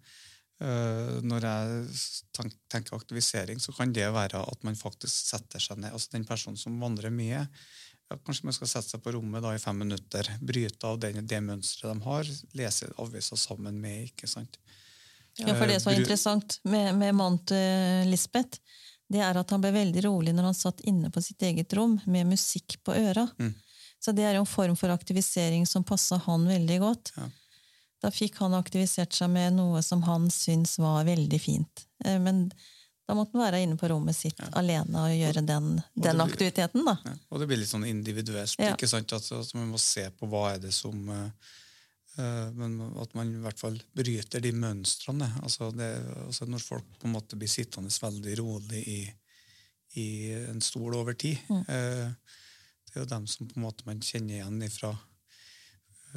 Eh, 0.61 1.21
Når 1.25 1.41
jeg 1.41 1.87
tenker 2.69 2.95
aktivisering, 2.95 3.59
så 3.59 3.73
kan 3.75 3.93
det 3.93 4.11
være 4.13 4.41
at 4.45 4.63
man 4.63 4.75
faktisk 4.75 5.31
setter 5.31 5.59
seg 5.59 5.77
ned. 5.79 5.91
Altså 5.93 6.11
Den 6.11 6.25
personen 6.25 6.57
som 6.57 6.79
vandrer 6.79 7.09
mye, 7.09 7.47
ja, 8.09 8.17
kanskje 8.25 8.43
man 8.43 8.53
skal 8.53 8.67
sette 8.67 8.89
seg 8.89 9.01
på 9.01 9.13
rommet 9.13 9.41
da 9.41 9.53
i 9.55 9.61
fem 9.61 9.77
minutter, 9.77 10.27
bryte 10.41 10.83
av 10.89 10.99
det, 10.99 11.13
det 11.27 11.41
mønsteret 11.45 11.93
de 11.93 12.05
har, 12.05 12.23
lese 12.57 12.91
aviser 12.97 13.37
sammen 13.37 13.79
med. 13.79 14.09
ikke 14.09 14.27
sant? 14.27 14.57
Ja, 15.37 15.53
for 15.55 15.67
det 15.69 15.79
som 15.81 15.91
var 15.93 15.99
interessant 15.99 16.59
med, 16.65 16.95
med 16.99 17.45
til 17.47 18.09
Lisbeth, 18.09 18.59
det 19.09 19.21
er 19.23 19.37
at 19.39 19.49
han 19.49 19.61
ble 19.61 19.71
veldig 19.73 20.03
rolig 20.05 20.33
når 20.35 20.49
han 20.51 20.57
satt 20.57 20.81
inne 20.89 21.09
på 21.13 21.21
sitt 21.23 21.41
eget 21.41 21.73
rom 21.77 21.99
med 22.05 22.27
musikk 22.27 22.77
på 22.83 22.93
øra. 22.97 23.25
Mm. 23.39 23.53
Så 23.99 24.13
det 24.15 24.23
er 24.23 24.37
jo 24.37 24.45
en 24.45 24.49
form 24.49 24.75
for 24.79 24.89
aktivisering 24.93 25.65
som 25.67 25.83
passa 25.83 26.17
han 26.25 26.45
veldig 26.47 26.79
godt. 26.79 27.11
Ja. 27.17 27.27
Da 27.99 28.11
fikk 28.15 28.37
han 28.39 28.53
aktivisert 28.55 29.11
seg 29.13 29.27
med 29.33 29.57
noe 29.57 29.81
som 29.83 30.03
han 30.07 30.29
syntes 30.31 30.77
var 30.79 31.03
veldig 31.03 31.39
fint. 31.43 31.85
Eh, 32.05 32.15
Men 32.19 32.45
da 33.09 33.15
måtte 33.17 33.33
han 33.35 33.41
være 33.43 33.59
inne 33.65 33.75
på 33.75 33.89
rommet 33.89 34.15
sitt 34.15 34.39
alene 34.55 35.01
og 35.01 35.11
gjøre 35.17 35.41
den, 35.45 35.69
det 35.95 36.03
den 36.05 36.15
blir- 36.21 36.25
aktiviteten, 36.29 36.85
da. 36.85 36.93
Ja, 37.03 37.15
og 37.33 37.39
det 37.41 37.47
blir 37.49 37.57
litt 37.59 37.71
sånn 37.73 37.87
individuelt. 37.89 38.55
Ja. 38.61 38.75
ikke 38.75 38.87
sant? 38.87 39.11
At, 39.17 39.25
at 39.33 39.53
man 39.57 39.71
må 39.73 39.79
se 39.81 40.05
på 40.15 40.29
hva 40.29 40.53
er 40.53 40.59
det 40.63 40.71
som 40.77 41.09
eh, 41.09 41.31
eh, 42.21 42.51
Men 42.55 42.79
at 43.01 43.13
man 43.17 43.33
i 43.35 43.41
hvert 43.43 43.59
fall 43.59 43.81
bryter 43.97 44.39
de 44.45 44.51
mønstrene. 44.53 45.27
Altså, 45.43 45.71
det, 45.75 45.89
altså 46.27 46.45
Når 46.47 46.63
folk 46.63 46.85
på 47.01 47.09
en 47.09 47.17
måte 47.17 47.35
blir 47.35 47.49
sittende 47.51 47.89
veldig 47.91 48.37
rolig 48.39 48.83
i, 48.87 48.99
i 49.99 50.07
en 50.53 50.61
stol 50.61 50.93
over 51.01 51.17
tid 51.19 51.37
eh, 51.67 52.13
Det 52.89 52.97
er 52.97 53.05
jo 53.05 53.13
dem 53.13 53.27
som 53.29 53.47
på 53.47 53.59
en 53.59 53.67
måte 53.67 53.85
man 53.87 54.01
kjenner 54.03 54.39
igjen 54.39 54.63
fra 54.73 54.95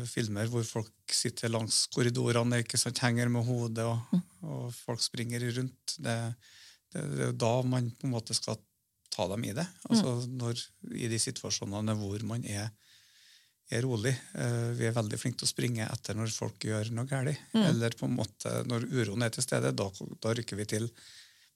filmer 0.08 0.48
hvor 0.48 0.64
folk 0.64 1.12
sitter 1.12 1.52
langs 1.52 1.84
korridorene, 1.92 2.62
ikke 2.62 2.80
sant, 2.80 3.02
henger 3.04 3.28
med 3.32 3.44
hodet, 3.44 3.84
og, 3.84 4.22
og 4.46 4.68
folk 4.74 5.02
springer 5.04 5.44
rundt. 5.58 5.96
Det, 5.98 6.16
det, 6.92 7.02
det 7.12 7.26
er 7.26 7.32
jo 7.32 7.40
da 7.44 7.54
man 7.68 7.90
på 7.98 8.08
en 8.08 8.14
måte 8.14 8.36
skal 8.36 8.60
ta 9.12 9.26
dem 9.28 9.44
i 9.44 9.52
det. 9.56 9.66
Altså 9.90 10.14
når, 10.30 10.60
I 10.96 11.10
de 11.12 11.20
situasjonene 11.20 11.96
hvor 12.00 12.24
man 12.28 12.44
er, 12.48 12.70
er 13.72 13.84
rolig. 13.84 14.14
Eh, 14.40 14.70
vi 14.78 14.88
er 14.88 14.96
veldig 14.96 15.20
flinke 15.20 15.42
til 15.42 15.50
å 15.50 15.52
springe 15.52 15.88
etter 15.88 16.16
når 16.16 16.32
folk 16.32 16.64
gjør 16.64 16.94
noe 16.96 17.08
galt. 17.10 17.44
Eller 17.52 17.96
på 17.98 18.08
en 18.08 18.16
måte 18.16 18.62
når 18.68 18.88
uroen 18.88 19.26
er 19.26 19.34
til 19.34 19.44
stede, 19.44 19.74
da, 19.76 19.90
da 20.24 20.32
rykker 20.38 20.60
vi 20.60 20.68
til. 20.72 20.88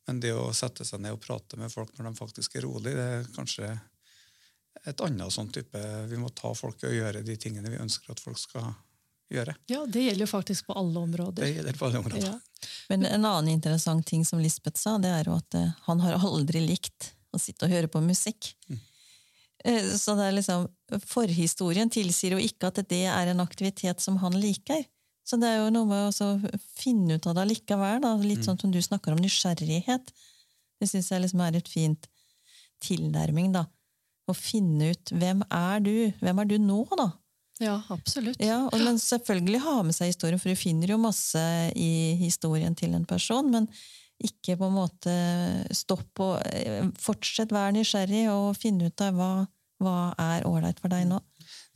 Men 0.06 0.20
det 0.22 0.36
å 0.36 0.52
sette 0.54 0.84
seg 0.86 1.00
ned 1.02 1.16
og 1.16 1.24
prate 1.24 1.58
med 1.58 1.72
folk 1.72 1.96
når 1.96 2.10
de 2.10 2.18
faktisk 2.20 2.58
er 2.58 2.68
rolig, 2.68 2.92
det 2.94 3.06
er 3.16 3.30
kanskje 3.34 3.72
et 4.86 5.00
annet 5.04 5.32
sånn 5.34 5.48
type 5.52 5.80
Vi 6.10 6.18
må 6.20 6.30
ta 6.34 6.52
folk 6.54 6.84
og 6.86 6.94
gjøre 6.94 7.24
de 7.26 7.36
tingene 7.40 7.72
vi 7.72 7.80
ønsker 7.82 8.14
at 8.14 8.22
folk 8.22 8.38
skal 8.38 8.68
gjøre. 9.32 9.56
Ja, 9.66 9.86
Det 9.86 10.04
gjelder 10.04 10.26
jo 10.26 10.30
faktisk 10.30 10.68
på 10.68 10.76
alle 10.78 11.00
områder. 11.00 11.42
Det 11.42 11.54
gjelder 11.56 11.78
på 11.78 11.86
alle 11.88 11.98
områder. 11.98 12.26
Ja. 12.26 12.68
Men 12.88 13.06
en 13.06 13.24
annen 13.24 13.52
interessant 13.56 14.06
ting 14.06 14.24
som 14.24 14.38
Lisbeth 14.38 14.78
sa, 14.78 14.96
det 15.02 15.10
er 15.10 15.26
jo 15.26 15.36
at 15.38 15.54
eh, 15.58 15.72
han 15.88 16.02
har 16.04 16.18
aldri 16.22 16.62
likt 16.62 17.12
å 17.34 17.40
sitte 17.42 17.66
og 17.66 17.74
høre 17.74 17.90
på 17.90 18.02
musikk. 18.04 18.54
Mm. 18.70 18.78
Så 19.98 20.14
det 20.14 20.28
er 20.28 20.34
liksom, 20.36 20.68
Forhistorien 21.08 21.90
tilsier 21.90 22.36
jo 22.36 22.42
ikke 22.42 22.68
at 22.70 22.78
det 22.86 23.02
er 23.10 23.32
en 23.32 23.42
aktivitet 23.42 24.02
som 24.04 24.20
han 24.22 24.36
liker. 24.38 24.84
Så 25.26 25.40
det 25.42 25.48
er 25.50 25.64
jo 25.64 25.72
noe 25.74 25.88
med 25.90 26.20
å 26.22 26.28
finne 26.76 27.16
ut 27.16 27.26
av 27.26 27.34
det 27.40 27.48
likevel. 27.50 27.98
Da. 28.04 28.12
Litt 28.22 28.46
sånn 28.46 28.60
som 28.62 28.70
du 28.70 28.78
snakker 28.78 29.16
om 29.16 29.22
nysgjerrighet. 29.22 30.12
Det 30.78 30.86
syns 30.86 31.10
jeg 31.10 31.24
liksom 31.24 31.42
er 31.42 31.58
et 31.58 31.70
fint 31.70 32.06
tilnærming. 32.84 33.50
da. 33.56 33.64
Å 34.26 34.34
finne 34.34 34.90
ut 34.94 35.12
hvem 35.14 35.44
er 35.54 35.82
du? 35.84 35.94
Hvem 36.20 36.42
er 36.42 36.50
du 36.50 36.58
nå, 36.62 36.82
da? 36.98 37.10
ja, 37.62 37.76
absolutt. 37.88 38.40
Ja, 38.42 38.66
og, 38.68 38.80
Men 38.84 38.98
selvfølgelig 39.00 39.62
ha 39.64 39.76
med 39.86 39.96
seg 39.96 40.10
historien, 40.12 40.40
for 40.40 40.52
du 40.52 40.58
finner 40.60 40.92
jo 40.92 40.98
masse 41.00 41.42
i 41.72 42.16
historien 42.20 42.74
til 42.76 42.96
en 42.96 43.06
person. 43.08 43.48
Men 43.52 43.68
ikke 44.22 44.56
på 44.60 44.68
en 44.68 44.76
måte 44.76 45.14
stopp 45.76 46.22
og 46.24 46.40
eh, 46.48 46.84
fortsett 47.00 47.52
være 47.52 47.76
nysgjerrig 47.76 48.26
og 48.32 48.56
finne 48.56 48.88
ut 48.88 49.04
av 49.04 49.16
hva, 49.16 49.30
hva 49.82 49.96
er 50.20 50.46
ålreit 50.48 50.80
for 50.80 50.92
deg 50.92 51.08
nå. 51.10 51.20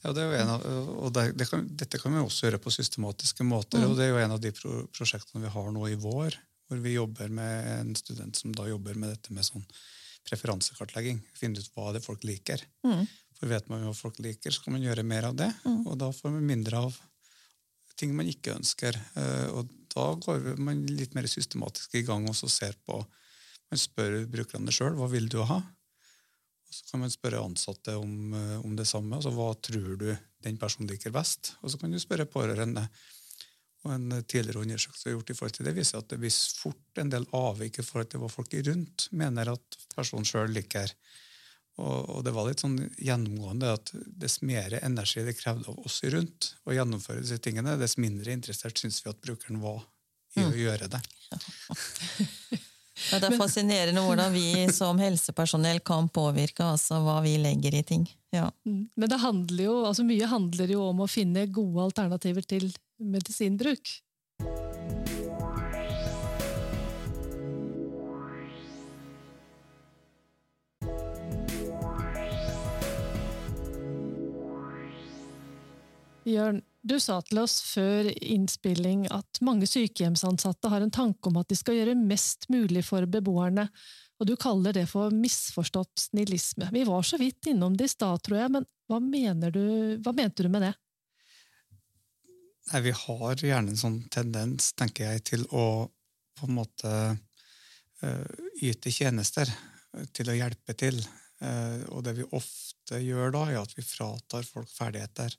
Ja, 0.01 0.15
det 0.17 0.23
er 0.23 0.31
jo 0.31 0.39
en 0.41 0.53
av, 0.55 0.63
og 1.05 1.11
det, 1.13 1.27
det 1.37 1.47
kan, 1.51 1.67
Dette 1.77 2.01
kan 2.01 2.15
vi 2.17 2.23
også 2.23 2.47
gjøre 2.47 2.63
på 2.65 2.73
systematiske 2.73 3.45
måter. 3.45 3.85
og 3.85 3.99
Det 3.99 4.07
er 4.07 4.15
jo 4.15 4.23
en 4.23 4.37
av 4.37 4.41
de 4.41 4.53
pro 4.57 4.83
prosjektene 4.97 5.45
vi 5.45 5.53
har 5.53 5.73
nå 5.75 5.89
i 5.93 5.99
vår, 6.01 6.39
hvor 6.69 6.81
vi 6.81 6.97
jobber 6.97 7.33
med 7.41 7.73
en 7.75 7.97
student 7.99 8.37
som 8.37 8.55
da 8.57 8.69
jobber 8.71 8.97
med 8.97 9.13
dette 9.13 9.37
med 9.37 9.45
sånn 9.45 9.67
preferansekartlegging. 10.29 11.21
Finne 11.39 11.59
ut 11.61 11.71
hva 11.75 11.93
det 11.97 12.03
folk 12.05 12.25
liker. 12.29 12.63
For 13.41 13.49
vet 13.49 13.69
man 13.73 13.85
hva 13.87 13.95
folk 13.97 14.19
liker, 14.21 14.53
så 14.53 14.63
kan 14.65 14.75
man 14.77 14.83
gjøre 14.85 15.03
mer 15.07 15.25
av 15.31 15.37
det. 15.39 15.49
Og 15.87 15.97
da 15.99 16.11
får 16.13 16.35
man 16.35 16.47
mindre 16.47 16.77
av 16.89 16.99
ting 18.01 18.15
man 18.17 18.29
ikke 18.29 18.55
ønsker. 18.57 18.97
Eh, 19.17 19.49
Og 19.53 19.69
da 19.93 20.15
går 20.15 20.57
man 20.59 20.87
litt 20.87 21.15
mer 21.15 21.27
systematisk 21.29 21.95
i 21.99 22.03
gang 22.07 22.29
og 22.29 22.37
så 22.39 22.49
ser 22.49 22.77
på 22.87 23.01
Man 23.71 23.79
spør 23.79 24.25
brukerne 24.27 24.73
sjøl 24.75 24.97
hva 24.99 25.07
vil 25.13 25.29
du 25.31 25.45
ha. 25.47 25.61
Og 25.63 26.73
så 26.75 26.89
kan 26.91 27.01
man 27.05 27.11
spørre 27.13 27.39
ansatte 27.45 27.93
om, 27.95 28.35
eh, 28.35 28.57
om 28.67 28.75
det 28.75 28.87
samme. 28.87 29.15
altså 29.15 29.31
Hva 29.31 29.55
tror 29.63 29.97
du 29.97 30.09
den 30.43 30.57
personen 30.59 30.89
liker 30.91 31.13
best? 31.15 31.53
Og 31.63 31.71
så 31.71 31.79
kan 31.79 31.91
du 31.91 31.99
spørre 32.03 32.27
pårørende. 32.27 32.89
Og 33.87 33.95
En 33.95 34.13
tidligere 34.29 34.61
undersøkelse 34.61 35.15
gjort 35.15 35.31
i 35.33 35.37
forhold 35.39 35.57
til 35.57 35.69
det 35.69 35.77
viser 35.79 36.03
at 36.03 36.11
det 36.13 36.19
blir 36.21 36.35
fort 36.61 37.01
en 37.01 37.13
del 37.13 37.25
avvik 37.37 37.81
i 37.81 37.85
forhold 37.87 38.11
til 38.13 38.21
hva 38.21 38.29
folk 38.33 38.55
rundt 38.67 39.07
mener 39.17 39.55
at 39.55 39.79
personen 39.95 40.29
sjøl 40.29 40.53
liker. 40.53 40.93
Og, 41.81 42.11
og 42.17 42.25
det 42.27 42.35
var 42.37 42.49
litt 42.49 42.61
sånn 42.61 42.77
gjennomgående 43.01 43.71
at 43.79 43.93
dess 44.21 44.41
mer 44.45 44.75
energi 44.83 45.25
det 45.25 45.39
krevde 45.39 45.73
av 45.73 45.81
oss 45.87 46.03
rundt 46.13 46.51
å 46.69 46.77
gjennomføre 46.77 47.23
disse 47.23 47.41
tingene, 47.41 47.79
dess 47.81 47.97
mindre 47.97 48.35
interessert 48.37 48.81
syns 48.81 49.01
vi 49.05 49.13
at 49.15 49.23
brukeren 49.25 49.63
var 49.63 49.87
i 50.37 50.45
å 50.45 50.53
gjøre 50.55 50.91
det. 50.93 51.01
Ja, 53.09 53.17
det 53.17 53.31
er 53.31 53.39
fascinerende 53.41 54.03
hvordan 54.05 54.35
vi 54.35 54.67
som 54.77 54.99
helsepersonell 55.01 55.81
kan 55.87 56.11
påvirke 56.13 56.67
altså 56.75 56.99
hva 57.01 57.17
vi 57.25 57.39
legger 57.41 57.79
i 57.79 57.83
ting. 57.87 58.05
Ja. 58.35 58.51
Mm. 58.69 58.91
Men 58.93 59.11
det 59.11 59.19
handler 59.23 59.65
jo, 59.65 59.77
altså 59.89 60.05
mye 60.05 60.29
handler 60.29 60.75
jo 60.75 60.83
om 60.91 61.01
å 61.01 61.09
finne 61.09 61.47
gode 61.49 61.87
alternativer 61.89 62.45
til 62.45 62.69
medisinbruk. 63.01 63.97
Jørn, 76.31 76.61
du 76.83 76.97
sa 77.01 77.19
til 77.27 77.41
oss 77.43 77.59
før 77.65 78.09
innspilling 78.13 79.07
at 79.13 79.41
mange 79.45 79.67
sykehjemsansatte 79.69 80.71
har 80.73 80.85
en 80.85 80.93
tanke 80.93 81.31
om 81.31 81.41
at 81.41 81.49
de 81.51 81.59
skal 81.59 81.77
gjøre 81.77 81.97
mest 81.99 82.47
mulig 82.53 82.85
for 82.87 83.05
beboerne, 83.11 83.67
og 84.21 84.29
du 84.29 84.35
kaller 84.41 84.77
det 84.77 84.87
for 84.91 85.13
misforstått 85.15 86.07
snillisme. 86.09 86.69
Vi 86.73 86.85
var 86.89 87.05
så 87.07 87.19
vidt 87.21 87.51
innom 87.53 87.77
det 87.77 87.89
i 87.89 87.95
stad, 87.95 88.23
tror 88.25 88.43
jeg, 88.43 88.53
men 88.53 88.69
hva, 88.91 89.01
du, 89.49 89.65
hva 90.05 90.15
mente 90.17 90.45
du 90.45 90.53
med 90.53 90.69
det? 90.69 90.75
Nei, 92.71 92.85
vi 92.87 92.91
har 92.95 93.41
gjerne 93.43 93.73
en 93.73 93.79
sånn 93.79 93.97
tendens, 94.15 94.69
tenker 94.79 95.09
jeg, 95.09 95.25
til 95.33 95.41
å 95.51 95.89
på 96.39 96.47
en 96.47 96.55
måte 96.55 96.93
uh, 97.11 98.37
yte 98.63 98.93
tjenester, 98.95 99.51
eh, 99.97 100.07
til 100.15 100.31
å 100.31 100.37
hjelpe 100.39 100.77
til. 100.79 101.01
Uh, 101.43 101.83
og 101.91 102.05
det 102.07 102.15
vi 102.21 102.29
ofte 102.39 103.01
gjør 103.03 103.35
da, 103.35 103.43
er 103.51 103.59
at 103.59 103.75
vi 103.75 103.83
fratar 103.83 104.47
folk 104.47 104.71
ferdigheter. 104.71 105.35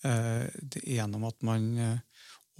Uh, 0.00 0.48
det, 0.64 0.80
gjennom 0.88 1.28
at 1.28 1.44
man 1.44 1.68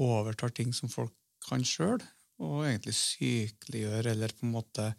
overtar 0.00 0.52
ting 0.52 0.76
som 0.76 0.92
folk 0.92 1.16
kan 1.48 1.64
sjøl, 1.64 2.04
og 2.44 2.66
egentlig 2.66 2.98
sykeliggjør 2.98 4.12
eller 4.12 4.36
på 4.36 4.44
en 4.44 4.54
måte 4.58 4.90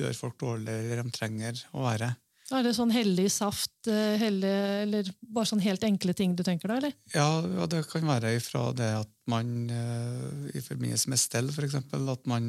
gjør 0.00 0.16
folk 0.16 0.40
dårligere 0.40 1.04
enn 1.04 1.12
de 1.12 1.18
trenger 1.18 1.64
å 1.76 1.84
være. 1.84 2.14
Er 2.52 2.66
det 2.66 2.74
sånn 2.76 2.92
hellig 2.92 3.28
saft, 3.32 3.88
eh, 3.88 4.18
hellig, 4.20 4.50
eller 4.84 5.08
bare 5.22 5.48
sånn 5.48 5.62
helt 5.64 5.84
enkle 5.86 6.14
ting 6.16 6.34
du 6.36 6.42
tenker 6.44 6.68
da, 6.68 6.78
eller? 6.80 6.96
Ja, 7.14 7.66
det 7.70 7.84
kan 7.88 8.04
være 8.08 8.34
ifra 8.36 8.66
det 8.76 8.90
at 9.00 9.12
man 9.30 9.70
eh, 9.72 10.50
i 10.58 10.62
forbindelse 10.64 11.12
med 11.12 11.20
stell, 11.22 11.48
eksempel, 11.48 12.04
at 12.12 12.26
man 12.28 12.44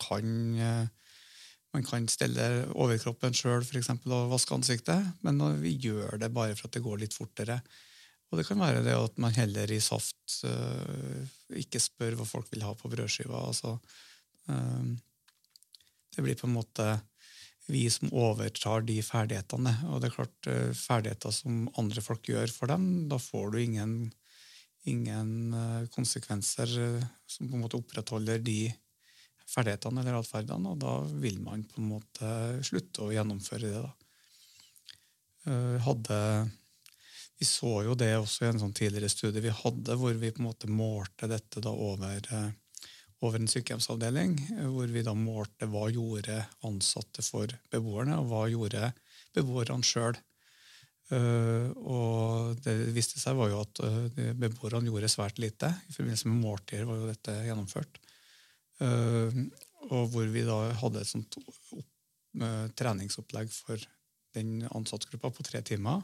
kan 0.00 0.30
eh, 0.56 0.86
man 1.76 1.84
kan 1.84 2.06
stelle 2.08 2.64
overkroppen 2.80 3.36
sjøl 3.36 3.60
og 3.60 4.30
vaske 4.32 4.56
ansiktet, 4.56 5.04
men 5.20 5.42
vi 5.60 5.74
gjør 5.76 6.16
det 6.18 6.32
bare 6.32 6.56
for 6.56 6.70
at 6.70 6.78
det 6.78 6.82
går 6.82 7.02
litt 7.02 7.12
fortere. 7.12 7.58
Og 8.32 8.40
det 8.40 8.46
kan 8.48 8.58
være 8.60 8.80
det 8.86 8.96
at 8.96 9.20
man 9.20 9.36
heller 9.36 9.68
i 9.70 9.80
saft 9.80 10.40
ikke 11.52 11.80
spør 11.80 12.16
hva 12.16 12.24
folk 12.28 12.48
vil 12.52 12.64
ha 12.64 12.72
på 12.72 12.88
brødskiva. 12.88 13.44
Altså, 13.52 13.76
det 16.16 16.24
blir 16.24 16.40
på 16.40 16.48
en 16.48 16.56
måte 16.56 16.88
vi 17.68 17.84
som 17.92 18.12
overtar 18.16 18.82
de 18.88 18.96
ferdighetene. 19.04 19.74
Og 19.92 20.00
det 20.00 20.08
er 20.08 20.16
klart, 20.16 20.48
eh, 20.48 20.72
ferdigheter 20.76 21.34
som 21.34 21.66
andre 21.80 22.02
folk 22.04 22.28
gjør 22.28 22.50
for 22.52 22.70
dem, 22.72 23.08
da 23.10 23.18
får 23.20 23.52
du 23.52 23.58
ingen, 23.62 23.94
ingen 24.88 25.54
eh, 25.54 25.88
konsekvenser 25.92 26.74
eh, 26.84 27.08
som 27.28 27.48
på 27.48 27.58
en 27.58 27.64
måte 27.66 27.80
opprettholder 27.80 28.40
de 28.44 28.72
ferdighetene 29.48 30.00
eller 30.00 30.20
atferdene, 30.20 30.72
og 30.72 30.80
da 30.80 30.94
vil 31.20 31.40
man 31.44 31.64
på 31.68 31.80
en 31.82 31.90
måte 31.92 32.30
slutte 32.64 33.04
å 33.04 33.12
gjennomføre 33.12 33.72
det. 33.72 33.82
da. 33.84 33.94
Hadde, 35.80 36.16
vi 37.40 37.46
så 37.48 37.70
jo 37.86 37.94
det 37.96 38.10
også 38.18 38.44
i 38.44 38.48
en 38.50 38.60
sånn 38.60 38.74
tidligere 38.76 39.08
studie 39.08 39.40
vi 39.40 39.54
hadde, 39.62 39.96
hvor 39.96 40.12
vi 40.12 40.28
på 40.34 40.42
en 40.42 40.50
måte 40.50 40.68
målte 40.68 41.30
dette 41.30 41.62
da 41.64 41.72
over, 41.72 42.20
over 43.24 43.40
en 43.40 43.50
sykehjemsavdeling, 43.50 44.38
eh, 44.56 44.70
hvor 44.72 44.90
vi 44.92 45.04
da 45.06 45.14
målte 45.18 45.68
hva 45.70 45.88
gjorde 45.92 46.40
ansatte 46.68 47.24
for 47.26 47.52
beboerne, 47.72 48.20
og 48.20 48.30
hva 48.30 48.46
gjorde 48.52 48.92
beboerne 49.36 49.86
sjøl. 49.86 50.18
og 51.08 52.58
det 52.60 52.74
viste 52.92 53.16
seg 53.16 53.36
var 53.38 53.48
jo 53.48 53.62
at 53.62 53.80
eh, 53.80 54.34
beboerne 54.36 54.90
gjorde 54.90 55.08
svært 55.08 55.38
lite. 55.40 55.70
I 55.88 55.94
forbindelse 55.94 56.28
med 56.28 56.42
måltider 56.42 56.84
var 56.84 57.00
jo 57.00 57.08
dette 57.08 57.36
gjennomført. 57.46 58.00
Eh, 58.84 59.38
og 59.88 60.10
hvor 60.12 60.26
vi 60.30 60.44
da 60.46 60.58
hadde 60.82 61.02
et 61.02 61.10
sånt 61.10 61.38
eh, 61.38 62.66
treningsopplegg 62.78 63.50
for 63.52 63.80
den 64.36 64.66
ansattgruppa 64.68 65.30
på 65.34 65.46
tre 65.46 65.62
timer. 65.66 66.02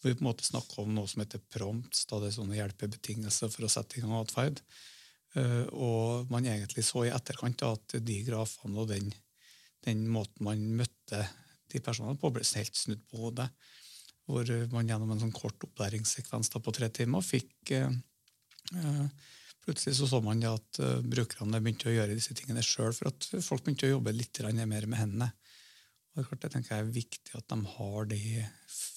Hvor 0.00 0.10
vi 0.10 0.18
på 0.18 0.24
en 0.24 0.30
måte 0.30 0.46
snakka 0.46 0.82
om 0.82 0.94
noe 0.96 1.10
som 1.10 1.22
heter 1.22 1.42
prompts, 1.52 2.06
da 2.10 2.18
det 2.22 2.30
er 2.30 2.38
sånne 2.38 2.58
hjelpebetingelser 2.58 3.52
for 3.52 3.66
å 3.66 3.72
sette 3.72 3.98
i 3.98 4.04
gang 4.04 4.16
atferd. 4.18 4.62
Eh, 5.38 5.66
og 5.72 6.30
man 6.32 6.46
egentlig 6.48 6.84
så 6.84 7.06
i 7.06 7.12
etterkant 7.12 7.64
at 7.64 7.96
de 8.04 8.18
grafene 8.26 8.82
og 8.82 8.90
den, 8.90 9.08
den 9.86 10.04
måten 10.12 10.44
man 10.44 10.64
møtte 10.82 11.24
de 11.72 11.80
personene 11.80 12.18
på, 12.20 12.32
ble 12.34 12.44
helt 12.44 12.76
snudd 12.76 13.04
på 13.08 13.20
hodet. 13.24 13.48
Hvor 14.28 14.48
eh, 14.48 14.68
man 14.74 14.88
gjennom 14.88 15.14
en 15.14 15.22
sånn 15.24 15.36
kort 15.36 15.68
opplæringssekvens 15.68 16.52
på 16.52 16.74
tre 16.76 16.90
timer 16.92 17.24
fikk 17.24 17.76
eh, 17.78 17.92
Plutselig 19.62 19.94
så, 19.94 20.08
så 20.10 20.18
man 20.18 20.40
at 20.42 20.78
brukerne 21.06 21.60
begynte 21.62 21.86
å 21.86 21.92
gjøre 21.92 22.16
disse 22.16 22.34
tingene 22.34 22.64
sjøl, 22.66 22.88
for 22.96 23.12
at 23.12 23.26
folk 23.46 23.62
begynte 23.62 23.86
å 23.86 23.92
jobbe 23.92 24.10
litt 24.10 24.40
mer 24.42 24.88
med 24.90 24.98
hendene. 24.98 25.28
Og 25.30 26.16
det 26.16 26.22
er 26.24 26.26
klart, 26.26 26.46
jeg 26.48 26.54
tenker 26.56 26.72
jeg 26.72 26.82
er 26.82 26.96
viktig 26.96 27.36
at 27.38 27.46
de 27.52 27.58
har 27.76 28.08
de 28.10 28.18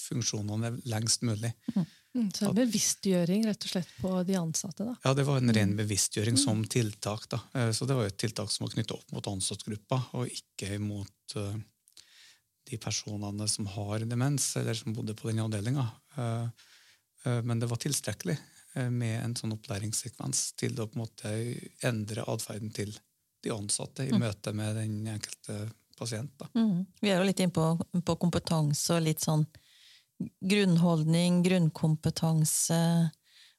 funksjonene 0.07 0.71
lengst 0.89 1.21
mulig. 1.27 1.51
Mm, 1.75 1.85
så 2.33 2.47
en 2.49 2.55
bevisstgjøring 2.55 3.45
rett 3.45 3.65
og 3.67 3.71
slett 3.73 3.89
på 4.01 4.11
de 4.27 4.35
ansatte, 4.39 4.85
da. 4.87 4.95
Ja, 5.03 5.13
det 5.17 5.25
var 5.27 5.37
en 5.41 5.53
ren 5.53 5.75
bevisstgjøring 5.77 6.37
som 6.39 6.63
tiltak. 6.71 7.27
da. 7.29 7.41
Eh, 7.53 7.71
Så 7.75 7.85
det 7.85 7.95
var 7.97 8.07
jo 8.07 8.13
et 8.13 8.17
tiltak 8.17 8.51
som 8.51 8.65
var 8.65 8.73
knyttet 8.73 8.95
opp 8.95 9.11
mot 9.11 9.27
ansattgruppa, 9.27 10.01
og 10.13 10.27
ikke 10.31 10.79
mot 10.79 11.35
eh, 11.35 11.57
de 12.71 12.77
personene 12.81 13.47
som 13.51 13.67
har 13.67 14.05
demens, 14.07 14.55
eller 14.57 14.73
som 14.73 14.93
bodde 14.93 15.13
på 15.13 15.29
den 15.29 15.43
avdelinga. 15.43 15.89
Men 17.25 17.59
det 17.59 17.67
var 17.69 17.77
tilstrekkelig 17.81 18.37
eh, 18.75 18.89
med 18.89 19.19
en 19.23 19.35
sånn 19.37 19.53
opplæringssekvens 19.55 20.53
til 20.59 20.77
å 20.79 20.87
på 20.87 20.97
en 20.99 21.03
måte 21.03 21.33
endre 21.85 22.25
atferden 22.29 22.71
til 22.73 22.93
de 23.43 23.53
ansatte 23.53 24.05
i 24.07 24.17
møte 24.17 24.53
med 24.53 24.75
den 24.77 25.07
enkelte 25.07 25.71
pasient. 25.97 26.31
da. 26.37 26.47
Mhm. 26.53 26.85
Vi 27.01 27.09
er 27.09 27.19
jo 27.19 27.27
litt 27.27 27.39
inne 27.39 27.53
på, 27.55 27.67
på 28.05 28.15
kompetanse 28.21 28.97
og 28.97 29.05
litt 29.05 29.21
sånn 29.25 29.45
grunnholdning, 30.19 31.41
grunnkompetanse. 31.45 32.81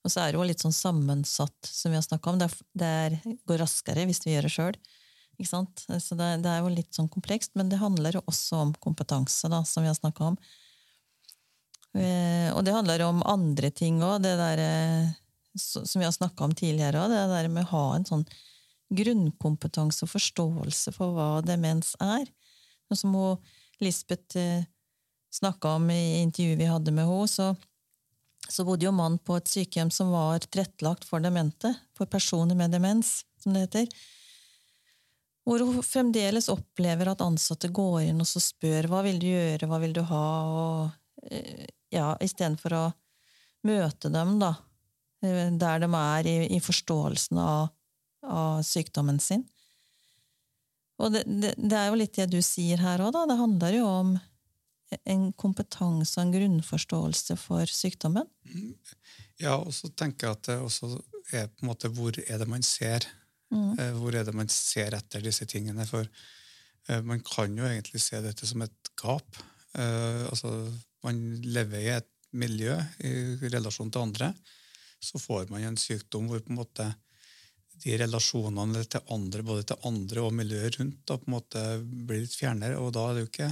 Og 0.07 0.13
så 0.13 0.23
er 0.23 0.31
det 0.33 0.39
jo 0.39 0.47
litt 0.47 0.63
sånn 0.63 0.75
sammensatt, 0.75 1.59
som 1.67 1.93
vi 1.93 1.99
har 1.99 2.07
snakka 2.07 2.33
om. 2.33 2.39
Det, 2.41 2.51
er, 2.87 3.19
det 3.25 3.41
går 3.49 3.61
raskere 3.65 4.07
hvis 4.09 4.23
vi 4.25 4.37
gjør 4.37 4.47
det 4.47 4.55
sjøl. 4.55 4.79
Så 5.37 6.17
det, 6.17 6.29
det, 6.45 6.49
er 6.49 6.63
jo 6.63 6.73
litt 6.73 6.95
sånn 6.97 7.11
komplekst, 7.13 7.53
men 7.59 7.69
det 7.69 7.81
handler 7.83 8.17
jo 8.17 8.23
også 8.31 8.63
om 8.63 8.73
kompetanse, 8.81 9.51
da, 9.53 9.61
som 9.69 9.85
vi 9.85 9.91
har 9.91 9.99
snakka 9.99 10.31
om. 10.33 10.39
Eh, 11.97 12.49
og 12.55 12.65
det 12.65 12.75
handler 12.77 13.05
om 13.07 13.25
andre 13.29 13.71
ting 13.75 14.01
òg, 14.05 14.23
det 14.25 14.35
der 14.41 14.63
eh, 14.63 15.11
som 15.57 16.01
vi 16.01 16.07
har 16.07 16.15
snakka 16.15 16.45
om 16.45 16.55
tidligere 16.57 17.03
òg, 17.03 17.13
det 17.13 17.25
der 17.33 17.51
med 17.53 17.67
å 17.67 17.73
ha 17.75 17.85
en 17.97 18.09
sånn 18.09 18.25
grunnkompetanse 18.97 20.05
og 20.07 20.13
forståelse 20.13 20.93
for 20.95 21.17
hva 21.17 21.29
demens 21.45 21.95
er. 22.05 22.29
Og 22.93 23.01
som 23.01 23.17
Lisbeth 23.83 24.39
eh, 24.41 24.65
snakka 25.33 25.77
om 25.77 25.91
i 25.91 26.23
intervjuet 26.23 26.61
vi 26.61 26.69
hadde 26.71 26.95
med 26.95 27.09
henne, 27.09 27.29
så, 27.29 27.55
så 28.49 28.65
bodde 28.65 28.87
jo 28.87 28.95
mannen 28.95 29.19
på 29.19 29.39
et 29.39 29.51
sykehjem 29.51 29.91
som 29.95 30.13
var 30.15 30.45
tilrettelagt 30.47 31.07
for 31.09 31.25
demente, 31.25 31.73
for 31.97 32.09
personer 32.11 32.59
med 32.59 32.75
demens, 32.75 33.25
som 33.43 33.55
det 33.55 33.67
heter. 33.67 33.89
Hvor 35.47 35.63
hun 35.63 35.83
fremdeles 35.87 36.49
opplever 36.51 37.13
at 37.13 37.23
ansatte 37.23 37.71
går 37.71 38.09
inn 38.09 38.23
og 38.23 38.27
så 38.27 38.43
spør 38.43 38.89
hva 38.91 39.05
vil 39.07 39.21
du 39.23 39.29
gjøre, 39.29 39.69
hva 39.71 39.79
vil 39.83 39.95
du 39.95 40.03
ha, 40.09 40.29
og 40.51 41.29
eh, 41.31 41.67
ja, 41.95 42.15
istedenfor 42.23 42.75
å 42.75 42.87
møte 43.67 44.11
dem, 44.11 44.39
da, 44.43 44.55
eh, 45.23 45.53
der 45.55 45.85
de 45.85 45.91
er 46.01 46.31
i, 46.31 46.39
i 46.57 46.63
forståelsen 46.63 47.39
av, 47.43 47.69
av, 48.27 48.63
sykdommen 48.67 49.21
sin. 49.23 49.47
Og 50.99 51.13
det, 51.13 51.27
det, 51.29 51.55
det, 51.61 51.77
er 51.77 51.91
jo 51.91 52.01
litt 52.01 52.17
det 52.17 52.31
du 52.33 52.41
sier 52.43 52.81
her 52.81 53.05
òg, 53.05 53.13
da. 53.15 53.27
Det 53.29 53.39
handler 53.39 53.77
jo 53.77 53.87
om 53.87 54.15
en 55.05 55.31
kompetanse 55.39 56.19
og 56.19 56.27
en 56.27 56.35
grunnforståelse 56.35 57.37
for 57.41 57.71
sykdommen. 57.71 58.29
Ja, 59.41 59.57
og 59.57 59.73
så 59.75 59.91
tenker 59.91 60.29
jeg 60.29 60.39
at 60.39 60.49
det 60.51 60.59
også 60.63 60.91
er 61.35 61.49
på 61.51 61.65
en 61.65 61.71
måte 61.73 61.91
hvor 61.93 62.17
er 62.23 62.43
det 62.43 62.49
man 62.51 62.65
ser? 62.67 63.07
Mm. 63.55 63.79
Eh, 63.79 63.95
hvor 63.99 64.15
er 64.15 64.27
det 64.27 64.35
man 64.37 64.51
ser 64.53 64.95
etter 64.97 65.25
disse 65.25 65.47
tingene? 65.51 65.87
For 65.89 66.07
uh, 66.07 67.01
man 67.07 67.23
kan 67.27 67.57
jo 67.59 67.67
egentlig 67.67 68.03
se 68.03 68.21
dette 68.23 68.47
som 68.49 68.63
et 68.67 68.93
gap. 69.01 69.41
Uh, 69.77 70.27
altså, 70.31 70.53
man 71.07 71.25
lever 71.45 71.83
i 71.83 71.97
et 71.97 72.13
miljø 72.37 72.77
i 73.07 73.49
relasjon 73.49 73.91
til 73.91 74.07
andre. 74.07 74.33
Så 75.03 75.21
får 75.23 75.51
man 75.51 75.65
en 75.65 75.79
sykdom 75.81 76.31
hvor 76.31 76.43
på 76.43 76.53
en 76.53 76.61
måte 76.61 76.89
de 77.85 77.97
relasjonene 78.01 78.83
til 78.89 79.13
andre, 79.13 79.43
både 79.45 79.67
til 79.69 79.89
andre 79.89 80.25
og 80.25 80.35
miljøet 80.37 80.79
rundt 80.81 81.03
da, 81.09 81.19
på 81.21 81.29
en 81.29 81.35
måte 81.35 81.65
blir 81.83 82.23
litt 82.25 82.37
fjernere. 82.37 82.79
og 82.81 82.95
da 82.97 83.05
er 83.09 83.17
det 83.17 83.25
jo 83.25 83.31
ikke, 83.31 83.51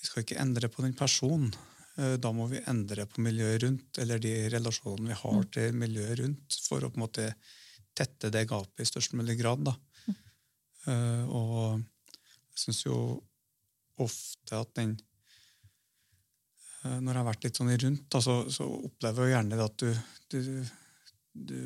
Vi 0.00 0.08
skal 0.08 0.24
ikke 0.24 0.40
endre 0.42 0.70
på 0.72 0.84
den 0.84 0.94
personen. 0.96 1.52
Eh, 1.96 2.16
da 2.20 2.32
må 2.36 2.48
vi 2.50 2.60
endre 2.68 3.06
på 3.08 3.22
miljøet 3.24 3.62
rundt, 3.64 4.00
eller 4.02 4.20
de 4.22 4.34
relasjonene 4.52 5.12
vi 5.12 5.20
har 5.22 5.38
mm. 5.40 5.50
til 5.56 5.78
miljøet 5.84 6.20
rundt, 6.20 6.58
for 6.66 6.84
å 6.84 6.90
på 6.92 7.00
en 7.00 7.06
måte 7.06 7.28
tette 7.96 8.30
det 8.32 8.44
gapet 8.50 8.84
i 8.84 8.88
størst 8.88 9.16
mulig 9.16 9.38
grad. 9.40 9.64
Da. 9.70 9.76
Uh, 10.86 11.24
og 11.34 11.54
jeg 11.80 12.60
syns 12.62 12.84
jo 12.84 12.96
ofte 13.98 14.54
at 14.54 14.68
den 14.76 14.92
uh, 16.84 17.00
Når 17.00 17.08
jeg 17.08 17.18
har 17.18 17.26
vært 17.26 17.46
litt 17.48 17.58
sånn 17.58 17.72
rundt, 17.72 18.04
da, 18.12 18.20
så, 18.22 18.36
så, 18.54 18.68
opplever 18.86 19.26
jeg 19.26 19.34
gjerne 19.34 19.58
at 19.64 19.82
du, 19.82 19.88
du, 20.30 20.38
du 21.50 21.58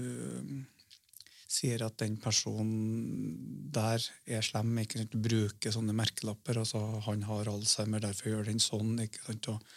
sier 1.50 1.82
at 1.82 1.98
den 1.98 2.16
personen 2.22 3.34
der 3.74 4.02
er 4.30 4.44
slem. 4.46 4.72
ikke 4.82 5.00
sant? 5.00 5.16
Bruker 5.28 5.74
sånne 5.74 5.94
merkelapper. 5.96 6.62
altså 6.62 6.82
Han 7.06 7.24
har 7.26 7.50
Alzheimer, 7.50 8.02
derfor 8.02 8.30
gjør 8.30 8.50
den 8.50 8.62
sånn. 8.62 8.96
ikke 9.02 9.24
sant? 9.26 9.50
Og, 9.52 9.72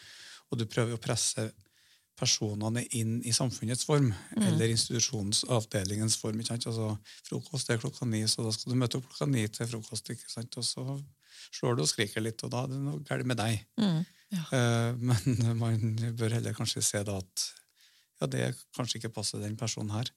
og 0.51 0.59
du 0.61 0.67
prøver 0.69 0.97
å 0.97 1.01
presse 1.01 1.49
personene 2.19 2.83
inn 2.93 3.15
i 3.25 3.33
samfunnets 3.33 3.87
form, 3.87 4.11
mm. 4.11 4.43
eller 4.45 4.69
institusjonens 4.69 5.43
avdelingens 5.49 6.19
form. 6.21 6.39
ikke 6.39 6.53
sant? 6.53 6.67
Altså, 6.69 6.91
Frokost 7.29 7.73
er 7.73 7.81
klokka 7.81 8.07
ni, 8.09 8.21
så 8.29 8.45
da 8.45 8.53
skal 8.53 8.73
du 8.73 8.79
møte 8.79 8.99
opp 8.99 9.09
klokka 9.09 9.29
ni 9.31 9.47
til 9.49 9.69
frokost. 9.71 10.13
ikke 10.13 10.29
sant? 10.29 10.59
Og 10.61 10.67
så 10.67 10.85
slår 11.57 11.77
du 11.77 11.83
og 11.85 11.89
skriker 11.89 12.23
litt, 12.23 12.43
og 12.45 12.53
da 12.53 12.63
er 12.63 12.75
det 12.75 12.83
noe 12.83 13.01
galt 13.07 13.29
med 13.29 13.41
deg. 13.41 13.65
Mm. 13.81 14.05
Ja. 14.33 14.45
Uh, 14.53 15.01
men 15.09 15.57
man 15.63 15.97
bør 16.19 16.37
heller 16.37 16.55
kanskje 16.57 16.85
se 16.85 17.01
da 17.05 17.17
at 17.21 17.49
ja, 18.21 18.29
det 18.29 18.53
kanskje 18.77 19.01
ikke 19.01 19.15
passer 19.17 19.41
den 19.41 19.57
personen 19.59 19.93
her. 19.93 20.13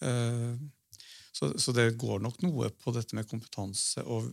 Uh, 0.00 0.56
så, 1.38 1.52
så, 1.60 1.72
det 1.76 1.92
går 2.00 2.22
nok 2.24 2.42
noe 2.42 2.70
på 2.74 2.92
dette 2.96 3.14
med 3.14 3.28
kompetanse. 3.30 4.02
Og, 4.10 4.26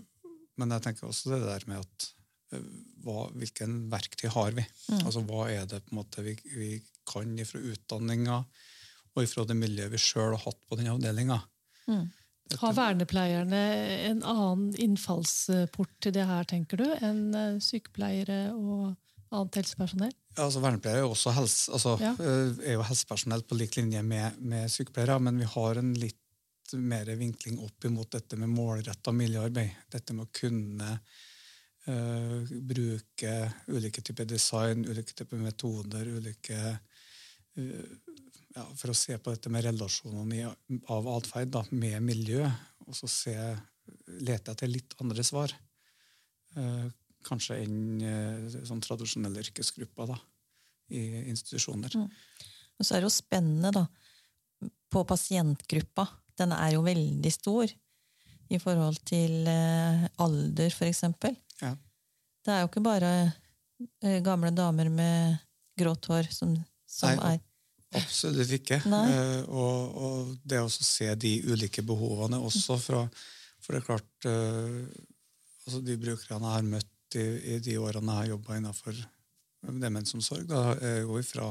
men 0.58 0.74
jeg 0.74 0.86
tenker 0.88 1.10
også 1.10 1.36
det 1.36 1.44
der 1.44 1.66
med 1.70 1.84
at 1.84 2.08
eh, 2.56 2.68
hva, 3.06 3.28
hvilken 3.38 3.84
verktøy 3.92 4.28
har 4.34 4.58
vi? 4.58 4.66
Mm. 4.90 5.02
Altså 5.04 5.22
Hva 5.28 5.46
er 5.54 5.70
det 5.70 5.84
på 5.86 5.94
en 5.94 6.02
måte 6.02 6.26
vi, 6.26 6.34
vi 6.56 6.72
kan 7.06 7.38
ifra 7.38 7.62
utdanninga 7.62 8.42
og 9.16 9.22
ifra 9.22 9.46
det 9.48 9.58
miljøet 9.60 9.94
vi 9.94 10.02
sjøl 10.02 10.34
har 10.34 10.42
hatt 10.48 10.62
på 10.66 10.80
den 10.80 10.90
avdelinga? 10.96 11.40
Mm. 11.86 12.10
Har 12.62 12.76
vernepleierne 12.78 13.62
en 14.10 14.20
annen 14.26 14.68
innfallsport 14.82 15.96
til 16.02 16.14
det 16.14 16.26
her, 16.30 16.46
tenker 16.50 16.82
du, 16.82 16.90
enn 17.06 17.24
eh, 17.38 17.62
sykepleiere 17.62 18.48
og 18.54 18.94
annet 19.34 19.62
helsepersonell? 19.62 20.14
Ja, 20.36 20.46
altså 20.46 20.62
Vernepleiere 20.64 21.06
er, 21.06 21.10
også 21.10 21.34
helse, 21.38 21.72
altså, 21.74 21.96
ja. 22.02 22.12
Eh, 22.20 22.60
er 22.66 22.78
jo 22.78 22.86
helsepersonell 22.86 23.46
på 23.48 23.58
lik 23.58 23.78
linje 23.78 24.02
med, 24.06 24.38
med 24.42 24.70
sykepleiere, 24.72 25.18
men 25.24 25.42
vi 25.42 25.50
har 25.54 25.82
en 25.82 25.94
litt 26.00 26.20
mer 26.74 27.06
vinkling 27.16 27.60
opp 27.60 27.86
imot 27.86 28.12
dette 28.12 28.38
med 28.40 28.50
målretta 28.50 29.14
miljøarbeid. 29.16 29.86
Dette 29.92 30.16
med 30.16 30.28
å 30.28 30.34
kunne 30.34 30.90
uh, 30.96 32.56
bruke 32.72 33.36
ulike 33.68 34.02
typer 34.02 34.28
design, 34.30 34.86
ulike 34.90 35.14
typer 35.14 35.42
metoder, 35.42 36.10
ulike 36.18 36.60
uh, 36.74 37.94
ja, 38.56 38.66
For 38.80 38.92
å 38.92 38.98
se 38.98 39.18
på 39.20 39.34
dette 39.34 39.52
med 39.52 39.66
relasjonene 39.68 40.52
av 40.94 41.10
atferd 41.12 41.58
med 41.76 42.00
miljø, 42.04 42.48
og 42.88 42.96
så 42.96 43.10
se, 43.12 43.36
lete 44.24 44.56
etter 44.56 44.72
litt 44.72 44.96
andre 45.04 45.26
svar. 45.28 45.54
Uh, 46.56 46.88
kanskje 47.26 47.58
enn 47.64 48.60
sånn 48.64 48.84
tradisjonelle 48.86 49.42
yrkesgrupper 49.42 50.12
da, 50.14 50.18
i 50.94 51.26
institusjoner. 51.32 51.98
Mm. 51.98 52.12
Og 52.78 52.86
så 52.86 52.96
er 52.96 53.02
det 53.02 53.10
jo 53.10 53.16
spennende, 53.16 53.72
da, 53.74 54.70
på 54.94 55.02
pasientgruppa 55.10 56.06
den 56.40 56.54
er 56.56 56.76
jo 56.76 56.84
veldig 56.86 57.32
stor 57.34 57.72
i 58.54 58.60
forhold 58.62 59.00
til 59.08 59.48
eh, 59.50 60.06
alder, 60.22 60.70
for 60.74 60.90
eksempel. 60.90 61.36
Ja. 61.62 61.74
Det 62.46 62.54
er 62.54 62.64
jo 62.64 62.70
ikke 62.70 62.86
bare 62.86 63.12
eh, 64.04 64.22
gamle 64.26 64.52
damer 64.56 64.92
med 64.94 65.40
grått 65.80 66.10
hår 66.12 66.30
som, 66.34 66.54
som 66.88 67.16
Nei, 67.20 67.36
er 67.36 67.44
Absolutt 67.96 68.52
ikke. 68.58 68.82
Eh, 68.84 69.42
og, 69.48 69.96
og, 69.96 70.32
det 70.44 70.60
å 70.62 70.70
se 70.70 71.08
de 71.20 71.38
ulike 71.48 71.84
behovene 71.86 72.42
også 72.44 72.76
fra 72.82 73.06
For 73.64 73.72
det 73.72 73.80
er 73.80 73.86
klart 73.86 74.28
altså 74.28 75.80
De 75.82 75.96
brukerne 75.98 76.50
jeg 76.50 76.58
har 76.58 76.68
møtt 76.68 77.18
i, 77.18 77.26
i 77.56 77.60
de 77.64 77.78
årene 77.80 78.12
jeg 78.12 78.20
har 78.20 78.34
jobba 78.34 78.58
innenfor 78.60 79.00
demensomsorg, 79.82 80.44
da 80.50 80.76
er 80.76 81.00
jo 81.06 81.18
fra 81.26 81.48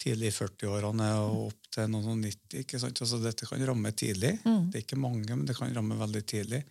tidlig 0.00 0.30
i 0.30 0.36
40-årene 0.36 1.08
og 1.20 1.46
opp 1.50 1.70
til 1.74 1.90
noen 1.92 2.22
90. 2.24 2.62
ikke 2.64 2.80
sant? 2.82 3.02
Altså, 3.04 3.20
dette 3.22 3.48
kan 3.48 3.66
ramme 3.68 3.92
tidlig. 3.92 4.36
Mm. 4.44 4.70
Det 4.70 4.80
er 4.80 4.86
ikke 4.86 5.00
mange, 5.00 5.28
men 5.30 5.46
det 5.48 5.56
kan 5.58 5.72
ramme 5.76 5.98
veldig 6.00 6.22
tidlig. 6.34 6.62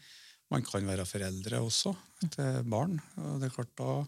Man 0.50 0.66
kan 0.66 0.88
være 0.90 1.06
foreldre 1.06 1.62
også 1.62 1.94
til 2.34 2.64
barn. 2.70 2.98
og 3.22 3.38
det 3.40 3.50
er 3.50 3.54
klart 3.54 3.76
Da 3.78 4.00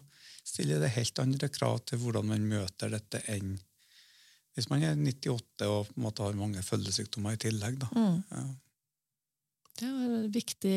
stiller 0.42 0.82
det 0.82 0.96
helt 0.96 1.18
andre 1.22 1.48
krav 1.54 1.78
til 1.86 2.00
hvordan 2.02 2.26
man 2.26 2.48
møter 2.50 2.90
dette 2.90 3.22
enn 3.30 3.54
hvis 4.52 4.68
man 4.68 4.82
er 4.84 4.98
98 4.98 5.64
og 5.64 5.86
på 5.88 5.94
en 5.96 6.04
måte 6.04 6.26
har 6.26 6.36
mange 6.36 6.60
følgesykdommer 6.64 7.38
i 7.38 7.40
tillegg. 7.40 7.78
da. 7.80 7.88
Mm. 7.96 8.18
Ja. 8.28 8.42
Det 9.80 9.88
er 9.88 10.26
viktig. 10.34 10.76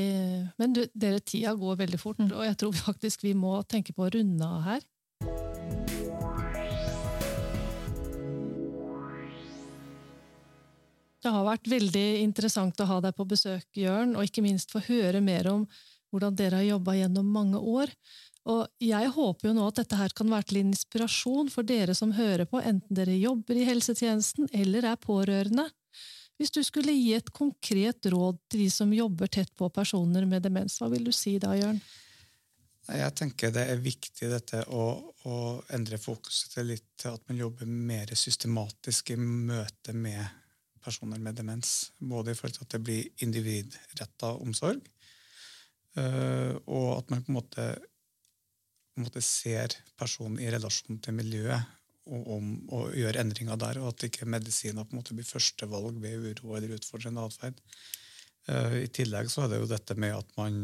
Men 0.62 0.78
du, 0.78 0.86
dere, 0.96 1.20
tida 1.20 1.54
går 1.60 1.82
veldig 1.84 2.00
fort, 2.00 2.22
mm. 2.24 2.32
og 2.32 2.46
jeg 2.48 2.60
tror 2.62 2.78
faktisk 2.86 3.28
vi 3.28 3.36
må 3.36 3.58
tenke 3.68 3.96
på 3.96 4.08
å 4.08 4.14
runde 4.16 4.48
av 4.48 4.64
her. 4.70 4.88
Det 11.26 11.32
har 11.34 11.48
vært 11.48 11.66
veldig 11.66 12.06
interessant 12.22 12.82
å 12.84 12.86
ha 12.86 13.00
deg 13.02 13.16
på 13.18 13.26
besøk, 13.26 13.66
Jørn, 13.74 14.12
og 14.14 14.28
ikke 14.28 14.44
minst 14.46 14.70
få 14.70 14.84
høre 14.86 15.24
mer 15.26 15.48
om 15.50 15.64
hvordan 16.14 16.36
dere 16.38 16.60
har 16.60 16.68
jobba 16.68 16.94
gjennom 17.00 17.32
mange 17.34 17.58
år. 17.58 17.90
Og 18.54 18.68
jeg 18.78 19.10
håper 19.16 19.50
jo 19.50 19.56
nå 19.58 19.64
at 19.66 19.80
dette 19.80 19.98
her 19.98 20.14
kan 20.14 20.30
være 20.30 20.52
til 20.52 20.60
inspirasjon 20.62 21.50
for 21.50 21.66
dere 21.66 21.96
som 21.98 22.14
hører 22.14 22.46
på, 22.46 22.62
enten 22.62 22.94
dere 22.94 23.18
jobber 23.18 23.58
i 23.58 23.66
helsetjenesten 23.66 24.52
eller 24.54 24.86
er 24.92 25.02
pårørende. 25.02 25.66
Hvis 26.38 26.54
du 26.54 26.62
skulle 26.68 26.94
gi 26.94 27.16
et 27.18 27.34
konkret 27.34 28.06
råd 28.14 28.38
til 28.52 28.68
de 28.68 28.70
som 28.78 28.94
jobber 28.94 29.34
tett 29.34 29.50
på 29.58 29.72
personer 29.74 30.30
med 30.30 30.46
demens, 30.46 30.78
hva 30.78 30.94
vil 30.94 31.10
du 31.10 31.14
si 31.16 31.40
da, 31.42 31.58
Jørn? 31.58 31.82
Jeg 32.86 33.18
tenker 33.18 33.50
det 33.50 33.66
er 33.66 33.82
viktig 33.82 34.30
dette 34.30 34.62
å, 34.70 34.88
å 35.26 35.36
endre 35.74 35.98
fokuset 35.98 36.54
til 36.54 36.70
litt 36.76 37.10
at 37.10 37.24
man 37.32 37.42
jobber 37.48 37.66
mer 37.66 38.14
systematisk 38.14 39.16
i 39.16 39.18
møte 39.18 39.96
med 39.98 40.45
personer 40.86 41.22
med 41.22 41.38
demens. 41.40 41.92
Både 42.00 42.32
i 42.32 42.38
forhold 42.38 42.60
til 42.60 42.68
at 42.68 42.78
det 42.78 42.84
blir 42.86 43.26
individretta 43.26 44.32
omsorg, 44.38 44.86
eh, 45.98 46.54
og 46.66 46.90
at 47.00 47.12
man 47.14 47.26
på 47.26 47.34
en 47.34 47.40
måte 47.42 47.68
på 48.96 49.02
en 49.02 49.10
måte 49.10 49.22
ser 49.28 49.74
personen 50.00 50.40
i 50.40 50.48
relasjon 50.48 51.02
til 51.04 51.18
miljøet 51.18 51.74
og, 52.08 52.28
om, 52.38 52.52
og 52.72 52.94
gjør 52.96 53.18
endringer 53.20 53.58
der, 53.60 53.82
og 53.82 53.90
at 53.90 54.06
ikke 54.08 54.28
medisiner 54.30 54.86
på 54.86 54.96
en 54.96 55.02
måte 55.02 55.18
blir 55.18 55.28
førstevalg 55.28 55.98
ved 56.00 56.30
uro 56.30 56.54
eller 56.56 56.78
utfordrende 56.78 57.26
atferd. 57.28 57.60
Eh, 58.48 58.78
I 58.86 58.92
tillegg 58.96 59.28
så 59.34 59.44
er 59.44 59.52
det 59.52 59.60
jo 59.60 59.68
dette 59.68 59.98
med 60.00 60.16
at 60.16 60.32
man, 60.40 60.62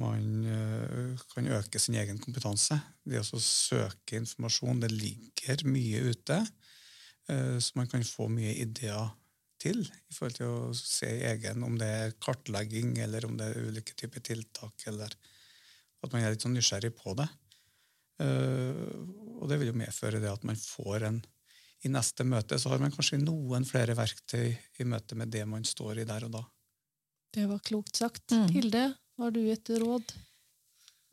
man 0.00 0.24
eh, 0.54 1.26
kan 1.34 1.52
øke 1.58 1.82
sin 1.82 1.98
egen 2.00 2.22
kompetanse. 2.22 2.78
Det 3.04 3.20
å 3.20 3.42
søke 3.44 4.16
informasjon. 4.22 4.80
Det 4.86 4.92
ligger 4.94 5.66
mye 5.68 6.00
ute, 6.14 6.40
så 7.26 7.74
man 7.74 7.88
kan 7.90 8.04
få 8.06 8.28
mye 8.30 8.52
ideer 8.62 9.08
til 9.60 9.80
i 9.82 10.14
forhold 10.14 10.36
til 10.36 10.52
å 10.52 10.74
se 10.76 11.08
egen, 11.30 11.64
om 11.66 11.76
det 11.80 11.88
er 11.88 12.14
kartlegging 12.22 12.96
eller 13.02 13.26
om 13.28 13.36
det 13.38 13.48
er 13.50 13.70
ulike 13.70 13.96
typer 13.98 14.24
tiltak. 14.24 14.86
eller 14.90 15.12
At 16.04 16.12
man 16.12 16.22
er 16.22 16.34
litt 16.34 16.44
sånn 16.44 16.56
nysgjerrig 16.56 16.92
på 16.96 17.16
det. 17.18 17.28
Eh, 18.22 18.84
og 19.36 19.48
det 19.50 19.58
vil 19.60 19.72
jo 19.72 19.78
medføre 19.78 20.20
det 20.22 20.32
at 20.32 20.44
man 20.48 20.56
får 20.60 21.08
en 21.10 21.24
I 21.84 21.90
neste 21.92 22.24
møte 22.24 22.56
så 22.58 22.70
har 22.72 22.80
man 22.80 22.90
kanskje 22.90 23.18
noen 23.20 23.66
flere 23.68 23.94
verktøy 23.94 24.48
i 24.80 24.84
møte 24.88 25.14
med 25.14 25.28
det 25.30 25.42
man 25.46 25.62
står 25.68 26.00
i 26.00 26.06
der 26.08 26.24
og 26.26 26.32
da. 26.38 26.40
Det 27.36 27.44
var 27.50 27.60
klokt 27.60 28.00
sagt. 28.00 28.32
Mm. 28.32 28.46
Hilde, 28.54 28.84
har 29.20 29.34
du 29.34 29.42
et 29.52 29.70
råd? 29.82 30.14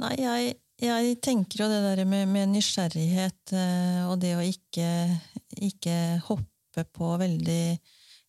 Nei, 0.01 0.13
jeg, 0.23 0.55
jeg 0.81 1.17
tenker 1.21 1.63
jo 1.63 1.69
det 1.69 1.81
der 1.85 2.03
med, 2.09 2.27
med 2.31 2.49
nysgjerrighet 2.53 3.53
eh, 3.53 4.01
og 4.09 4.17
det 4.23 4.33
å 4.37 4.45
ikke, 4.45 4.87
ikke 5.61 5.97
hoppe 6.25 6.85
på 6.95 7.11
veldig 7.21 7.77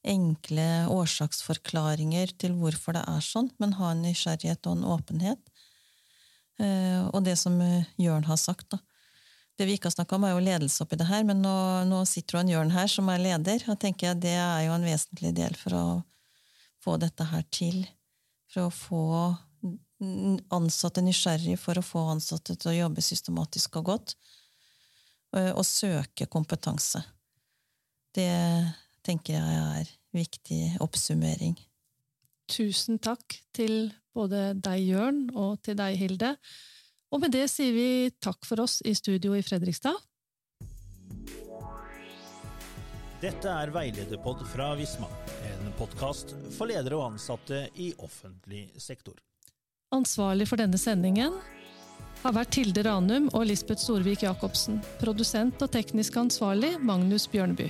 enkle 0.04 0.66
årsaksforklaringer 0.92 2.34
til 2.40 2.56
hvorfor 2.58 2.98
det 2.98 3.04
er 3.08 3.24
sånn, 3.24 3.48
men 3.62 3.76
ha 3.78 3.92
en 3.92 4.04
nysgjerrighet 4.04 4.68
og 4.68 4.76
en 4.76 4.88
åpenhet. 4.96 5.54
Eh, 6.60 7.00
og 7.08 7.24
det 7.26 7.38
som 7.40 7.56
eh, 7.64 7.88
Jørn 7.98 8.28
har 8.28 8.38
sagt, 8.40 8.68
da. 8.74 8.80
Det 9.54 9.68
vi 9.68 9.76
ikke 9.76 9.86
har 9.86 9.94
snakka 9.94 10.16
om, 10.18 10.26
er 10.26 10.34
jo 10.34 10.42
ledelse 10.42 10.82
oppi 10.82 10.98
det 10.98 11.06
her, 11.06 11.22
men 11.26 11.40
nå, 11.42 11.56
nå 11.86 12.02
sitter 12.10 12.36
jo 12.36 12.42
en 12.42 12.52
Jørn 12.52 12.74
her 12.74 12.90
som 12.90 13.08
er 13.12 13.22
leder, 13.22 13.62
og 13.70 13.78
tenker 13.80 14.10
jeg 14.10 14.22
det 14.26 14.34
er 14.34 14.64
jo 14.66 14.74
en 14.74 14.86
vesentlig 14.86 15.30
del 15.36 15.54
for 15.58 15.78
å 15.78 15.84
få 16.84 16.98
dette 17.00 17.26
her 17.30 17.44
til. 17.54 17.84
For 18.50 18.66
å 18.66 18.74
få 18.74 19.04
ansatte 20.54 21.02
nysgjerrig, 21.04 21.58
for 21.60 21.78
å 21.78 21.84
få 21.84 22.06
ansatte 22.12 22.56
til 22.56 22.72
å 22.72 22.78
jobbe 22.78 23.04
systematisk 23.04 23.76
og 23.80 23.84
godt. 23.84 24.14
eh, 25.36 25.52
Og 25.52 25.64
søke 25.64 26.26
kompetanse. 26.26 27.02
Det 28.14 28.30
tenker 29.02 29.34
jeg 29.34 29.80
er 29.80 29.88
viktig 30.14 30.76
oppsummering. 30.80 31.56
Tusen 32.46 32.98
takk 32.98 33.40
til 33.52 33.92
både 34.14 34.54
deg, 34.54 34.80
Jørn, 34.86 35.30
og 35.34 35.62
til 35.62 35.74
deg, 35.74 35.96
Hilde. 35.96 36.36
Og 37.10 37.20
med 37.20 37.32
det 37.32 37.48
sier 37.50 37.72
vi 37.74 38.10
takk 38.22 38.44
for 38.46 38.60
oss 38.60 38.80
i 38.84 38.94
studio 38.94 39.34
i 39.34 39.42
Fredrikstad. 39.42 39.96
Dette 43.24 43.48
er 43.48 43.70
Veilederpod 43.72 44.42
fra 44.50 44.74
Visma, 44.76 45.08
en 45.48 45.70
podkast 45.78 46.34
for 46.52 46.68
ledere 46.68 46.98
og 46.98 47.14
ansatte 47.14 47.70
i 47.80 47.94
offentlig 48.04 48.66
sektor. 48.76 49.16
Ansvarlig 49.94 50.48
for 50.50 50.58
denne 50.58 50.78
sendingen 50.80 51.36
har 52.24 52.32
vært 52.34 52.54
Tilde 52.56 52.82
Ranum 52.82 53.28
og 53.36 53.44
Lisbeth 53.46 53.84
Storvik 53.84 54.24
Jacobsen. 54.24 54.80
Produsent 54.98 55.60
og 55.62 55.70
teknisk 55.70 56.16
ansvarlig 56.18 56.72
Magnus 56.82 57.28
Bjørneby. 57.30 57.68